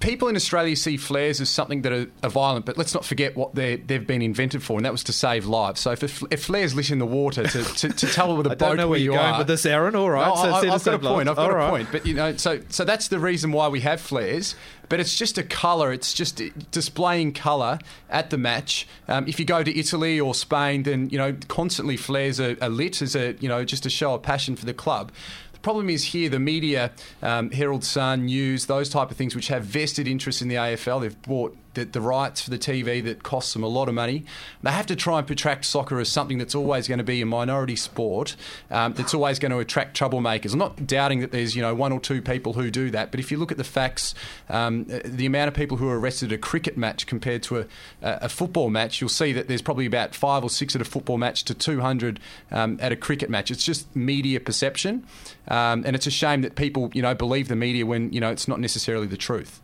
people 0.00 0.28
in 0.28 0.36
Australia 0.36 0.74
see 0.74 0.96
flares 0.96 1.40
as 1.40 1.48
something 1.48 1.82
that 1.82 1.92
are, 1.92 2.06
are 2.22 2.30
violent, 2.30 2.66
but 2.66 2.76
let's 2.76 2.94
not 2.94 3.04
forget 3.04 3.36
what 3.36 3.54
they 3.54 3.76
they've 3.76 4.06
been 4.06 4.22
invented 4.22 4.62
for, 4.62 4.76
and 4.76 4.84
that 4.84 4.92
was 4.92 5.04
to 5.04 5.12
save 5.12 5.46
lives. 5.46 5.80
So 5.80 5.92
if, 5.92 6.22
if 6.30 6.44
flares 6.44 6.74
lit 6.74 6.90
in 6.90 6.98
the 6.98 7.06
water 7.06 7.44
to, 7.46 7.62
to, 7.62 7.88
to 7.90 8.06
tell 8.08 8.36
with 8.36 8.46
a 8.46 8.50
boat 8.56 8.76
don't 8.76 8.90
where 8.90 8.98
you 8.98 9.06
you're 9.06 9.14
going 9.14 9.34
are, 9.34 9.38
with 9.38 9.46
this, 9.46 9.64
Aaron. 9.64 9.94
All 9.94 10.10
right, 10.10 10.28
no, 10.28 10.34
so 10.34 10.48
I, 10.48 10.74
I've 10.74 10.84
got 10.84 10.94
a 10.94 10.98
point. 10.98 11.28
I've 11.28 11.36
got 11.36 11.50
All 11.50 11.52
a 11.52 11.54
right. 11.54 11.70
point. 11.70 11.88
But 11.92 12.06
you 12.06 12.14
know, 12.14 12.36
so 12.36 12.60
so 12.70 12.84
that's 12.84 13.08
the 13.08 13.20
reason 13.20 13.52
why 13.52 13.68
we 13.68 13.80
have 13.80 14.00
flares. 14.00 14.54
But 14.88 14.98
it's 14.98 15.16
just 15.16 15.38
a 15.38 15.44
colour. 15.44 15.92
It's 15.92 16.12
just 16.12 16.42
displaying 16.72 17.32
colour 17.32 17.78
at 18.08 18.30
the 18.30 18.38
match. 18.38 18.88
Um, 19.06 19.28
if 19.28 19.38
you 19.38 19.46
go 19.46 19.62
to 19.62 19.78
Italy 19.78 20.18
or 20.18 20.34
Spain, 20.34 20.82
then 20.82 21.10
you 21.10 21.18
know 21.18 21.36
constantly 21.46 21.96
flares 21.96 22.40
are, 22.40 22.56
are 22.60 22.68
lit 22.68 23.02
as 23.02 23.14
a 23.14 23.36
you 23.38 23.48
know 23.48 23.64
just 23.64 23.86
a 23.86 23.90
show 23.90 24.14
of 24.14 24.22
passion 24.22 24.56
for 24.56 24.64
the 24.64 24.74
club. 24.74 25.12
The 25.60 25.64
problem 25.64 25.90
is 25.90 26.04
here 26.04 26.30
the 26.30 26.38
media, 26.38 26.90
um, 27.20 27.50
Herald 27.50 27.84
Sun, 27.84 28.24
News, 28.24 28.64
those 28.64 28.88
type 28.88 29.10
of 29.10 29.18
things, 29.18 29.36
which 29.36 29.48
have 29.48 29.62
vested 29.62 30.08
interests 30.08 30.40
in 30.40 30.48
the 30.48 30.54
AFL. 30.54 31.02
They've 31.02 31.22
bought 31.22 31.54
the, 31.74 31.84
the 31.84 32.00
rights 32.00 32.40
for 32.40 32.50
the 32.50 32.58
TV 32.58 33.02
that 33.04 33.22
costs 33.22 33.52
them 33.52 33.62
a 33.62 33.68
lot 33.68 33.88
of 33.88 33.94
money. 33.94 34.24
They 34.62 34.70
have 34.70 34.86
to 34.86 34.96
try 34.96 35.18
and 35.18 35.26
protract 35.26 35.64
soccer 35.64 36.00
as 36.00 36.08
something 36.08 36.38
that's 36.38 36.54
always 36.54 36.88
going 36.88 36.98
to 36.98 37.04
be 37.04 37.20
a 37.20 37.26
minority 37.26 37.76
sport, 37.76 38.36
um, 38.70 38.94
that's 38.94 39.14
always 39.14 39.38
going 39.38 39.52
to 39.52 39.58
attract 39.58 39.98
troublemakers. 39.98 40.52
I'm 40.52 40.58
not 40.58 40.86
doubting 40.86 41.20
that 41.20 41.32
there's 41.32 41.54
you 41.54 41.62
know 41.62 41.74
one 41.74 41.92
or 41.92 42.00
two 42.00 42.20
people 42.22 42.54
who 42.54 42.70
do 42.70 42.90
that, 42.90 43.10
but 43.10 43.20
if 43.20 43.30
you 43.30 43.38
look 43.38 43.52
at 43.52 43.58
the 43.58 43.64
facts, 43.64 44.14
um, 44.48 44.84
the 45.04 45.26
amount 45.26 45.48
of 45.48 45.54
people 45.54 45.76
who 45.76 45.88
are 45.88 45.98
arrested 45.98 46.32
at 46.32 46.36
a 46.36 46.38
cricket 46.38 46.76
match 46.76 47.06
compared 47.06 47.42
to 47.44 47.60
a, 47.60 47.66
a 48.02 48.28
football 48.28 48.70
match, 48.70 49.00
you'll 49.00 49.08
see 49.08 49.32
that 49.32 49.48
there's 49.48 49.62
probably 49.62 49.86
about 49.86 50.14
five 50.14 50.42
or 50.42 50.50
six 50.50 50.74
at 50.74 50.82
a 50.82 50.84
football 50.84 51.18
match 51.18 51.44
to 51.44 51.54
200 51.54 52.20
um, 52.50 52.78
at 52.80 52.92
a 52.92 52.96
cricket 52.96 53.30
match. 53.30 53.50
It's 53.50 53.64
just 53.64 53.94
media 53.94 54.40
perception, 54.40 55.06
um, 55.48 55.84
and 55.86 55.94
it's 55.94 56.06
a 56.06 56.10
shame 56.10 56.42
that 56.42 56.56
people 56.56 56.90
you 56.94 57.02
know 57.02 57.14
believe 57.14 57.48
the 57.48 57.56
media 57.56 57.86
when 57.86 58.12
you 58.12 58.20
know 58.20 58.30
it's 58.30 58.48
not 58.48 58.60
necessarily 58.60 59.06
the 59.06 59.16
truth. 59.16 59.60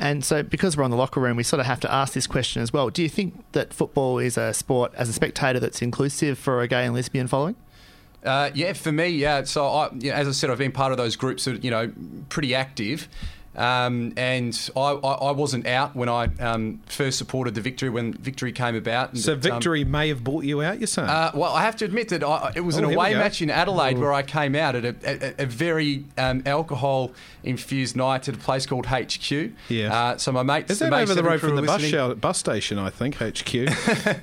And 0.00 0.24
so, 0.24 0.42
because 0.42 0.78
we're 0.78 0.84
on 0.84 0.90
the 0.90 0.96
locker 0.96 1.20
room, 1.20 1.36
we 1.36 1.42
sort 1.42 1.60
of 1.60 1.66
have 1.66 1.78
to 1.80 1.92
ask 1.92 2.14
this 2.14 2.26
question 2.26 2.62
as 2.62 2.72
well. 2.72 2.88
Do 2.88 3.02
you 3.02 3.08
think 3.10 3.44
that 3.52 3.74
football 3.74 4.18
is 4.18 4.38
a 4.38 4.54
sport, 4.54 4.94
as 4.96 5.10
a 5.10 5.12
spectator, 5.12 5.60
that's 5.60 5.82
inclusive 5.82 6.38
for 6.38 6.62
a 6.62 6.68
gay 6.68 6.86
and 6.86 6.94
lesbian 6.94 7.28
following? 7.28 7.54
Uh, 8.24 8.50
yeah, 8.54 8.72
for 8.72 8.92
me, 8.92 9.08
yeah. 9.08 9.44
So, 9.44 9.66
I, 9.66 9.90
as 10.06 10.26
I 10.26 10.32
said, 10.32 10.48
I've 10.48 10.56
been 10.56 10.72
part 10.72 10.92
of 10.92 10.98
those 10.98 11.16
groups 11.16 11.44
that 11.44 11.62
you 11.62 11.70
know 11.70 11.92
pretty 12.30 12.54
active. 12.54 13.08
Um, 13.56 14.12
and 14.16 14.70
I, 14.76 14.80
I, 14.80 15.12
I 15.12 15.30
wasn't 15.32 15.66
out 15.66 15.96
when 15.96 16.08
I 16.08 16.28
um, 16.38 16.80
first 16.86 17.18
supported 17.18 17.56
the 17.56 17.60
victory 17.60 17.90
when 17.90 18.12
victory 18.12 18.52
came 18.52 18.76
about. 18.76 19.16
So 19.16 19.34
But, 19.34 19.46
um, 19.46 19.54
victory 19.54 19.84
may 19.84 20.08
have 20.08 20.22
bought 20.22 20.44
you 20.44 20.62
out. 20.62 20.78
You're 20.78 20.86
saying? 20.86 21.08
Uh, 21.08 21.32
well, 21.34 21.52
I 21.52 21.62
have 21.62 21.74
to 21.78 21.84
admit 21.84 22.10
that 22.10 22.22
I, 22.22 22.52
it 22.54 22.60
was 22.60 22.76
Oh, 22.76 22.78
an 22.78 22.84
away 22.84 23.12
match 23.14 23.42
in 23.42 23.50
Adelaide 23.50 23.98
where 23.98 24.12
I 24.12 24.22
came 24.22 24.54
out 24.54 24.76
at 24.76 24.84
a, 24.84 24.94
a, 25.40 25.42
a 25.42 25.46
very 25.46 26.04
um, 26.16 26.44
alcohol-infused 26.46 27.96
night 27.96 28.28
at 28.28 28.36
a 28.36 28.38
place 28.38 28.66
called 28.66 28.86
HQ. 28.86 29.30
Yeah. 29.68 29.92
Uh, 29.92 30.16
so 30.16 30.30
my 30.30 30.44
mates, 30.44 30.70
Is 30.70 30.78
that 30.78 30.92
over 30.92 31.14
the 31.14 31.24
road 31.24 31.40
from 31.40 31.56
the 31.56 31.62
bus, 31.62 31.82
show, 31.82 32.14
bus 32.14 32.38
station? 32.38 32.78
I 32.78 32.90
think 32.90 33.16
HQ. 33.16 33.68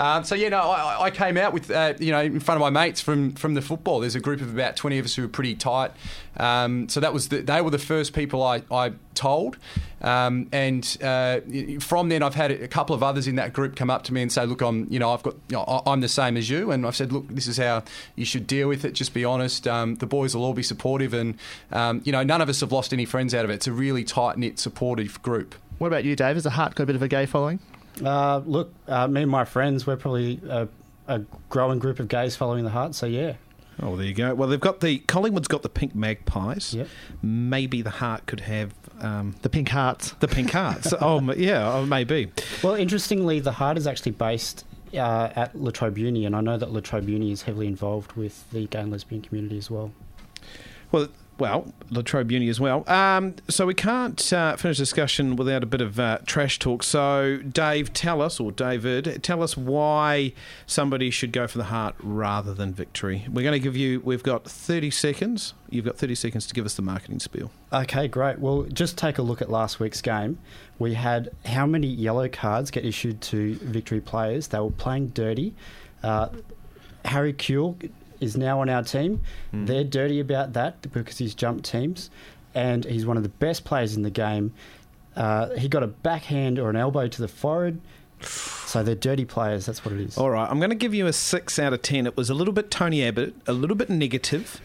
Um, 0.00 0.24
so 0.24 0.34
yeah, 0.34 0.48
no, 0.48 0.60
I, 0.60 1.04
I 1.04 1.10
came 1.10 1.36
out 1.36 1.52
with 1.52 1.70
uh, 1.70 1.92
you 1.98 2.10
know 2.10 2.20
in 2.20 2.40
front 2.40 2.56
of 2.56 2.62
my 2.62 2.70
mates 2.70 3.02
from 3.02 3.32
from 3.32 3.52
the 3.52 3.60
football. 3.60 4.00
There's 4.00 4.14
a 4.14 4.20
group 4.20 4.40
of 4.40 4.52
about 4.52 4.74
twenty 4.74 4.98
of 4.98 5.04
us 5.04 5.14
who 5.14 5.22
were 5.22 5.28
pretty 5.28 5.54
tight. 5.54 5.92
Um, 6.38 6.88
so 6.88 7.00
that 7.00 7.12
was 7.12 7.28
the, 7.28 7.42
they 7.42 7.60
were 7.60 7.70
the 7.70 7.78
first 7.78 8.14
people 8.14 8.42
I, 8.42 8.62
I 8.70 8.92
told, 9.14 9.58
um, 10.00 10.48
and 10.52 10.96
uh, 11.02 11.40
from 11.80 12.08
then 12.08 12.22
I've 12.22 12.34
had 12.34 12.50
a 12.50 12.66
couple 12.66 12.94
of 12.94 13.02
others 13.02 13.28
in 13.28 13.36
that 13.36 13.52
group 13.52 13.76
come 13.76 13.90
up 13.90 14.04
to 14.04 14.14
me 14.14 14.22
and 14.22 14.32
say, 14.32 14.46
look, 14.46 14.62
I'm 14.62 14.86
you 14.90 14.98
know 14.98 15.12
I've 15.12 15.22
got 15.22 15.34
you 15.50 15.58
know, 15.58 15.82
I'm 15.84 16.00
the 16.00 16.08
same 16.08 16.38
as 16.38 16.48
you, 16.48 16.70
and 16.70 16.86
I've 16.86 16.96
said, 16.96 17.12
look, 17.12 17.28
this 17.28 17.46
is 17.46 17.58
how 17.58 17.82
you 18.16 18.24
should 18.24 18.46
deal 18.46 18.68
with 18.68 18.86
it. 18.86 18.94
Just 18.94 19.12
be 19.12 19.26
honest. 19.26 19.68
Um, 19.68 19.96
the 19.96 20.06
boys 20.06 20.34
will 20.34 20.44
all 20.44 20.54
be 20.54 20.62
supportive, 20.62 21.12
and 21.12 21.36
um, 21.72 22.00
you 22.06 22.12
know 22.12 22.22
none 22.22 22.40
of 22.40 22.48
us 22.48 22.60
have 22.60 22.72
lost 22.72 22.94
any 22.94 23.04
friends 23.04 23.34
out 23.34 23.44
of 23.44 23.50
it. 23.50 23.54
It's 23.54 23.66
a 23.66 23.72
really 23.72 24.04
tight 24.04 24.38
knit, 24.38 24.58
supportive 24.58 25.20
group. 25.20 25.54
What 25.76 25.88
about 25.88 26.04
you, 26.04 26.16
Dave? 26.16 26.36
Has 26.36 26.44
the 26.44 26.50
heart 26.50 26.74
got 26.74 26.84
a 26.84 26.86
bit 26.86 26.96
of 26.96 27.02
a 27.02 27.08
gay 27.08 27.26
following? 27.26 27.58
Uh, 28.04 28.42
look, 28.46 28.72
uh, 28.88 29.06
me 29.08 29.22
and 29.22 29.30
my 29.30 29.44
friends, 29.44 29.86
we're 29.86 29.96
probably 29.96 30.40
a, 30.48 30.68
a 31.08 31.20
growing 31.48 31.78
group 31.78 32.00
of 32.00 32.08
gays 32.08 32.36
following 32.36 32.64
the 32.64 32.70
heart, 32.70 32.94
so 32.94 33.06
yeah. 33.06 33.34
oh, 33.82 33.96
there 33.96 34.06
you 34.06 34.14
go. 34.14 34.34
Well, 34.34 34.48
they've 34.48 34.60
got 34.60 34.80
the 34.80 34.98
Collingwood's 35.00 35.48
got 35.48 35.62
the 35.62 35.68
pink 35.68 35.94
magpies. 35.94 36.74
Yep. 36.74 36.88
Maybe 37.22 37.82
the 37.82 37.90
Heart 37.90 38.26
could 38.26 38.40
have 38.40 38.72
um, 39.00 39.34
The 39.42 39.48
pink 39.48 39.68
hearts. 39.68 40.12
the 40.20 40.28
pink 40.28 40.50
hearts. 40.50 40.92
oh, 41.00 41.20
yeah, 41.32 41.72
oh, 41.72 41.86
maybe. 41.86 42.30
Well, 42.62 42.74
interestingly, 42.74 43.40
the 43.40 43.52
heart 43.52 43.76
is 43.78 43.86
actually 43.86 44.12
based 44.12 44.64
uh, 44.94 45.30
at 45.34 45.54
La 45.54 45.70
Trobe, 45.70 45.98
and 45.98 46.34
I 46.36 46.40
know 46.40 46.56
that 46.56 46.72
La 46.72 46.80
Trobe 46.80 47.08
is 47.08 47.42
heavily 47.42 47.66
involved 47.66 48.12
with 48.12 48.50
the 48.50 48.66
gay 48.66 48.80
and 48.80 48.90
lesbian 48.90 49.22
community 49.22 49.58
as 49.58 49.70
well. 49.70 49.92
Well, 50.92 51.08
well, 51.40 51.72
La 51.90 52.02
Trobe 52.02 52.32
as 52.32 52.60
well. 52.60 52.88
Um, 52.88 53.34
so 53.48 53.66
we 53.66 53.74
can't 53.74 54.32
uh, 54.32 54.56
finish 54.56 54.76
discussion 54.76 55.36
without 55.36 55.62
a 55.62 55.66
bit 55.66 55.80
of 55.80 55.98
uh, 55.98 56.18
trash 56.26 56.58
talk. 56.58 56.82
So, 56.82 57.38
Dave, 57.38 57.92
tell 57.92 58.22
us, 58.22 58.38
or 58.38 58.52
David, 58.52 59.22
tell 59.22 59.42
us 59.42 59.56
why 59.56 60.32
somebody 60.66 61.10
should 61.10 61.32
go 61.32 61.46
for 61.46 61.58
the 61.58 61.64
heart 61.64 61.94
rather 62.00 62.54
than 62.54 62.72
victory. 62.72 63.26
We're 63.32 63.42
going 63.42 63.52
to 63.52 63.58
give 63.58 63.76
you. 63.76 64.00
We've 64.00 64.22
got 64.22 64.44
thirty 64.44 64.90
seconds. 64.90 65.54
You've 65.70 65.84
got 65.84 65.96
thirty 65.96 66.14
seconds 66.14 66.46
to 66.46 66.54
give 66.54 66.66
us 66.66 66.74
the 66.74 66.82
marketing 66.82 67.20
spiel. 67.20 67.50
Okay, 67.72 68.06
great. 68.06 68.38
Well, 68.38 68.62
just 68.64 68.98
take 68.98 69.18
a 69.18 69.22
look 69.22 69.40
at 69.40 69.50
last 69.50 69.80
week's 69.80 70.02
game. 70.02 70.38
We 70.78 70.94
had 70.94 71.30
how 71.46 71.66
many 71.66 71.86
yellow 71.86 72.28
cards 72.28 72.70
get 72.70 72.84
issued 72.84 73.20
to 73.22 73.54
victory 73.54 74.00
players? 74.00 74.48
They 74.48 74.60
were 74.60 74.70
playing 74.70 75.08
dirty. 75.08 75.54
Uh, 76.02 76.28
Harry 77.04 77.32
Kewell 77.32 77.90
is 78.20 78.36
now 78.36 78.60
on 78.60 78.68
our 78.68 78.82
team. 78.82 79.20
They're 79.52 79.84
dirty 79.84 80.20
about 80.20 80.52
that 80.54 80.82
because 80.92 81.18
he's 81.18 81.34
jumped 81.34 81.64
teams, 81.64 82.10
and 82.54 82.84
he's 82.84 83.06
one 83.06 83.16
of 83.16 83.22
the 83.22 83.28
best 83.28 83.64
players 83.64 83.96
in 83.96 84.02
the 84.02 84.10
game. 84.10 84.52
Uh, 85.16 85.50
he 85.56 85.68
got 85.68 85.82
a 85.82 85.88
backhand 85.88 86.58
or 86.58 86.70
an 86.70 86.76
elbow 86.76 87.08
to 87.08 87.20
the 87.20 87.28
forehead. 87.28 87.80
So 88.22 88.82
they're 88.82 88.94
dirty 88.94 89.24
players. 89.24 89.66
That's 89.66 89.84
what 89.84 89.94
it 89.94 90.00
is. 90.00 90.18
All 90.18 90.30
right, 90.30 90.48
I'm 90.48 90.58
going 90.58 90.70
to 90.70 90.76
give 90.76 90.94
you 90.94 91.06
a 91.06 91.12
six 91.12 91.58
out 91.58 91.72
of 91.72 91.82
ten. 91.82 92.06
It 92.06 92.16
was 92.16 92.28
a 92.30 92.34
little 92.34 92.52
bit 92.52 92.70
Tony 92.70 93.02
Abbott, 93.02 93.34
a 93.46 93.52
little 93.52 93.76
bit 93.76 93.88
negative. 93.88 94.60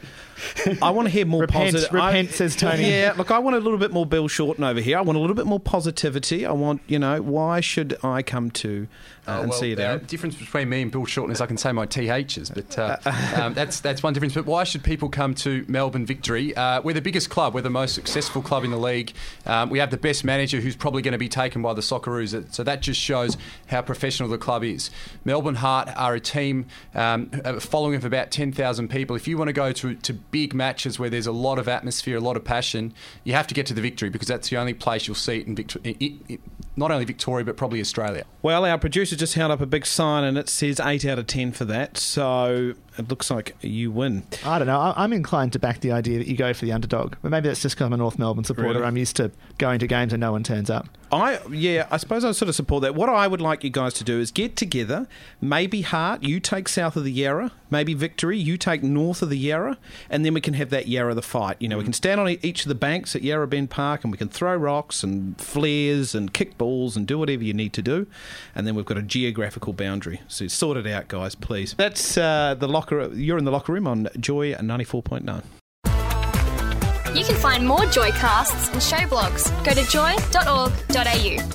I 0.82 0.90
want 0.92 1.08
to 1.08 1.12
hear 1.12 1.26
more 1.26 1.42
Repent, 1.42 1.74
positive. 1.74 1.94
repent, 1.94 2.30
I- 2.30 2.32
says 2.32 2.56
Tony. 2.56 2.90
Yeah, 2.90 3.14
look, 3.18 3.32
I 3.32 3.40
want 3.40 3.56
a 3.56 3.60
little 3.60 3.80
bit 3.80 3.92
more 3.92 4.06
Bill 4.06 4.28
Shorten 4.28 4.64
over 4.64 4.80
here. 4.80 4.98
I 4.98 5.02
want 5.02 5.18
a 5.18 5.22
little 5.22 5.36
bit 5.36 5.46
more 5.46 5.60
positivity. 5.60 6.46
I 6.46 6.52
want, 6.52 6.82
you 6.88 7.00
know, 7.00 7.22
why 7.22 7.60
should 7.62 7.98
I 8.04 8.22
come 8.22 8.52
to 8.52 8.88
uh, 9.28 9.40
and 9.42 9.50
well, 9.50 9.60
see 9.60 9.72
it 9.72 9.76
the 9.78 10.02
difference 10.06 10.36
between 10.36 10.70
me 10.70 10.82
and 10.84 10.92
Bill 10.92 11.06
Shorten 11.06 11.32
is 11.32 11.42
I 11.42 11.46
can 11.48 11.58
say 11.58 11.72
my 11.72 11.86
THs, 11.86 12.50
but 12.50 12.78
uh, 12.78 12.98
um, 13.36 13.54
that's 13.54 13.80
that's 13.80 14.04
one 14.04 14.14
difference. 14.14 14.34
But 14.34 14.46
why 14.46 14.64
should 14.64 14.84
people 14.84 15.10
come 15.10 15.34
to 15.36 15.66
Melbourne 15.68 16.06
Victory? 16.06 16.56
Uh, 16.56 16.82
we're 16.82 16.94
the 16.94 17.02
biggest 17.02 17.30
club. 17.30 17.54
We're 17.54 17.62
the 17.62 17.70
most 17.70 17.96
successful 17.96 18.42
club 18.42 18.64
in 18.64 18.72
the 18.72 18.78
league. 18.78 19.14
Um, 19.46 19.70
we 19.70 19.80
have 19.80 19.90
the 19.92 19.98
best 19.98 20.24
manager, 20.24 20.62
who's 20.62 20.76
probably 20.76 21.02
going 21.02 21.14
to 21.14 21.18
be 21.18 21.30
taken 21.30 21.62
by 21.62 21.74
the 21.74 21.82
Socceroos. 21.82 22.54
So 22.54 22.64
that 22.64 22.82
just 22.82 23.00
shows 23.00 23.38
how 23.68 23.82
professional 23.82 24.30
the 24.30 24.38
club 24.38 24.64
is. 24.64 24.92
Melbourne 25.24 25.56
Heart 25.56 25.90
are 25.96 26.14
a 26.14 26.20
team, 26.20 26.68
um, 26.94 27.30
a 27.44 27.60
following 27.60 27.96
of 27.96 28.06
about 28.06 28.32
ten 28.32 28.52
thousand 28.52 28.90
people. 28.90 29.16
If 29.16 29.28
you 29.28 29.38
want 29.38 29.50
to 29.50 29.54
go 29.54 29.72
to 29.72 29.96
to 29.96 30.14
big 30.32 30.54
matches 30.54 31.00
where 31.00 31.10
there's 31.10 31.28
a 31.28 31.32
lot 31.32 31.60
of 31.60 31.68
atmosphere, 31.68 32.18
a 32.18 32.22
lot 32.22 32.38
of 32.38 32.44
passion, 32.44 32.94
you 33.24 33.34
have 33.34 33.48
to 33.48 33.54
get 33.54 33.66
to 33.68 33.74
the 33.74 33.82
victory 33.82 34.10
because 34.10 34.28
that's 34.28 34.50
the 34.50 34.58
only 34.58 34.74
place 34.74 35.08
you'll 35.08 35.16
see 35.16 35.40
it 35.40 35.48
in 35.48 35.56
Victor- 35.56 35.80
it, 35.84 35.98
it, 36.28 36.42
not 36.76 36.92
only 36.92 37.06
Victoria 37.06 37.46
but 37.46 37.58
probably 37.58 37.80
Australia. 37.80 38.26
Well, 38.42 38.66
our 38.66 38.78
producer 38.78 39.16
just 39.16 39.36
held 39.36 39.52
up 39.52 39.62
a 39.62 39.66
big 39.66 39.86
sign 39.86 40.24
and 40.24 40.38
it 40.38 40.50
says 40.50 40.80
8 40.80 41.06
out 41.06 41.20
of 41.20 41.28
10 41.28 41.52
for 41.52 41.66
that. 41.66 41.98
So 41.98 42.74
it 42.98 43.10
looks 43.10 43.30
like 43.32 43.56
you 43.62 43.92
win. 43.92 44.24
I 44.46 44.58
don't 44.58 44.68
know. 44.68 44.80
I- 44.80 44.94
I'm 45.04 45.14
inclined 45.14 45.54
to 45.54 45.60
back 45.60 45.82
the 45.82 45.92
idea 45.92 46.18
that 46.20 46.28
you 46.28 46.36
go 46.38 46.54
for 46.54 46.66
the 46.66 46.72
underdog, 46.72 47.16
but 47.22 47.30
maybe 47.32 47.48
that's 47.48 47.62
just 47.62 47.76
because 47.76 47.86
I'm 47.88 47.94
a 47.94 47.98
North 47.98 48.18
Melbourne 48.20 48.44
supporter. 48.44 48.70
Really? 48.80 48.84
I'm 48.84 48.98
used 48.98 49.16
to 49.18 49.32
going 49.58 49.80
to 49.80 49.88
games 49.88 50.14
and 50.14 50.22
no 50.22 50.32
one 50.32 50.44
turns 50.44 50.70
up. 50.70 50.88
I 51.12 51.40
yeah, 51.52 51.88
I 51.92 51.98
suppose 51.98 52.26
I 52.26 52.32
sort 52.32 52.50
of 52.50 52.56
support 52.56 52.82
that. 52.82 52.96
What 52.96 53.10
I 53.10 53.28
would 53.28 53.40
like 53.40 53.64
you 53.64 53.70
guys 53.70 53.94
to 53.96 54.04
do 54.04 54.20
is 54.20 54.32
get 54.32 54.56
together. 54.56 55.08
Maybe 55.40 55.82
Heart, 55.82 56.24
you 56.24 56.40
take 56.40 56.68
south 56.68 56.96
of 56.98 57.04
the 57.04 57.12
Yarra. 57.12 57.52
Maybe 57.70 57.94
Victory, 57.94 58.38
you 58.38 58.58
take 58.58 58.82
north 58.84 59.22
of 59.22 59.30
the 59.30 59.38
Yarra, 59.38 59.78
and 60.10 60.26
then 60.26 60.34
we 60.34 60.42
can 60.42 60.54
have 60.56 60.70
that 60.72 60.88
Yarra 60.88 61.14
the 61.14 61.22
fight. 61.22 61.58
You 61.60 61.68
know, 61.68 61.78
we 61.78 61.84
can 61.84 61.94
stand 61.94 62.20
on 62.20 62.30
e- 62.30 62.40
each 62.42 62.64
of 62.64 62.70
the 62.70 62.76
banks 62.76 63.16
at 63.16 63.22
Yarra 63.24 63.48
Bend 63.48 63.70
Park, 63.70 64.04
and 64.04 64.12
we 64.12 64.18
can 64.18 64.30
throw 64.30 64.56
rocks 64.56 65.04
and 65.04 65.40
flares 65.40 66.14
and 66.16 66.34
kick 66.34 66.58
balls 66.58 66.96
and 66.98 67.06
do 67.08 67.18
whatever 67.20 67.44
you 67.44 67.54
need 67.54 67.74
to 67.74 67.82
do, 67.82 68.08
and 68.54 68.66
then 68.68 68.76
we've 68.76 68.86
got 68.86 68.98
a 68.98 69.02
geographical 69.02 69.74
boundary. 69.74 70.22
So 70.28 70.48
sort 70.48 70.78
it 70.78 70.88
out, 70.88 71.08
guys, 71.08 71.34
please. 71.36 71.74
That's 71.78 72.18
uh, 72.18 72.56
the 72.58 72.68
locker. 72.92 73.14
You're 73.16 73.38
in 73.38 73.46
the 73.46 73.52
locker 73.52 73.74
room 73.74 73.88
on 73.88 74.08
Joy 74.20 74.56
ninety 74.62 74.84
four 74.86 75.02
point 75.02 75.26
nine. 75.26 75.44
You 75.86 77.24
can 77.24 77.36
find 77.36 77.66
more 77.66 77.80
Joycasts 77.80 78.74
and 78.74 78.84
show 78.84 78.98
blogs. 79.08 79.50
Go 79.64 79.72
to 79.72 79.90
joy.org.au. 79.90 81.52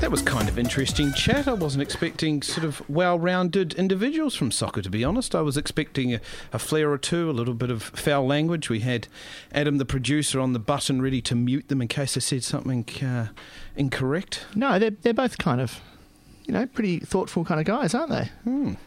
That 0.00 0.10
was 0.10 0.22
kind 0.22 0.48
of 0.48 0.58
interesting 0.58 1.12
chat. 1.12 1.46
I 1.46 1.52
wasn't 1.52 1.82
expecting 1.82 2.42
sort 2.42 2.64
of 2.64 2.82
well-rounded 2.88 3.74
individuals 3.74 4.34
from 4.34 4.50
soccer, 4.50 4.80
to 4.80 4.90
be 4.90 5.04
honest. 5.04 5.34
I 5.34 5.42
was 5.42 5.58
expecting 5.58 6.14
a, 6.14 6.20
a 6.54 6.58
flair 6.58 6.90
or 6.90 6.96
two, 6.98 7.30
a 7.30 7.32
little 7.32 7.52
bit 7.54 7.70
of 7.70 7.82
foul 7.82 8.26
language. 8.26 8.70
We 8.70 8.80
had 8.80 9.08
Adam, 9.52 9.76
the 9.76 9.84
producer, 9.84 10.40
on 10.40 10.54
the 10.54 10.58
button 10.58 11.02
ready 11.02 11.20
to 11.22 11.34
mute 11.36 11.68
them 11.68 11.82
in 11.82 11.88
case 11.88 12.16
I 12.16 12.20
said 12.20 12.42
something 12.42 12.88
uh, 13.04 13.28
incorrect. 13.76 14.46
No, 14.54 14.78
they're, 14.78 14.90
they're 14.90 15.12
both 15.12 15.36
kind 15.36 15.60
of, 15.60 15.80
you 16.50 16.58
know, 16.58 16.66
pretty 16.66 16.98
thoughtful 16.98 17.44
kind 17.44 17.60
of 17.60 17.66
guys, 17.66 17.94
aren't 17.94 18.10
they? 18.10 18.28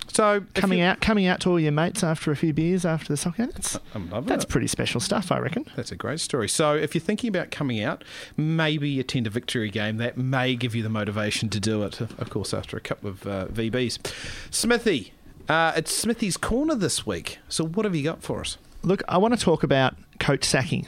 So 0.10 0.44
Coming 0.54 0.82
out, 0.82 1.00
coming 1.00 1.28
out 1.28 1.40
to 1.42 1.50
all 1.50 1.58
your 1.58 1.72
mates 1.72 2.04
after 2.04 2.30
a 2.30 2.36
few 2.36 2.52
beers 2.52 2.84
after 2.84 3.08
the 3.08 3.16
soccer. 3.16 3.46
That's, 3.46 3.80
I'm 3.96 4.10
loving 4.10 4.28
that's 4.28 4.44
it. 4.44 4.50
pretty 4.50 4.68
special 4.68 5.00
stuff, 5.00 5.32
I 5.32 5.40
reckon. 5.40 5.66
That's 5.78 5.90
a 5.90 5.96
great 5.96 6.20
story. 6.20 6.50
So, 6.50 6.76
if 6.76 6.94
you're 6.94 7.02
thinking 7.02 7.30
about 7.30 7.52
coming 7.52 7.82
out, 7.82 8.04
maybe 8.36 9.00
attend 9.00 9.28
a 9.28 9.30
victory 9.30 9.70
game. 9.70 9.96
That 9.96 10.18
may 10.18 10.56
give 10.58 10.76
you 10.76 10.84
the 10.84 10.90
motivation 10.90 11.48
to 11.52 11.60
do 11.62 11.84
it. 11.84 12.02
Of 12.02 12.30
course, 12.30 12.54
after 12.54 12.76
a 12.76 12.82
couple 12.82 13.10
of 13.10 13.26
uh, 13.26 13.46
VBs. 13.46 14.12
Smithy, 14.52 15.14
uh, 15.48 15.72
it's 15.78 15.96
Smithy's 15.96 16.36
corner 16.36 16.76
this 16.76 17.06
week. 17.06 17.40
So, 17.48 17.66
what 17.66 17.86
have 17.86 17.96
you 17.96 18.04
got 18.04 18.22
for 18.22 18.42
us? 18.42 18.58
Look, 18.82 19.04
I 19.08 19.18
want 19.20 19.34
to 19.34 19.40
talk 19.40 19.64
about 19.64 19.96
coach 20.20 20.44
sacking 20.44 20.86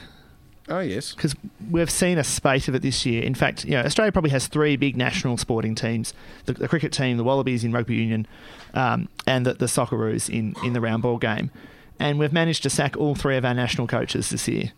Oh 0.68 0.80
yes, 0.80 1.14
because 1.14 1.34
we've 1.70 1.90
seen 1.90 2.18
a 2.18 2.24
spate 2.24 2.66
of 2.66 2.74
it 2.74 2.82
this 2.82 3.06
year. 3.06 3.22
In 3.22 3.34
fact, 3.34 3.64
you 3.64 3.72
know, 3.72 3.82
Australia 3.82 4.10
probably 4.10 4.30
has 4.30 4.48
three 4.48 4.76
big 4.76 4.96
national 4.96 5.36
sporting 5.36 5.74
teams: 5.74 6.12
the, 6.46 6.54
the 6.54 6.68
cricket 6.68 6.92
team, 6.92 7.16
the 7.16 7.24
Wallabies 7.24 7.62
in 7.62 7.72
rugby 7.72 7.94
union, 7.94 8.26
um, 8.74 9.08
and 9.26 9.46
the, 9.46 9.54
the 9.54 9.66
Socceroos 9.66 10.28
in 10.28 10.54
in 10.64 10.72
the 10.72 10.80
round 10.80 11.02
ball 11.02 11.18
game. 11.18 11.50
And 11.98 12.18
we've 12.18 12.32
managed 12.32 12.62
to 12.64 12.70
sack 12.70 12.96
all 12.96 13.14
three 13.14 13.36
of 13.36 13.44
our 13.44 13.54
national 13.54 13.86
coaches 13.86 14.28
this 14.30 14.48
year. 14.48 14.72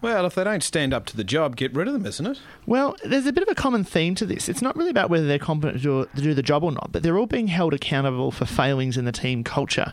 Well, 0.00 0.26
if 0.26 0.36
they 0.36 0.44
don't 0.44 0.62
stand 0.62 0.94
up 0.94 1.06
to 1.06 1.16
the 1.16 1.24
job, 1.24 1.56
get 1.56 1.74
rid 1.74 1.88
of 1.88 1.94
them, 1.94 2.06
isn't 2.06 2.24
it? 2.24 2.40
Well, 2.66 2.96
there's 3.04 3.26
a 3.26 3.32
bit 3.32 3.42
of 3.42 3.48
a 3.48 3.54
common 3.54 3.82
theme 3.82 4.14
to 4.14 4.26
this. 4.26 4.48
It's 4.48 4.62
not 4.62 4.76
really 4.76 4.90
about 4.90 5.10
whether 5.10 5.26
they're 5.26 5.40
competent 5.40 5.82
to 5.82 6.04
do, 6.04 6.08
to 6.14 6.22
do 6.22 6.34
the 6.34 6.42
job 6.42 6.62
or 6.62 6.70
not, 6.70 6.92
but 6.92 7.02
they're 7.02 7.18
all 7.18 7.26
being 7.26 7.48
held 7.48 7.74
accountable 7.74 8.30
for 8.30 8.46
failings 8.46 8.96
in 8.96 9.04
the 9.06 9.12
team 9.12 9.42
culture. 9.42 9.92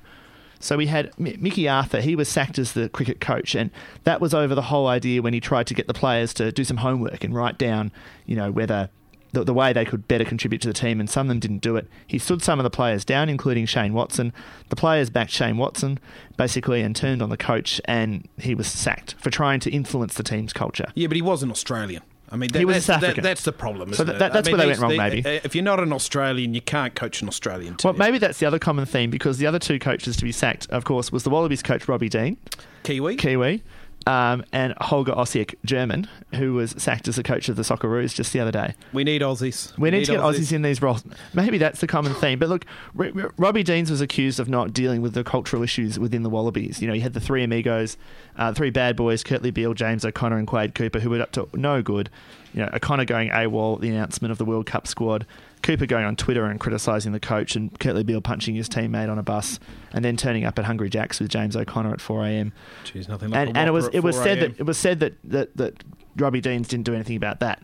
So 0.65 0.77
we 0.77 0.87
had 0.87 1.11
Mickey 1.19 1.69
Arthur, 1.69 2.01
he 2.01 2.15
was 2.15 2.27
sacked 2.27 2.57
as 2.57 2.73
the 2.73 2.89
cricket 2.89 3.21
coach, 3.21 3.53
and 3.53 3.69
that 4.03 4.19
was 4.19 4.33
over 4.33 4.55
the 4.55 4.63
whole 4.63 4.87
idea 4.87 5.21
when 5.21 5.31
he 5.31 5.39
tried 5.39 5.67
to 5.67 5.75
get 5.75 5.85
the 5.85 5.93
players 5.93 6.33
to 6.33 6.51
do 6.51 6.63
some 6.63 6.77
homework 6.77 7.23
and 7.23 7.35
write 7.35 7.59
down, 7.59 7.91
you 8.25 8.35
know, 8.35 8.49
whether 8.49 8.89
the, 9.33 9.43
the 9.43 9.53
way 9.53 9.73
they 9.73 9.85
could 9.85 10.07
better 10.07 10.25
contribute 10.25 10.63
to 10.63 10.67
the 10.67 10.73
team, 10.73 10.99
and 10.99 11.07
some 11.07 11.27
of 11.27 11.29
them 11.29 11.37
didn't 11.37 11.59
do 11.59 11.75
it. 11.75 11.87
He 12.07 12.17
stood 12.17 12.41
some 12.41 12.57
of 12.57 12.63
the 12.63 12.71
players 12.71 13.05
down, 13.05 13.29
including 13.29 13.67
Shane 13.67 13.93
Watson. 13.93 14.33
The 14.69 14.75
players 14.75 15.11
backed 15.11 15.29
Shane 15.29 15.57
Watson, 15.57 15.99
basically, 16.35 16.81
and 16.81 16.95
turned 16.95 17.21
on 17.21 17.29
the 17.29 17.37
coach, 17.37 17.79
and 17.85 18.27
he 18.39 18.55
was 18.55 18.65
sacked 18.65 19.13
for 19.19 19.29
trying 19.29 19.59
to 19.59 19.69
influence 19.69 20.15
the 20.15 20.23
team's 20.23 20.51
culture. 20.51 20.87
Yeah, 20.95 21.05
but 21.05 21.15
he 21.15 21.21
was 21.21 21.43
an 21.43 21.51
Australian. 21.51 22.01
I 22.31 22.37
mean, 22.37 22.49
that, 22.51 22.59
He 22.59 22.65
was 22.65 22.75
that's, 22.75 22.85
South 22.87 23.01
that- 23.01 23.07
African. 23.11 23.23
that's 23.23 23.43
the 23.43 23.51
problem. 23.51 23.93
So 23.93 24.03
that- 24.03 24.17
that- 24.19 24.33
that's 24.33 24.47
I 24.47 24.51
mean, 24.51 24.57
where 24.57 24.65
they 24.65 24.71
went 24.71 24.79
wrong, 24.81 24.91
they- 24.91 24.97
maybe. 25.21 25.25
Uh, 25.37 25.39
if 25.43 25.53
you're 25.55 25.63
not 25.63 25.79
an 25.79 25.93
Australian, 25.93 26.53
you 26.53 26.61
can't 26.61 26.95
coach 26.95 27.21
an 27.21 27.27
Australian 27.27 27.75
team. 27.75 27.89
Well, 27.89 27.97
maybe 27.97 28.17
that's 28.17 28.39
the 28.39 28.45
other 28.47 28.57
common 28.59 28.85
theme 28.85 29.09
because 29.11 29.37
the 29.37 29.45
other 29.47 29.59
two 29.59 29.77
coaches 29.79 30.17
to 30.17 30.23
be 30.23 30.31
sacked, 30.31 30.67
of 30.71 30.85
course, 30.85 31.11
was 31.11 31.23
the 31.23 31.29
Wallabies 31.29 31.61
coach 31.61 31.87
Robbie 31.87 32.09
Dean, 32.09 32.37
Kiwi. 32.83 33.15
Kiwi, 33.15 33.63
um, 34.07 34.43
and 34.51 34.73
Holger 34.79 35.13
Osieck, 35.13 35.55
German, 35.65 36.07
who 36.35 36.53
was 36.53 36.75
sacked 36.77 37.07
as 37.07 37.15
the 37.15 37.23
coach 37.23 37.49
of 37.49 37.55
the 37.55 37.63
Socceroos 37.63 38.13
just 38.13 38.33
the 38.33 38.39
other 38.39 38.51
day. 38.51 38.75
We 38.93 39.03
need 39.03 39.21
Aussies. 39.21 39.75
We 39.77 39.89
need, 39.89 40.05
to 40.05 40.13
get 40.13 40.21
Aussies 40.21 40.51
in 40.51 40.61
these 40.61 40.81
roles. 40.81 41.03
Maybe 41.33 41.57
that's 41.57 41.81
the 41.81 41.87
common 41.87 42.13
theme. 42.13 42.37
But 42.37 42.49
look, 42.49 42.65
R- 42.97 43.11
R- 43.15 43.33
Robbie 43.37 43.63
Deans 43.63 43.89
was 43.89 44.01
accused 44.01 44.39
of 44.39 44.47
not 44.47 44.73
dealing 44.73 45.01
with 45.01 45.13
the 45.13 45.23
cultural 45.23 45.63
issues 45.63 45.97
within 45.97 46.21
the 46.21 46.29
Wallabies. 46.29 46.81
You 46.81 46.87
know, 46.87 46.93
you 46.93 47.01
had 47.01 47.13
the 47.13 47.19
three 47.19 47.43
amigos, 47.43 47.97
uh, 48.37 48.53
three 48.53 48.69
bad 48.69 48.95
boys, 48.95 49.23
Kurtley 49.23 49.53
Beale, 49.53 49.73
James 49.73 50.05
O'Connor, 50.05 50.37
and 50.37 50.47
Quade 50.47 50.75
Cooper, 50.75 50.99
who 50.99 51.09
were 51.09 51.21
up 51.21 51.31
to 51.31 51.47
no 51.53 51.81
good. 51.81 52.09
You 52.53 52.61
know, 52.61 52.69
O'Connor 52.73 53.05
going 53.05 53.29
AWOL 53.29 53.75
at 53.75 53.81
the 53.81 53.89
announcement 53.89 54.31
of 54.31 54.37
the 54.37 54.45
World 54.45 54.65
Cup 54.65 54.87
squad, 54.87 55.25
Cooper 55.65 55.87
going 55.87 56.05
on 56.05 56.15
Twitter 56.15 56.45
and 56.45 56.59
criticising 56.59 57.11
the 57.11 57.19
coach, 57.19 57.55
and 57.55 57.77
Kurtley 57.79 58.05
Beale 58.05 58.21
punching 58.21 58.53
his 58.53 58.69
teammate 58.69 59.09
on 59.09 59.17
a 59.17 59.23
bus, 59.23 59.59
and 59.93 60.05
then 60.05 60.15
turning 60.15 60.45
up 60.45 60.59
at 60.59 60.65
Hungry 60.65 60.89
Jack's 60.91 61.19
with 61.19 61.29
James 61.29 61.55
O'Connor 61.55 61.93
at 61.93 62.01
4 62.01 62.25
a.m. 62.25 62.53
Jeez, 62.83 63.09
nothing 63.09 63.31
like 63.31 63.47
And, 63.47 63.57
and 63.57 63.67
it 63.67 63.71
was 63.71 63.87
it 63.87 64.01
was 64.01 64.15
said 64.15 64.39
that 64.41 64.59
it 64.59 64.63
was 64.63 64.77
said 64.77 64.99
that 64.99 65.15
that, 65.23 65.57
that 65.57 65.83
Robbie 66.17 66.41
Deans 66.41 66.67
didn't 66.67 66.85
do 66.85 66.93
anything 66.93 67.17
about 67.17 67.39
that. 67.39 67.63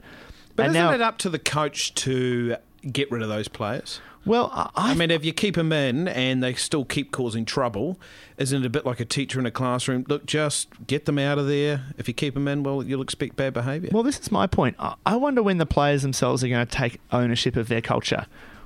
But 0.56 0.66
and 0.66 0.76
isn't 0.76 0.88
now, 0.88 0.93
it 0.93 1.02
up 1.02 1.20
to 1.20 1.30
the 1.30 1.39
coach 1.39 1.93
to 1.95 2.56
get 2.91 3.12
rid 3.12 3.22
of 3.22 3.30
those 3.30 3.47
players? 3.47 4.02
Well, 4.26 4.49
I, 4.53 4.69
I 4.76 4.93
mean, 4.93 5.11
if 5.11 5.26
you 5.26 5.34
keep 5.34 5.55
them 5.55 5.72
in 5.72 6.07
and 6.07 6.43
they 6.43 6.53
still 6.53 6.86
keep 6.86 7.11
causing 7.11 7.45
trouble, 7.45 7.99
isn't 8.38 8.63
it 8.63 8.65
a 8.65 8.69
bit 8.69 8.86
like 8.86 8.99
a 8.99 9.05
teacher 9.05 9.39
in 9.39 9.45
a 9.45 9.51
classroom? 9.51 10.05
Look, 10.07 10.26
just 10.26 10.69
get 10.88 11.05
them 11.05 11.17
out 11.17 11.38
of 11.39 11.47
there. 11.47 11.86
If 11.97 12.07
you 12.07 12.13
keep 12.13 12.34
them 12.34 12.47
in, 12.47 12.63
well, 12.63 12.84
you'll 12.84 13.01
expect 13.01 13.36
bad 13.36 13.53
behaviour. 13.53 13.89
Well, 13.91 14.03
this 14.03 14.19
is 14.19 14.32
my 14.32 14.47
point. 14.47 14.76
I- 14.80 14.95
I 15.05 15.15
wonder 15.15 15.41
when 15.41 15.57
the 15.57 15.65
players 15.65 16.01
themselves 16.03 16.43
are 16.43 16.47
going 16.47 16.65
to 16.65 16.72
take 16.72 16.99
ownership 17.11 17.55
of 17.55 17.67
their 17.67 17.82
culture. 17.82 18.26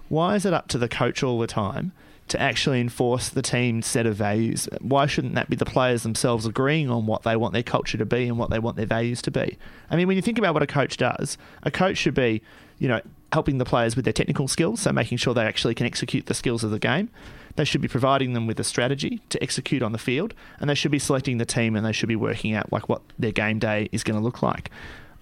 Why 0.09 0.35
is 0.35 0.45
it 0.45 0.53
up 0.53 0.67
to 0.69 0.77
the 0.77 0.87
coach 0.89 1.23
all 1.23 1.39
the 1.39 1.47
time 1.47 1.91
to 2.27 2.41
actually 2.41 2.81
enforce 2.81 3.29
the 3.29 3.41
team's 3.41 3.85
set 3.87 4.05
of 4.05 4.15
values? 4.15 4.67
Why 4.81 5.05
shouldn't 5.05 5.35
that 5.35 5.49
be 5.49 5.55
the 5.55 5.65
players 5.65 6.03
themselves 6.03 6.45
agreeing 6.45 6.89
on 6.89 7.05
what 7.05 7.23
they 7.23 7.35
want 7.35 7.53
their 7.53 7.63
culture 7.63 7.97
to 7.97 8.05
be 8.05 8.27
and 8.27 8.37
what 8.37 8.49
they 8.49 8.59
want 8.59 8.77
their 8.77 8.85
values 8.85 9.21
to 9.23 9.31
be? 9.31 9.57
I 9.89 9.95
mean, 9.95 10.07
when 10.07 10.15
you 10.15 10.21
think 10.21 10.37
about 10.37 10.53
what 10.53 10.63
a 10.63 10.67
coach 10.67 10.97
does, 10.97 11.37
a 11.63 11.71
coach 11.71 11.97
should 11.97 12.13
be, 12.13 12.41
you 12.79 12.87
know, 12.87 13.01
helping 13.31 13.57
the 13.57 13.65
players 13.65 13.95
with 13.95 14.05
their 14.05 14.13
technical 14.13 14.47
skills, 14.47 14.81
so 14.81 14.91
making 14.91 15.17
sure 15.17 15.33
they 15.33 15.45
actually 15.45 15.75
can 15.75 15.85
execute 15.85 16.25
the 16.27 16.33
skills 16.33 16.63
of 16.63 16.71
the 16.71 16.79
game. 16.79 17.09
They 17.55 17.65
should 17.65 17.81
be 17.81 17.87
providing 17.87 18.33
them 18.33 18.47
with 18.47 18.59
a 18.59 18.63
strategy 18.63 19.21
to 19.29 19.41
execute 19.41 19.81
on 19.81 19.91
the 19.91 19.97
field, 19.97 20.33
and 20.59 20.69
they 20.69 20.75
should 20.75 20.91
be 20.91 20.99
selecting 20.99 21.37
the 21.37 21.45
team 21.45 21.75
and 21.75 21.85
they 21.85 21.91
should 21.91 22.09
be 22.09 22.15
working 22.15 22.53
out 22.53 22.71
like 22.71 22.89
what 22.89 23.01
their 23.17 23.31
game 23.31 23.59
day 23.59 23.89
is 23.91 24.03
going 24.03 24.17
to 24.17 24.23
look 24.23 24.41
like. 24.41 24.69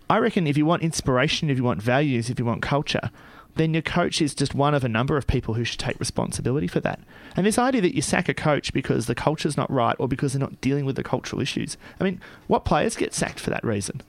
I 0.09 0.17
reckon 0.17 0.47
if 0.47 0.57
you 0.57 0.65
want 0.65 0.83
inspiration, 0.83 1.49
if 1.49 1.57
you 1.57 1.63
want 1.63 1.81
values, 1.81 2.29
if 2.29 2.39
you 2.39 2.45
want 2.45 2.61
culture, 2.61 3.09
then 3.55 3.73
your 3.73 3.83
coach 3.83 4.21
is 4.21 4.33
just 4.33 4.55
one 4.55 4.73
of 4.73 4.83
a 4.83 4.89
number 4.89 5.15
of 5.15 5.27
people 5.27 5.53
who 5.53 5.63
should 5.63 5.79
take 5.79 5.99
responsibility 5.99 6.67
for 6.67 6.79
that. 6.81 6.99
And 7.35 7.45
this 7.45 7.59
idea 7.59 7.81
that 7.81 7.95
you 7.95 8.01
sack 8.01 8.27
a 8.27 8.33
coach 8.33 8.73
because 8.73 9.05
the 9.05 9.15
culture's 9.15 9.57
not 9.57 9.71
right 9.71 9.95
or 9.99 10.07
because 10.07 10.33
they're 10.33 10.39
not 10.39 10.59
dealing 10.59 10.85
with 10.85 10.95
the 10.95 11.03
cultural 11.03 11.41
issues. 11.41 11.77
I 11.99 12.03
mean, 12.03 12.19
what 12.47 12.65
players 12.65 12.95
get 12.95 13.13
sacked 13.13 13.39
for 13.39 13.51
that 13.51 13.63
reason? 13.63 14.01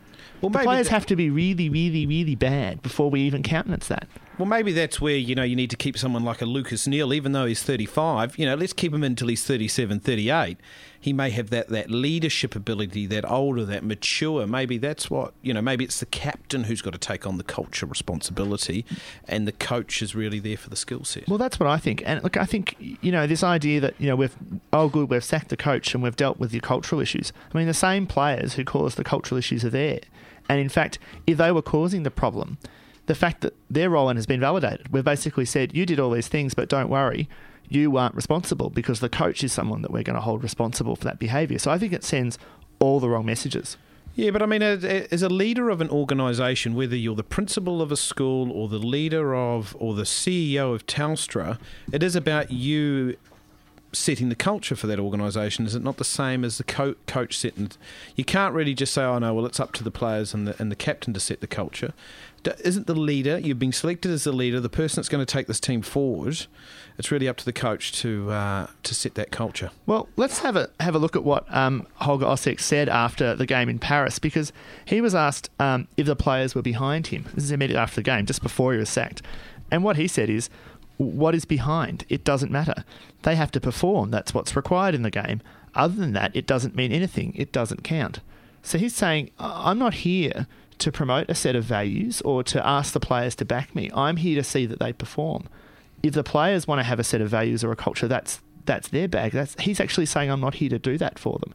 Well, 0.44 0.62
the 0.62 0.64
players 0.64 0.86
th- 0.86 0.92
have 0.92 1.06
to 1.06 1.16
be 1.16 1.30
really, 1.30 1.68
really, 1.68 2.06
really 2.06 2.34
bad 2.34 2.82
before 2.82 3.10
we 3.10 3.20
even 3.22 3.42
countenance 3.42 3.88
that. 3.88 4.08
Well, 4.38 4.46
maybe 4.46 4.72
that's 4.72 5.00
where, 5.00 5.14
you 5.14 5.36
know, 5.36 5.44
you 5.44 5.54
need 5.54 5.70
to 5.70 5.76
keep 5.76 5.96
someone 5.96 6.24
like 6.24 6.42
a 6.42 6.44
Lucas 6.44 6.88
Neill, 6.88 7.14
even 7.14 7.32
though 7.32 7.46
he's 7.46 7.62
35. 7.62 8.36
You 8.36 8.46
know, 8.46 8.56
let's 8.56 8.72
keep 8.72 8.92
him 8.92 9.04
until 9.04 9.28
he's 9.28 9.44
37, 9.44 10.00
38. 10.00 10.58
He 10.98 11.12
may 11.12 11.30
have 11.30 11.50
that, 11.50 11.68
that 11.68 11.90
leadership 11.90 12.56
ability, 12.56 13.06
that 13.06 13.30
older, 13.30 13.64
that 13.66 13.84
mature. 13.84 14.44
Maybe 14.46 14.76
that's 14.76 15.08
what, 15.08 15.34
you 15.42 15.54
know, 15.54 15.62
maybe 15.62 15.84
it's 15.84 16.00
the 16.00 16.06
captain 16.06 16.64
who's 16.64 16.82
got 16.82 16.94
to 16.94 16.98
take 16.98 17.26
on 17.26 17.38
the 17.38 17.44
culture 17.44 17.86
responsibility 17.86 18.84
and 19.28 19.46
the 19.46 19.52
coach 19.52 20.02
is 20.02 20.14
really 20.14 20.40
there 20.40 20.56
for 20.56 20.70
the 20.70 20.76
skill 20.76 21.04
set. 21.04 21.28
Well, 21.28 21.38
that's 21.38 21.60
what 21.60 21.68
I 21.68 21.76
think. 21.76 22.02
And 22.04 22.22
look, 22.22 22.36
I 22.36 22.44
think 22.44 22.74
you 22.78 23.12
know 23.12 23.26
this 23.26 23.42
idea 23.42 23.80
that 23.80 23.94
you 23.98 24.08
know 24.08 24.16
we've 24.16 24.34
oh 24.72 24.88
good 24.88 25.10
we've 25.10 25.22
sacked 25.22 25.50
the 25.50 25.56
coach 25.56 25.94
and 25.94 26.02
we've 26.02 26.16
dealt 26.16 26.38
with 26.38 26.50
the 26.50 26.60
cultural 26.60 27.00
issues. 27.00 27.32
I 27.52 27.58
mean, 27.58 27.66
the 27.66 27.74
same 27.74 28.06
players 28.06 28.54
who 28.54 28.64
cause 28.64 28.94
the 28.94 29.04
cultural 29.04 29.38
issues 29.38 29.64
are 29.64 29.70
there, 29.70 30.00
and 30.48 30.60
in 30.60 30.68
fact, 30.68 30.98
if 31.26 31.38
they 31.38 31.52
were 31.52 31.62
causing 31.62 32.02
the 32.02 32.10
problem, 32.10 32.58
the 33.06 33.14
fact 33.14 33.42
that 33.42 33.54
their 33.70 33.90
role 33.90 34.08
in 34.08 34.16
has 34.16 34.26
been 34.26 34.40
validated. 34.40 34.92
We've 34.92 35.04
basically 35.04 35.44
said 35.44 35.74
you 35.74 35.84
did 35.86 36.00
all 36.00 36.10
these 36.10 36.28
things, 36.28 36.54
but 36.54 36.68
don't 36.68 36.88
worry. 36.88 37.28
You 37.68 37.96
aren't 37.96 38.14
responsible 38.14 38.70
because 38.70 39.00
the 39.00 39.08
coach 39.08 39.42
is 39.42 39.52
someone 39.52 39.82
that 39.82 39.90
we're 39.90 40.02
going 40.02 40.16
to 40.16 40.22
hold 40.22 40.42
responsible 40.42 40.96
for 40.96 41.04
that 41.04 41.18
behaviour. 41.18 41.58
So 41.58 41.70
I 41.70 41.78
think 41.78 41.92
it 41.92 42.04
sends 42.04 42.38
all 42.78 43.00
the 43.00 43.08
wrong 43.08 43.26
messages. 43.26 43.76
Yeah, 44.14 44.30
but 44.30 44.42
I 44.42 44.46
mean, 44.46 44.62
as- 44.62 45.22
a 45.22 45.28
leader 45.28 45.70
of 45.70 45.80
an 45.80 45.90
organisation, 45.90 46.74
whether 46.74 46.94
you're 46.94 47.16
the 47.16 47.24
principal 47.24 47.82
of 47.82 47.90
a 47.90 47.96
school 47.96 48.50
or 48.52 48.68
the 48.68 48.78
leader 48.78 49.34
of 49.34 49.74
or 49.80 49.94
the 49.94 50.04
CEO 50.04 50.72
of 50.72 50.86
Telstra, 50.86 51.58
it 51.92 52.02
is 52.02 52.14
about 52.14 52.52
you 52.52 53.16
setting 53.94 54.28
the 54.28 54.34
culture 54.34 54.76
for 54.76 54.86
that 54.86 54.98
organisation? 54.98 55.66
Is 55.66 55.74
it 55.74 55.82
not 55.82 55.96
the 55.96 56.04
same 56.04 56.44
as 56.44 56.58
the 56.58 56.64
co- 56.64 56.96
coach 57.06 57.36
setting? 57.38 57.70
You 58.16 58.24
can't 58.24 58.54
really 58.54 58.74
just 58.74 58.92
say, 58.92 59.02
"Oh 59.02 59.18
no, 59.18 59.32
well 59.34 59.46
it's 59.46 59.60
up 59.60 59.72
to 59.74 59.84
the 59.84 59.90
players 59.90 60.34
and 60.34 60.46
the 60.46 60.54
and 60.60 60.70
the 60.70 60.76
captain 60.76 61.12
to 61.14 61.20
set 61.20 61.40
the 61.40 61.46
culture." 61.46 61.92
D- 62.42 62.52
Isn't 62.62 62.86
the 62.86 62.94
leader? 62.94 63.38
You've 63.38 63.58
been 63.58 63.72
selected 63.72 64.10
as 64.10 64.24
the 64.24 64.32
leader, 64.32 64.60
the 64.60 64.68
person 64.68 64.96
that's 64.96 65.08
going 65.08 65.24
to 65.24 65.32
take 65.32 65.46
this 65.46 65.60
team 65.60 65.80
forward. 65.80 66.46
It's 66.98 67.10
really 67.10 67.26
up 67.26 67.36
to 67.38 67.44
the 67.44 67.52
coach 67.52 67.92
to 68.02 68.30
uh, 68.30 68.66
to 68.82 68.94
set 68.94 69.14
that 69.14 69.30
culture. 69.30 69.70
Well, 69.86 70.08
let's 70.16 70.40
have 70.40 70.54
a 70.56 70.68
have 70.80 70.94
a 70.94 70.98
look 70.98 71.16
at 71.16 71.24
what 71.24 71.44
um, 71.54 71.86
Holger 71.96 72.26
Osieck 72.26 72.60
said 72.60 72.88
after 72.88 73.34
the 73.34 73.46
game 73.46 73.68
in 73.68 73.78
Paris 73.78 74.18
because 74.18 74.52
he 74.84 75.00
was 75.00 75.14
asked 75.14 75.50
um, 75.58 75.88
if 75.96 76.06
the 76.06 76.14
players 76.16 76.54
were 76.54 76.62
behind 76.62 77.08
him. 77.08 77.24
This 77.34 77.44
is 77.44 77.50
immediately 77.50 77.80
after 77.82 77.96
the 77.96 78.02
game, 78.02 78.26
just 78.26 78.42
before 78.42 78.72
he 78.74 78.78
was 78.78 78.90
sacked, 78.90 79.22
and 79.72 79.82
what 79.82 79.96
he 79.96 80.06
said 80.06 80.28
is, 80.30 80.50
"What 80.96 81.34
is 81.34 81.44
behind? 81.44 82.04
It 82.08 82.24
doesn't 82.24 82.52
matter. 82.52 82.84
They 83.22 83.36
have 83.36 83.50
to 83.52 83.60
perform. 83.60 84.10
That's 84.10 84.34
what's 84.34 84.56
required 84.56 84.94
in 84.94 85.02
the 85.02 85.10
game. 85.10 85.40
Other 85.74 85.94
than 85.94 86.12
that, 86.12 86.34
it 86.34 86.46
doesn't 86.46 86.76
mean 86.76 86.92
anything. 86.92 87.32
It 87.36 87.52
doesn't 87.52 87.84
count." 87.84 88.20
So 88.62 88.78
he's 88.78 88.94
saying, 88.94 89.30
"I- 89.38 89.70
"I'm 89.70 89.78
not 89.78 89.94
here." 89.94 90.46
To 90.78 90.90
promote 90.90 91.30
a 91.30 91.36
set 91.36 91.54
of 91.54 91.64
values 91.64 92.20
or 92.22 92.42
to 92.42 92.66
ask 92.66 92.92
the 92.92 93.00
players 93.00 93.36
to 93.36 93.44
back 93.44 93.76
me. 93.76 93.90
I'm 93.94 94.16
here 94.16 94.34
to 94.34 94.42
see 94.42 94.66
that 94.66 94.80
they 94.80 94.92
perform 94.92 95.46
if 96.04 96.12
the 96.12 96.22
players 96.22 96.68
want 96.68 96.80
to 96.80 96.84
have 96.84 97.00
a 97.00 97.04
set 97.04 97.22
of 97.22 97.30
values 97.30 97.64
or 97.64 97.72
a 97.72 97.76
culture, 97.76 98.06
that's 98.06 98.40
that's 98.66 98.88
their 98.88 99.08
bag. 99.08 99.32
That's 99.32 99.56
he's 99.58 99.80
actually 99.80 100.06
saying 100.06 100.30
I'm 100.30 100.40
not 100.40 100.56
here 100.56 100.68
to 100.68 100.78
do 100.78 100.98
that 100.98 101.18
for 101.18 101.38
them. 101.38 101.54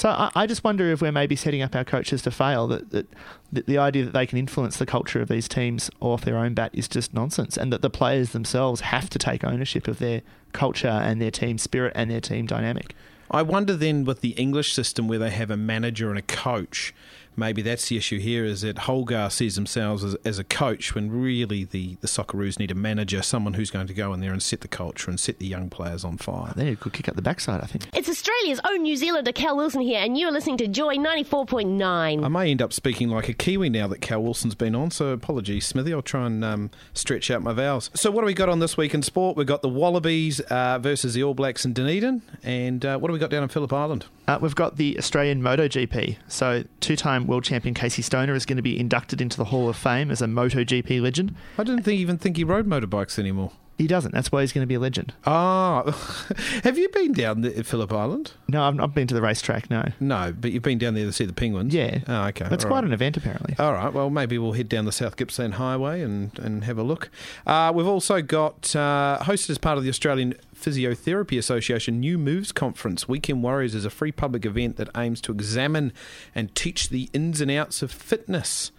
So 0.00 0.08
I, 0.08 0.30
I 0.34 0.46
just 0.46 0.64
wonder 0.64 0.90
if 0.90 1.02
we're 1.02 1.12
maybe 1.12 1.36
setting 1.36 1.60
up 1.60 1.76
our 1.76 1.84
coaches 1.84 2.22
to 2.22 2.30
fail. 2.30 2.66
That, 2.68 2.90
that 2.90 3.06
that 3.52 3.66
the 3.66 3.76
idea 3.76 4.02
that 4.06 4.14
they 4.14 4.24
can 4.24 4.38
influence 4.38 4.78
the 4.78 4.86
culture 4.86 5.20
of 5.20 5.28
these 5.28 5.46
teams 5.46 5.90
off 6.00 6.24
their 6.24 6.38
own 6.38 6.54
bat 6.54 6.70
is 6.72 6.88
just 6.88 7.12
nonsense, 7.12 7.58
and 7.58 7.70
that 7.70 7.82
the 7.82 7.90
players 7.90 8.30
themselves 8.30 8.80
have 8.80 9.10
to 9.10 9.18
take 9.18 9.44
ownership 9.44 9.86
of 9.86 9.98
their 9.98 10.22
culture 10.54 10.88
and 10.88 11.20
their 11.20 11.30
team 11.30 11.58
spirit 11.58 11.92
and 11.94 12.10
their 12.10 12.22
team 12.22 12.46
dynamic. 12.46 12.94
I 13.30 13.42
wonder 13.42 13.76
then 13.76 14.06
with 14.06 14.22
the 14.22 14.30
English 14.30 14.72
system 14.72 15.06
where 15.06 15.18
they 15.18 15.28
have 15.28 15.50
a 15.50 15.56
manager 15.56 16.08
and 16.08 16.18
a 16.18 16.22
coach, 16.22 16.94
maybe 17.40 17.62
that's 17.62 17.88
the 17.88 17.96
issue 17.96 18.20
here 18.20 18.44
is 18.44 18.60
that 18.60 18.80
Holger 18.80 19.28
sees 19.30 19.56
themselves 19.56 20.04
as, 20.04 20.14
as 20.24 20.38
a 20.38 20.44
coach 20.44 20.94
when 20.94 21.10
really 21.10 21.64
the, 21.64 21.96
the 22.00 22.06
Socceroos 22.06 22.58
need 22.58 22.70
a 22.70 22.74
manager, 22.74 23.22
someone 23.22 23.54
who's 23.54 23.70
going 23.70 23.88
to 23.88 23.94
go 23.94 24.12
in 24.12 24.20
there 24.20 24.32
and 24.32 24.42
set 24.42 24.60
the 24.60 24.68
culture 24.68 25.10
and 25.10 25.18
set 25.18 25.38
the 25.38 25.46
young 25.46 25.68
players 25.70 26.04
on 26.04 26.18
fire. 26.18 26.52
They 26.54 26.76
could 26.76 26.92
kick 26.92 27.08
up 27.08 27.16
the 27.16 27.22
backside, 27.22 27.62
I 27.62 27.66
think. 27.66 27.88
It's 27.92 28.08
Australia's 28.08 28.60
own 28.64 28.82
New 28.82 28.94
Zealander, 28.94 29.32
Cal 29.32 29.56
Wilson 29.56 29.80
here, 29.80 30.00
and 30.00 30.16
you 30.16 30.28
are 30.28 30.30
listening 30.30 30.58
to 30.58 30.68
Joy 30.68 30.96
94.9. 30.96 32.24
I 32.24 32.28
may 32.28 32.50
end 32.50 32.62
up 32.62 32.72
speaking 32.72 33.08
like 33.08 33.28
a 33.28 33.32
Kiwi 33.32 33.70
now 33.70 33.88
that 33.88 34.00
Cal 34.00 34.22
Wilson's 34.22 34.54
been 34.54 34.74
on, 34.74 34.90
so 34.90 35.08
apologies, 35.08 35.66
Smithy. 35.66 35.92
I'll 35.92 36.02
try 36.02 36.26
and 36.26 36.44
um, 36.44 36.70
stretch 36.92 37.30
out 37.30 37.42
my 37.42 37.52
vowels. 37.52 37.90
So, 37.94 38.10
what 38.10 38.20
do 38.20 38.26
we 38.26 38.34
got 38.34 38.48
on 38.50 38.58
this 38.58 38.76
week 38.76 38.94
in 38.94 39.02
sport? 39.02 39.36
We've 39.36 39.46
got 39.46 39.62
the 39.62 39.68
Wallabies 39.68 40.40
uh, 40.40 40.78
versus 40.78 41.14
the 41.14 41.22
All 41.22 41.34
Blacks 41.34 41.64
in 41.64 41.72
Dunedin, 41.72 42.22
and 42.42 42.84
uh, 42.84 42.98
what 42.98 43.08
do 43.08 43.12
we 43.12 43.18
got 43.18 43.30
down 43.30 43.42
in 43.42 43.48
Phillip 43.48 43.72
Island? 43.72 44.04
Uh, 44.30 44.38
we've 44.40 44.54
got 44.54 44.76
the 44.76 44.96
Australian 44.96 45.42
MotoGP. 45.42 46.16
So, 46.28 46.62
two 46.78 46.94
time 46.94 47.26
world 47.26 47.42
champion 47.42 47.74
Casey 47.74 48.00
Stoner 48.00 48.34
is 48.34 48.46
going 48.46 48.58
to 48.58 48.62
be 48.62 48.78
inducted 48.78 49.20
into 49.20 49.36
the 49.36 49.46
Hall 49.46 49.68
of 49.68 49.74
Fame 49.74 50.08
as 50.08 50.22
a 50.22 50.26
MotoGP 50.26 51.02
legend. 51.02 51.34
I 51.58 51.64
didn't 51.64 51.82
think, 51.82 51.98
even 51.98 52.16
think 52.16 52.36
he 52.36 52.44
rode 52.44 52.64
motorbikes 52.64 53.18
anymore. 53.18 53.50
He 53.80 53.86
doesn't. 53.86 54.12
That's 54.12 54.30
why 54.30 54.42
he's 54.42 54.52
going 54.52 54.62
to 54.62 54.66
be 54.66 54.74
a 54.74 54.78
legend. 54.78 55.14
Ah, 55.24 55.84
have 56.64 56.76
you 56.76 56.90
been 56.90 57.12
down 57.12 57.40
the 57.40 57.64
Phillip 57.64 57.90
Island? 57.90 58.32
No, 58.46 58.62
I've 58.62 58.74
not 58.74 58.94
been 58.94 59.06
to 59.06 59.14
the 59.14 59.22
racetrack, 59.22 59.70
no. 59.70 59.86
No, 59.98 60.34
but 60.38 60.52
you've 60.52 60.62
been 60.62 60.76
down 60.76 60.92
there 60.92 61.06
to 61.06 61.12
see 61.14 61.24
the 61.24 61.32
penguins. 61.32 61.72
Yeah. 61.72 62.00
Oh, 62.06 62.26
okay. 62.26 62.46
That's 62.50 62.62
all 62.62 62.68
quite 62.68 62.80
right. 62.80 62.84
an 62.84 62.92
event, 62.92 63.16
apparently. 63.16 63.56
All 63.58 63.72
right. 63.72 63.90
Well, 63.90 64.10
maybe 64.10 64.36
we'll 64.36 64.52
head 64.52 64.68
down 64.68 64.84
the 64.84 64.92
South 64.92 65.16
Gippsland 65.16 65.54
Highway 65.54 66.02
and, 66.02 66.38
and 66.38 66.64
have 66.64 66.76
a 66.76 66.82
look. 66.82 67.08
Uh, 67.46 67.72
we've 67.74 67.86
also 67.86 68.20
got 68.20 68.76
uh, 68.76 69.20
hosted 69.22 69.48
as 69.48 69.56
part 69.56 69.78
of 69.78 69.84
the 69.84 69.88
Australian 69.88 70.34
Physiotherapy 70.54 71.38
Association 71.38 72.00
New 72.00 72.18
Moves 72.18 72.52
Conference. 72.52 73.08
Weekend 73.08 73.42
Warriors 73.42 73.74
is 73.74 73.86
a 73.86 73.90
free 73.90 74.12
public 74.12 74.44
event 74.44 74.76
that 74.76 74.90
aims 74.94 75.22
to 75.22 75.32
examine 75.32 75.94
and 76.34 76.54
teach 76.54 76.90
the 76.90 77.08
ins 77.14 77.40
and 77.40 77.50
outs 77.50 77.80
of 77.80 77.90
fitness. 77.90 78.72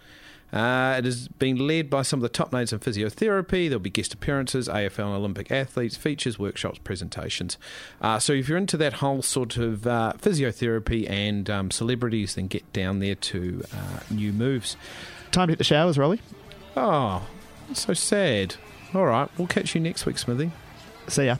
Uh, 0.52 0.96
it 0.98 1.04
has 1.04 1.28
been 1.28 1.56
led 1.56 1.88
by 1.88 2.02
some 2.02 2.18
of 2.18 2.22
the 2.22 2.28
top 2.28 2.52
names 2.52 2.72
in 2.72 2.78
physiotherapy. 2.78 3.68
There'll 3.68 3.78
be 3.78 3.90
guest 3.90 4.12
appearances, 4.12 4.68
AFL 4.68 5.06
and 5.06 5.14
Olympic 5.14 5.50
athletes, 5.50 5.96
features, 5.96 6.38
workshops, 6.38 6.78
presentations. 6.78 7.56
Uh, 8.00 8.18
so 8.18 8.32
if 8.32 8.48
you're 8.48 8.58
into 8.58 8.76
that 8.76 8.94
whole 8.94 9.22
sort 9.22 9.56
of 9.56 9.86
uh, 9.86 10.12
physiotherapy 10.18 11.08
and 11.08 11.48
um, 11.48 11.70
celebrities, 11.70 12.34
then 12.34 12.48
get 12.48 12.70
down 12.72 12.98
there 12.98 13.14
to 13.14 13.64
uh, 13.72 14.00
New 14.10 14.32
Moves. 14.32 14.76
Time 15.30 15.48
to 15.48 15.52
hit 15.52 15.58
the 15.58 15.64
showers, 15.64 15.96
Rolly. 15.96 16.20
Oh, 16.76 17.26
so 17.72 17.94
sad. 17.94 18.56
All 18.94 19.06
right, 19.06 19.30
we'll 19.38 19.48
catch 19.48 19.74
you 19.74 19.80
next 19.80 20.04
week, 20.04 20.18
Smithy. 20.18 20.50
See 21.08 21.26
ya. 21.26 21.36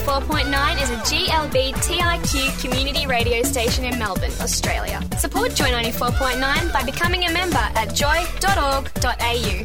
94.9 0.00 0.82
is 0.82 0.90
a 0.90 0.96
GLBTIQ 0.96 2.62
community 2.62 3.06
radio 3.06 3.42
station 3.42 3.84
in 3.84 3.98
Melbourne, 3.98 4.32
Australia. 4.40 4.98
Support 5.18 5.54
Joy 5.54 5.66
94.9 5.66 6.72
by 6.72 6.82
becoming 6.84 7.24
a 7.26 7.32
member 7.32 7.58
at 7.58 7.94
joy.org.au. 7.94 9.64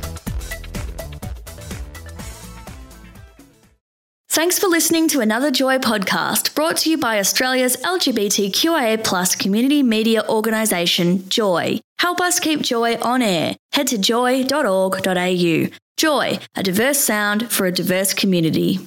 Thanks 4.27 4.59
for 4.59 4.67
listening 4.67 5.07
to 5.07 5.21
another 5.21 5.51
Joy 5.51 5.77
podcast 5.77 6.53
brought 6.53 6.75
to 6.77 6.89
you 6.89 6.97
by 6.97 7.19
Australia's 7.19 7.77
LGBTQIA 7.77 9.05
plus 9.05 9.35
community 9.35 9.83
media 9.83 10.25
organisation, 10.27 11.29
Joy. 11.29 11.79
Help 11.99 12.19
us 12.19 12.41
keep 12.41 12.61
Joy 12.61 12.97
on 12.97 13.21
air. 13.21 13.55
Head 13.71 13.87
to 13.87 13.97
joy.org.au. 13.97 15.67
Joy, 15.95 16.39
a 16.55 16.63
diverse 16.63 16.99
sound 16.99 17.49
for 17.49 17.67
a 17.67 17.71
diverse 17.71 18.13
community. 18.13 18.85